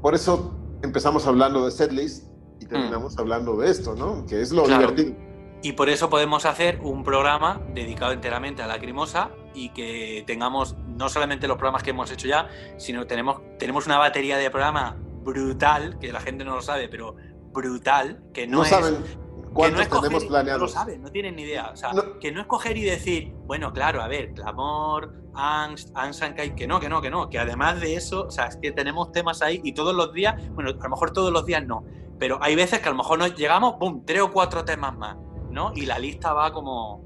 por 0.03 0.15
eso 0.15 0.55
empezamos 0.83 1.27
hablando 1.27 1.65
de 1.65 1.71
setlist 1.71 2.29
y 2.61 2.67
terminamos 2.67 3.19
hablando 3.19 3.57
de 3.57 3.71
esto, 3.71 3.95
¿no? 3.95 4.27
Que 4.27 4.43
es 4.43 4.53
lo 4.53 4.67
divertido. 4.67 5.15
Y 5.63 5.73
por 5.73 5.89
eso 5.89 6.09
podemos 6.09 6.45
hacer 6.45 6.79
un 6.83 7.03
programa 7.03 7.61
dedicado 7.75 8.13
enteramente 8.13 8.63
a 8.63 8.69
Lacrimosa 8.69 9.31
y 9.55 9.71
que 9.71 10.23
tengamos 10.27 10.77
no 10.99 11.09
solamente 11.09 11.49
los 11.49 11.57
programas 11.57 11.83
que 11.83 11.91
hemos 11.91 12.11
hecho 12.11 12.29
ya, 12.29 12.49
sino 12.77 13.01
que 13.01 13.07
tenemos, 13.07 13.41
tenemos 13.59 13.87
una 13.87 13.99
batería 13.99 14.37
de 14.37 14.51
programa 14.51 14.97
brutal, 15.23 15.99
que 15.99 16.13
la 16.13 16.21
gente 16.21 16.45
no 16.45 16.57
lo 16.57 16.63
sabe, 16.63 16.89
pero 16.89 17.17
brutal, 17.53 18.23
que 18.35 18.47
no, 18.47 18.63
es... 18.63 18.69
Saben 18.69 19.29
¿Cuántos 19.53 19.91
no 19.91 20.01
tenemos 20.01 20.25
planeados? 20.25 20.61
No 20.61 20.67
lo 20.67 20.73
saben, 20.73 21.03
no 21.03 21.11
tienen 21.11 21.37
ni 21.37 21.43
idea. 21.43 21.71
O 21.73 21.77
sea, 21.77 21.91
que 22.21 22.33
no 22.33 22.41
es 22.41 22.47
coger 22.47 22.77
y 22.77 22.85
decir, 22.85 23.33
bueno, 23.47 23.73
claro, 23.73 24.03
a 24.03 24.09
ver, 24.09 24.33
clamor, 24.33 25.15
angst, 25.35 25.91
ansankai, 25.95 26.55
que 26.55 26.67
no, 26.67 26.81
que 26.81 26.89
no, 26.89 27.01
que 27.01 27.11
no. 27.11 27.29
Que 27.29 27.39
además 27.39 27.81
de 27.81 27.95
eso, 27.95 28.27
o 28.27 28.31
sea, 28.31 28.47
es 28.47 28.57
que 28.57 28.73
tenemos 28.73 29.11
temas 29.13 29.43
ahí 29.43 29.61
y 29.65 29.73
todos 29.73 29.95
los 29.95 30.13
días, 30.13 30.37
bueno, 30.51 30.71
a 30.71 30.83
lo 30.83 30.91
mejor 30.91 31.13
todos 31.13 31.33
los 31.33 31.47
días 31.47 31.67
no, 31.67 31.85
pero 32.19 32.39
hay 32.43 32.55
veces 32.55 32.81
que 32.81 32.89
a 32.89 32.93
lo 32.93 32.99
mejor 32.99 33.19
nos 33.19 33.35
llegamos, 33.35 33.75
¡pum!, 33.79 34.05
tres 34.05 34.23
o 34.23 34.33
cuatro 34.33 34.65
temas 34.65 34.97
más, 34.97 35.17
¿no? 35.51 35.73
Y 35.75 35.87
la 35.87 35.99
lista 35.99 36.33
va 36.33 36.53
como. 36.53 37.03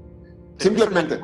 Simplemente, 0.57 1.19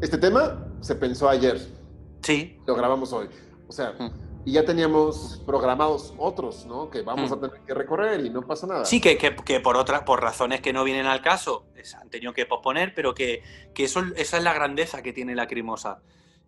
este 0.00 0.18
tema 0.18 0.66
se 0.80 0.94
pensó 0.94 1.28
ayer. 1.28 1.79
Sí. 2.22 2.58
Lo 2.66 2.74
grabamos 2.74 3.12
hoy. 3.12 3.28
O 3.68 3.72
sea. 3.72 3.94
Mm 3.98 4.30
y 4.44 4.52
ya 4.52 4.64
teníamos 4.64 5.42
programados 5.44 6.14
otros, 6.16 6.64
¿no? 6.64 6.90
Que 6.90 7.02
vamos 7.02 7.30
a 7.30 7.36
mm. 7.36 7.40
tener 7.40 7.60
que 7.60 7.74
recorrer 7.74 8.24
y 8.24 8.30
no 8.30 8.46
pasa 8.46 8.66
nada. 8.66 8.84
Sí, 8.84 9.00
que, 9.00 9.18
que, 9.18 9.60
por 9.60 9.76
otras, 9.76 10.02
por 10.02 10.22
razones 10.22 10.60
que 10.60 10.72
no 10.72 10.82
vienen 10.82 11.06
al 11.06 11.20
caso, 11.20 11.66
han 12.00 12.08
tenido 12.08 12.32
que 12.32 12.46
posponer, 12.46 12.94
pero 12.94 13.14
que, 13.14 13.42
que 13.74 13.84
eso, 13.84 14.02
esa 14.16 14.38
es 14.38 14.42
la 14.42 14.54
grandeza 14.54 15.02
que 15.02 15.12
tiene 15.12 15.34
la 15.34 15.46
Crimosa. 15.46 16.00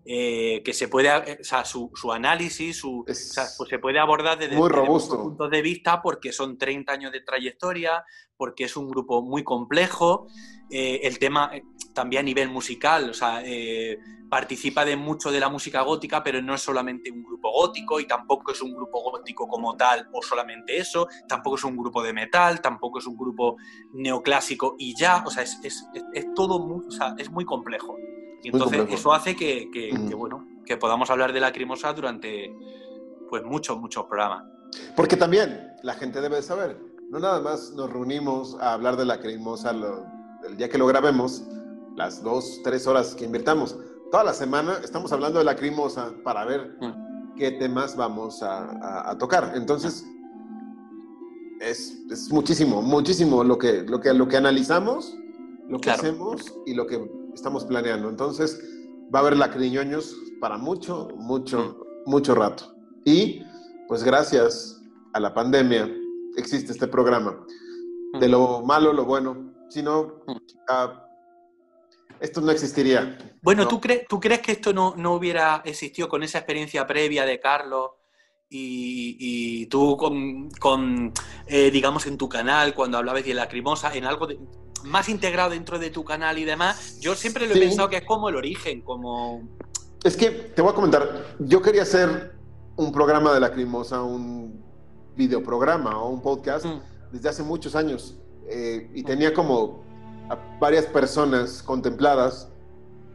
Eh, 0.05 0.63
que 0.65 0.73
se 0.73 0.89
puede, 0.89 1.09
eh, 1.09 1.39
o 1.41 1.45
sea, 1.45 1.65
su, 1.65 1.93
su 1.95 2.11
análisis, 2.11 2.79
su, 2.79 3.05
o 3.09 3.15
sea, 3.15 3.47
pues 3.57 3.71
se 3.71 3.79
puede 3.79 4.01
abordar 4.01 4.37
desde, 4.37 4.57
muy 4.57 4.69
robusto. 4.69 5.17
puntos 5.23 5.49
de 5.49 5.63
vista 5.63 6.03
porque 6.03 6.33
son 6.33 6.59
30 6.59 6.93
años 6.93 7.13
de 7.13 7.21
trayectoria, 7.21 8.05
porque 8.37 8.65
es 8.65 8.77
un 8.77 8.89
grupo 8.89 9.23
muy 9.23 9.45
complejo, 9.45 10.27
eh, 10.71 11.01
el 11.05 11.21
tema 11.21 11.53
también 11.95 12.21
a 12.21 12.23
nivel 12.25 12.49
musical, 12.49 13.11
o 13.11 13.15
sea, 13.15 13.45
participa 14.29 14.85
de 14.85 14.97
mucho 14.97 15.31
de 15.31 15.39
la 15.39 15.49
música 15.49 15.83
gótica, 15.83 16.21
pero 16.25 16.43
no 16.43 16.55
es 16.55 16.63
solamente 16.63 17.13
un 17.13 17.23
grupo 17.23 17.53
gótico 17.53 18.01
y 18.01 18.07
tampoco 18.07 18.51
es 18.51 18.61
un 18.61 18.75
grupo 18.75 19.03
gótico 19.09 19.47
como 19.47 19.77
tal 19.77 20.09
o 20.13 20.21
solamente 20.21 20.79
eso, 20.79 21.07
tampoco 21.29 21.57
es 21.57 21.65
un 21.65 21.77
grupo 21.77 22.03
de 22.03 22.13
metal, 22.13 22.61
tampoco 22.61 22.99
es 22.99 23.07
un 23.07 23.17
grupo 23.17 23.57
neoclásico 23.93 24.75
y 24.79 24.97
ya, 24.97 25.23
o 25.25 25.31
sea, 25.31 25.45
es, 25.45 25.61
es, 25.63 25.87
es 26.13 26.27
todo 26.35 26.59
muy, 26.59 26.87
o 26.89 26.91
sea, 26.91 27.15
es 27.19 27.31
muy 27.31 27.45
complejo. 27.45 27.97
Y 28.43 28.49
entonces 28.49 28.87
eso 28.91 29.13
hace 29.13 29.37
que, 29.37 29.71
que, 29.71 30.15
bueno, 30.15 30.47
que 30.65 30.77
podamos 30.77 31.11
hablar 31.11 31.33
de 31.33 31.41
la 31.41 31.49
Lacrimosa 31.49 31.93
durante 31.93 32.55
pues 33.29 33.45
muchos, 33.45 33.79
muchos 33.79 34.05
programas. 34.05 34.45
Porque 34.97 35.17
también 35.17 35.73
la 35.83 35.95
gente 35.95 36.21
debe 36.21 36.43
saber, 36.43 36.79
no 37.09 37.19
nada 37.19 37.41
más 37.41 37.73
nos 37.73 37.93
reunimos 37.93 38.57
a 38.61 38.75
hablar 38.75 38.97
de 38.97 39.05
la 39.05 39.17
Lacrimosa 39.17 39.71
el 39.71 40.57
día 40.57 40.69
que 40.69 40.79
lo 40.79 40.87
grabemos, 40.87 41.45
las 41.97 42.23
dos, 42.23 42.61
tres 42.65 42.87
horas 42.87 43.15
que 43.15 43.25
invirtamos 43.25 43.77
toda 44.13 44.25
la 44.25 44.35
semana 44.35 44.79
estamos 44.85 45.11
hablando 45.11 45.39
de 45.39 45.45
la 45.47 45.53
Lacrimosa 45.53 46.13
para 46.23 46.45
ver 46.45 46.77
mm. 46.81 47.35
qué 47.35 47.51
temas 47.53 47.97
vamos 47.97 48.43
a, 48.43 49.17
tocar. 49.19 49.53
Entonces, 49.57 50.07
es, 51.61 52.05
muchísimo, 52.31 52.83
muchísimo 52.83 53.43
lo 53.43 53.57
que, 53.57 53.83
lo 53.83 54.01
que, 54.01 54.13
lo 54.13 54.29
que 54.29 54.37
analizamos, 54.37 55.17
lo 55.67 55.81
que 55.81 55.91
hacemos 55.91 56.55
y 56.67 56.75
lo 56.75 56.87
que 56.87 57.11
estamos 57.35 57.65
planeando. 57.65 58.09
Entonces, 58.09 58.63
va 59.15 59.21
a 59.21 59.23
haber 59.23 59.37
lacriñoños 59.37 60.17
para 60.41 60.59
mucho, 60.59 61.09
mucho, 61.17 61.85
mucho 62.07 62.35
rato. 62.35 62.75
Y, 63.05 63.43
pues 63.89 64.03
gracias 64.03 64.81
a 65.13 65.21
la 65.21 65.35
pandemia, 65.35 65.91
existe 66.37 66.73
este 66.73 66.87
programa. 66.87 67.45
De 68.21 68.29
lo 68.29 68.63
malo, 68.63 68.93
lo 68.93 69.05
bueno. 69.05 69.53
Si 69.69 69.83
no, 69.83 70.23
esto 72.21 72.41
no 72.41 72.51
existiría. 72.51 73.19
Bueno, 73.41 73.67
¿tú, 73.67 73.81
crees, 73.81 74.07
¿tú 74.07 74.21
crees 74.21 74.41
que 74.41 74.53
esto 74.53 74.73
no, 74.73 74.95
no, 74.97 75.15
hubiera 75.15 75.63
existido 75.65 76.09
con 76.09 76.23
esa 76.23 76.39
experiencia 76.39 76.87
previa 76.87 77.25
de 77.25 77.41
Carlos 77.41 77.91
y, 78.55 79.67
tú 79.67 79.97
con, 79.97 81.13
eh, 81.47 81.71
digamos, 81.71 82.07
en 82.07 82.19
tu 82.19 82.29
canal, 82.29 82.75
cuando 82.75 82.99
hablabas 82.99 83.25
de 83.25 83.35
lacrimosa, 83.35 83.95
en 83.95 84.05
algo 84.05 84.29
más 84.85 85.09
integrado 85.09 85.51
dentro 85.51 85.79
de 85.79 85.91
tu 85.91 86.05
canal 86.05 86.39
y 86.39 86.45
demás, 86.45 86.99
yo 87.01 87.15
siempre 87.15 87.47
lo 87.47 87.55
he 87.55 87.59
pensado 87.59 87.89
que 87.89 87.99
es 87.99 88.05
como 88.05 88.29
el 88.29 88.37
origen, 88.37 88.83
como... 88.83 89.43
Es 90.05 90.17
que 90.17 90.31
te 90.31 90.63
voy 90.63 90.73
a 90.73 90.75
comentar, 90.75 91.37
yo 91.39 91.63
quería 91.63 91.83
hacer 91.83 92.35
un 92.77 92.93
programa 92.93 93.33
de 93.33 93.41
lacrimosa, 93.41 94.03
un 94.03 94.63
videoprograma 95.17 95.99
o 95.99 96.09
un 96.09 96.21
podcast 96.21 96.65
mm. 96.65 96.81
desde 97.13 97.29
hace 97.29 97.43
muchos 97.43 97.77
años 97.77 98.17
eh, 98.49 98.91
y 98.95 99.03
tenía 99.05 99.33
como 99.33 99.83
varias 100.59 100.87
personas 100.87 101.63
contempladas, 101.63 102.49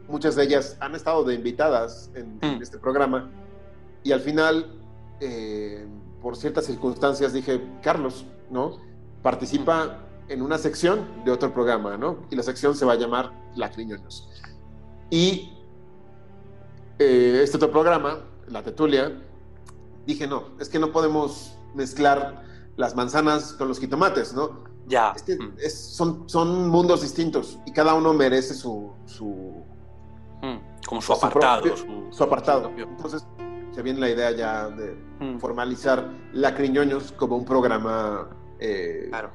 muchas 0.08 0.36
de 0.36 0.44
ellas 0.44 0.76
han 0.80 0.94
estado 0.94 1.24
de 1.24 1.34
invitadas 1.34 2.10
en 2.14 2.36
mm. 2.36 2.62
este 2.62 2.78
programa 2.78 3.30
y 4.02 4.12
al 4.12 4.20
final 4.20 4.78
eh, 5.20 5.86
por 6.22 6.36
ciertas 6.36 6.66
circunstancias, 6.66 7.32
dije, 7.32 7.60
Carlos, 7.82 8.24
¿no? 8.50 8.78
Participa 9.22 9.98
en 10.28 10.42
una 10.42 10.58
sección 10.58 11.06
de 11.24 11.30
otro 11.30 11.52
programa, 11.52 11.96
¿no? 11.96 12.18
Y 12.30 12.36
la 12.36 12.42
sección 12.42 12.74
se 12.74 12.84
va 12.84 12.92
a 12.92 12.96
llamar 12.96 13.32
Lacriñoños. 13.56 14.28
Y 15.10 15.52
eh, 16.98 17.40
este 17.42 17.56
otro 17.56 17.70
programa, 17.70 18.20
La 18.48 18.62
Tetulia, 18.62 19.12
dije, 20.06 20.26
no, 20.26 20.48
es 20.60 20.68
que 20.68 20.78
no 20.78 20.92
podemos 20.92 21.56
mezclar 21.74 22.42
las 22.76 22.94
manzanas 22.94 23.54
con 23.54 23.68
los 23.68 23.78
jitomates, 23.80 24.34
¿no? 24.34 24.64
Ya. 24.86 25.14
Es 25.58 25.78
son, 25.78 26.28
son 26.28 26.68
mundos 26.68 27.02
distintos 27.02 27.58
y 27.66 27.72
cada 27.72 27.94
uno 27.94 28.14
merece 28.14 28.54
su... 28.54 28.90
su 29.06 29.62
como 30.86 31.02
su 31.02 31.12
apartado. 31.12 31.64
Su, 32.10 32.24
apartado. 32.24 32.70
Entonces, 32.76 33.26
se 33.72 33.82
viene 33.82 34.00
la 34.00 34.08
idea 34.08 34.30
ya 34.30 34.68
de 34.68 34.96
mm. 35.20 35.38
formalizar 35.38 36.08
la 36.32 36.54
Criñoños 36.54 37.12
como 37.12 37.36
un 37.36 37.44
programa 37.44 38.30
eh, 38.58 39.06
claro. 39.08 39.30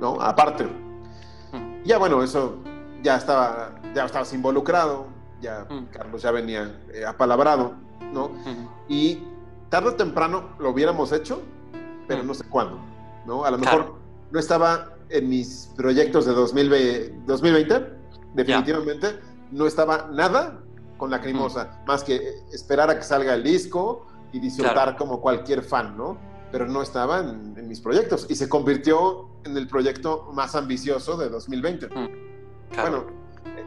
¿No? 0.00 0.20
aparte. 0.20 0.64
Mm. 0.64 1.84
Ya 1.84 1.98
bueno, 1.98 2.22
eso 2.22 2.58
ya 3.02 3.16
estaba, 3.16 3.80
ya 3.94 4.04
estabas 4.06 4.32
involucrado, 4.32 5.06
ya 5.40 5.66
mm. 5.68 5.86
Carlos 5.92 6.22
ya 6.22 6.30
venía 6.30 6.80
eh, 6.92 7.04
apalabrado, 7.04 7.74
¿no? 8.12 8.30
Y 8.88 9.22
tarde 9.68 9.90
o 9.90 9.94
temprano 9.94 10.50
lo 10.58 10.70
hubiéramos 10.70 11.12
hecho, 11.12 11.42
pero 12.08 12.22
no 12.22 12.34
sé 12.34 12.44
cuándo, 12.44 12.78
¿no? 13.26 13.44
A 13.44 13.50
lo 13.50 13.58
mejor 13.58 13.94
no 14.30 14.38
estaba 14.38 14.94
en 15.10 15.28
mis 15.28 15.70
proyectos 15.76 16.26
de 16.26 16.32
2020, 16.32 17.86
definitivamente, 18.34 19.20
no 19.50 19.66
estaba 19.66 20.08
nada 20.12 20.60
con 20.96 21.10
la 21.10 21.20
cremosa, 21.20 21.80
más 21.86 22.04
que 22.04 22.20
esperar 22.52 22.90
a 22.90 22.96
que 22.96 23.02
salga 23.02 23.34
el 23.34 23.42
disco 23.42 24.06
y 24.32 24.38
disfrutar 24.38 24.96
como 24.96 25.20
cualquier 25.20 25.62
fan, 25.62 25.96
¿no? 25.96 26.18
Pero 26.52 26.66
no 26.66 26.82
estaba 26.82 27.20
en, 27.20 27.68
mis 27.68 27.80
proyectos 27.80 28.26
y 28.28 28.34
se 28.34 28.48
convirtió 28.48 29.28
en 29.44 29.56
el 29.56 29.68
proyecto 29.68 30.28
más 30.32 30.54
ambicioso 30.54 31.16
de 31.16 31.28
2020. 31.28 31.86
Mm, 31.86 32.08
bueno, 32.74 33.06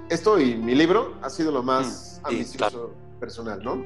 esto 0.10 0.40
y 0.40 0.56
mi 0.56 0.76
libro 0.76 1.16
ha 1.22 1.30
sido 1.30 1.52
lo 1.52 1.64
más 1.64 2.20
mm, 2.22 2.28
ambicioso 2.28 2.94
personal, 3.20 3.64
¿no? 3.64 3.84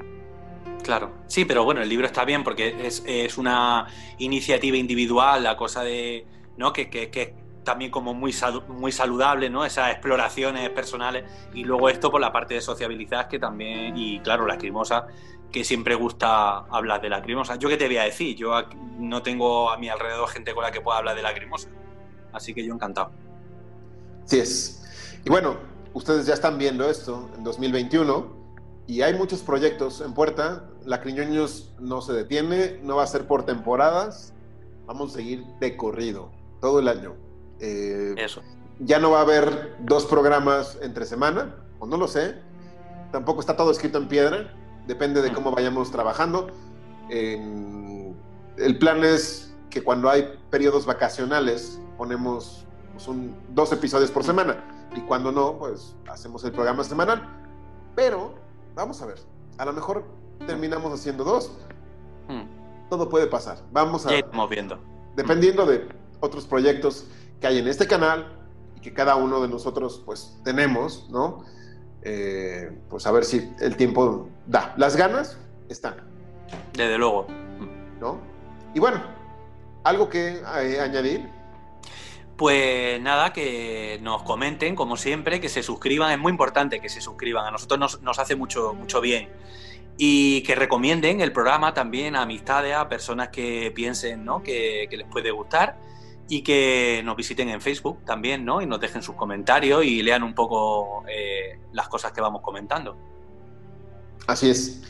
Claro, 0.84 1.12
sí, 1.28 1.46
pero 1.46 1.64
bueno, 1.64 1.82
el 1.82 1.90
libro 1.90 2.06
está 2.06 2.26
bien 2.26 2.44
porque 2.44 2.88
es, 2.88 3.04
es 3.06 3.38
una 3.38 3.88
iniciativa 4.18 4.78
individual, 4.78 5.44
la 5.44 5.58
cosa 5.58 5.84
de, 5.84 6.26
¿no? 6.58 6.74
Que, 6.74 6.90
que, 6.90 7.10
que 7.10 7.47
también 7.68 7.92
como 7.92 8.14
muy, 8.14 8.34
muy 8.70 8.94
saludable, 8.94 9.50
¿no? 9.50 9.66
Esas 9.66 9.92
exploraciones 9.92 10.70
personales 10.70 11.30
y 11.54 11.66
luego 11.66 11.90
esto 11.90 12.10
por 12.10 12.22
la 12.22 12.32
parte 12.32 12.54
de 12.54 12.62
sociabilizar 12.62 13.28
que 13.28 13.40
también, 13.40 13.98
y 13.98 14.22
claro, 14.22 14.48
la 14.48 14.54
lacrimosa, 14.54 15.08
que 15.52 15.66
siempre 15.66 15.94
gusta 15.94 16.60
hablar 16.60 17.02
de 17.02 17.10
lacrimosa. 17.10 17.58
Yo 17.58 17.68
qué 17.68 17.76
te 17.76 17.88
voy 17.88 17.98
a 17.98 18.04
decir, 18.04 18.38
yo 18.38 18.54
no 19.00 19.22
tengo 19.22 19.70
a 19.70 19.78
mi 19.78 19.90
alrededor 19.90 20.30
gente 20.30 20.54
con 20.54 20.64
la 20.64 20.72
que 20.72 20.80
pueda 20.80 21.00
hablar 21.00 21.18
de 21.18 21.24
lacrimosa, 21.24 21.68
así 22.32 22.54
que 22.54 22.66
yo 22.66 22.74
encantado. 22.74 23.12
Sí 24.24 24.40
es. 24.40 25.20
Y 25.26 25.30
bueno, 25.30 25.58
ustedes 25.94 26.26
ya 26.26 26.36
están 26.36 26.58
viendo 26.58 26.90
esto 26.90 27.30
en 27.36 27.44
2021 27.44 28.28
y 28.88 29.02
hay 29.02 29.14
muchos 29.14 29.42
proyectos 29.42 30.00
en 30.00 30.14
puerta. 30.14 30.70
Lacriñoños 30.86 31.76
no 31.82 32.00
se 32.00 32.14
detiene, 32.14 32.80
no 32.82 32.96
va 32.96 33.04
a 33.04 33.08
ser 33.08 33.28
por 33.28 33.46
temporadas, 33.46 34.34
vamos 34.86 35.12
a 35.12 35.16
seguir 35.18 35.44
de 35.60 35.76
corrido 35.76 36.32
todo 36.62 36.80
el 36.80 36.88
año. 36.88 37.27
Eh, 37.60 38.16
Eso. 38.18 38.42
Ya 38.80 39.00
no 39.00 39.12
va 39.12 39.20
a 39.20 39.22
haber 39.22 39.76
dos 39.80 40.06
programas 40.06 40.78
entre 40.82 41.06
semana, 41.06 41.56
o 41.80 41.86
no 41.88 41.98
lo 41.98 42.08
sé. 42.08 42.36
Tampoco 43.12 43.40
está 43.40 43.56
todo 43.56 43.72
escrito 43.72 43.98
en 43.98 44.08
piedra, 44.08 44.54
depende 44.86 45.22
de 45.22 45.32
cómo 45.32 45.52
vayamos 45.52 45.92
trabajando. 45.92 46.48
el 47.10 48.78
plan 48.80 49.04
es 49.04 49.56
que 49.70 49.84
cuando 49.84 50.10
hay 50.10 50.40
periodos 50.50 50.86
vacacionales 50.86 51.80
ponemos 51.98 52.66
pues, 52.94 53.18
dos 53.54 53.72
episodios 53.72 54.12
por 54.12 54.24
semana 54.24 54.64
y 54.96 55.02
cuando 55.02 55.32
no, 55.32 55.58
pues 55.58 55.96
hacemos 56.10 56.44
el 56.44 56.52
programa 56.52 56.84
semanal. 56.84 57.28
Pero 57.96 58.36
vamos 58.76 59.02
a 59.02 59.06
ver, 59.08 59.18
a 59.58 59.66
lo 59.66 59.74
mejor 59.74 60.06
terminamos 60.46 60.94
haciendo 60.94 61.24
dos. 61.24 61.52
Todo 62.90 63.10
puede 63.10 63.28
pasar. 63.28 63.58
Vamos 63.72 64.06
a. 64.06 64.10
viendo. 64.50 64.80
Dependiendo 65.16 65.66
de 65.66 65.88
otros 66.20 66.46
proyectos 66.46 67.06
que 67.40 67.48
hay 67.48 67.60
en 67.60 67.68
este 67.68 67.88
canal 67.88 68.34
y 68.76 68.82
que 68.82 68.94
cada 68.94 69.16
uno 69.16 69.42
de 69.42 69.48
nosotros 69.48 70.02
pues 70.06 70.38
tenemos, 70.44 71.08
¿no? 71.10 71.46
Eh, 72.04 72.72
pues 72.90 73.06
a 73.06 73.12
ver 73.12 73.26
si 73.26 73.52
el 73.60 73.76
tiempo 73.76 74.30
da. 74.46 74.74
Las 74.78 74.96
ganas 74.96 75.38
están. 75.70 75.96
Desde 76.74 76.98
luego. 76.98 77.28
¿No? 78.00 78.20
Y 78.74 78.80
bueno, 78.80 79.04
¿algo 79.84 80.10
que 80.10 80.42
eh, 80.62 80.80
añadir? 80.80 81.28
Pues 82.38 83.02
nada, 83.02 83.34
que 83.34 84.00
nos 84.04 84.22
comenten, 84.22 84.76
como 84.76 84.96
siempre, 84.96 85.42
que 85.42 85.50
se 85.50 85.64
suscriban, 85.64 86.12
es 86.12 86.20
muy 86.20 86.30
importante 86.30 86.80
que 86.80 86.88
se 86.88 87.02
suscriban, 87.02 87.48
a 87.48 87.52
nosotros 87.52 88.00
nos, 88.04 88.20
hace 88.20 88.36
mucho, 88.36 88.76
mucho 88.76 89.02
bien. 89.02 89.30
Y 89.98 90.44
que 90.44 90.54
recomienden 90.54 91.22
el 91.22 91.32
programa 91.32 91.74
también 91.74 92.16
a 92.16 92.22
amistades, 92.22 92.76
a 92.76 92.88
personas 92.88 93.30
que 93.30 93.72
piensen 93.74 94.24
¿no? 94.24 94.44
que, 94.44 94.86
que 94.92 94.98
les 94.98 95.08
puede 95.08 95.32
gustar 95.32 95.80
y 96.30 96.42
que 96.42 97.02
nos 97.06 97.16
visiten 97.16 97.50
en 97.50 97.62
Facebook 97.62 98.04
también, 98.06 98.44
¿no? 98.44 98.62
Y 98.62 98.66
nos 98.66 98.80
dejen 98.80 99.02
sus 99.02 99.16
comentarios 99.16 99.86
y 99.86 100.04
lean 100.04 100.24
un 100.24 100.34
poco 100.34 101.04
eh, 101.08 101.60
las 101.72 101.88
cosas 101.88 102.12
que 102.12 102.22
vamos 102.22 102.42
comentando. 102.42 102.98
Así 104.28 104.50
es. 104.50 104.82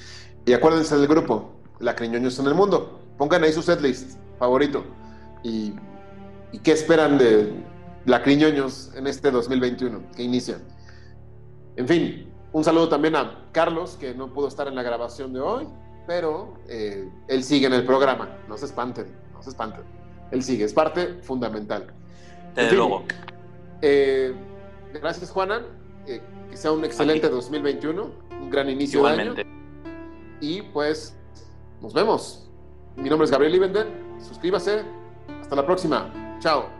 Y 0.45 0.53
acuérdense 0.53 0.97
del 0.97 1.07
grupo, 1.07 1.51
La 1.79 1.95
Criñoños 1.95 2.39
en 2.39 2.47
el 2.47 2.55
Mundo. 2.55 2.99
Pongan 3.17 3.43
ahí 3.43 3.53
su 3.53 3.61
setlist 3.61 4.17
favorito. 4.39 4.83
Y, 5.43 5.73
y 6.51 6.59
qué 6.59 6.71
esperan 6.71 7.17
de 7.17 7.53
La 8.05 8.23
Criñoños 8.23 8.91
en 8.95 9.05
este 9.05 9.29
2021 9.29 10.11
que 10.15 10.23
inicia. 10.23 10.59
En 11.75 11.87
fin, 11.87 12.33
un 12.51 12.63
saludo 12.63 12.89
también 12.89 13.15
a 13.15 13.49
Carlos, 13.51 13.97
que 13.99 14.15
no 14.15 14.33
pudo 14.33 14.47
estar 14.47 14.67
en 14.67 14.73
la 14.73 14.81
grabación 14.81 15.33
de 15.33 15.39
hoy, 15.39 15.67
pero 16.07 16.55
eh, 16.67 17.07
él 17.27 17.43
sigue 17.43 17.67
en 17.67 17.73
el 17.73 17.85
programa. 17.85 18.39
No 18.47 18.57
se 18.57 18.65
espanten, 18.65 19.15
no 19.33 19.43
se 19.43 19.51
espanten 19.51 19.96
él 20.31 20.43
sigue, 20.43 20.65
es 20.65 20.73
parte 20.73 21.19
fundamental. 21.21 21.87
Desde 22.55 22.75
luego. 22.75 23.03
Eh, 23.81 24.33
gracias, 24.93 25.29
Juana. 25.29 25.63
Eh, 26.07 26.21
que 26.49 26.57
sea 26.57 26.71
un 26.71 26.83
excelente 26.85 27.29
2021, 27.29 28.11
un 28.41 28.49
gran 28.49 28.69
inicio 28.69 29.03
de 29.03 29.09
año. 29.09 29.35
Y 30.41 30.61
pues, 30.61 31.15
nos 31.81 31.93
vemos. 31.93 32.49
Mi 32.95 33.09
nombre 33.09 33.25
es 33.25 33.31
Gabriel 33.31 33.55
Ibender. 33.55 33.87
Suscríbase. 34.19 34.83
Hasta 35.41 35.55
la 35.55 35.65
próxima. 35.65 36.37
Chao. 36.39 36.76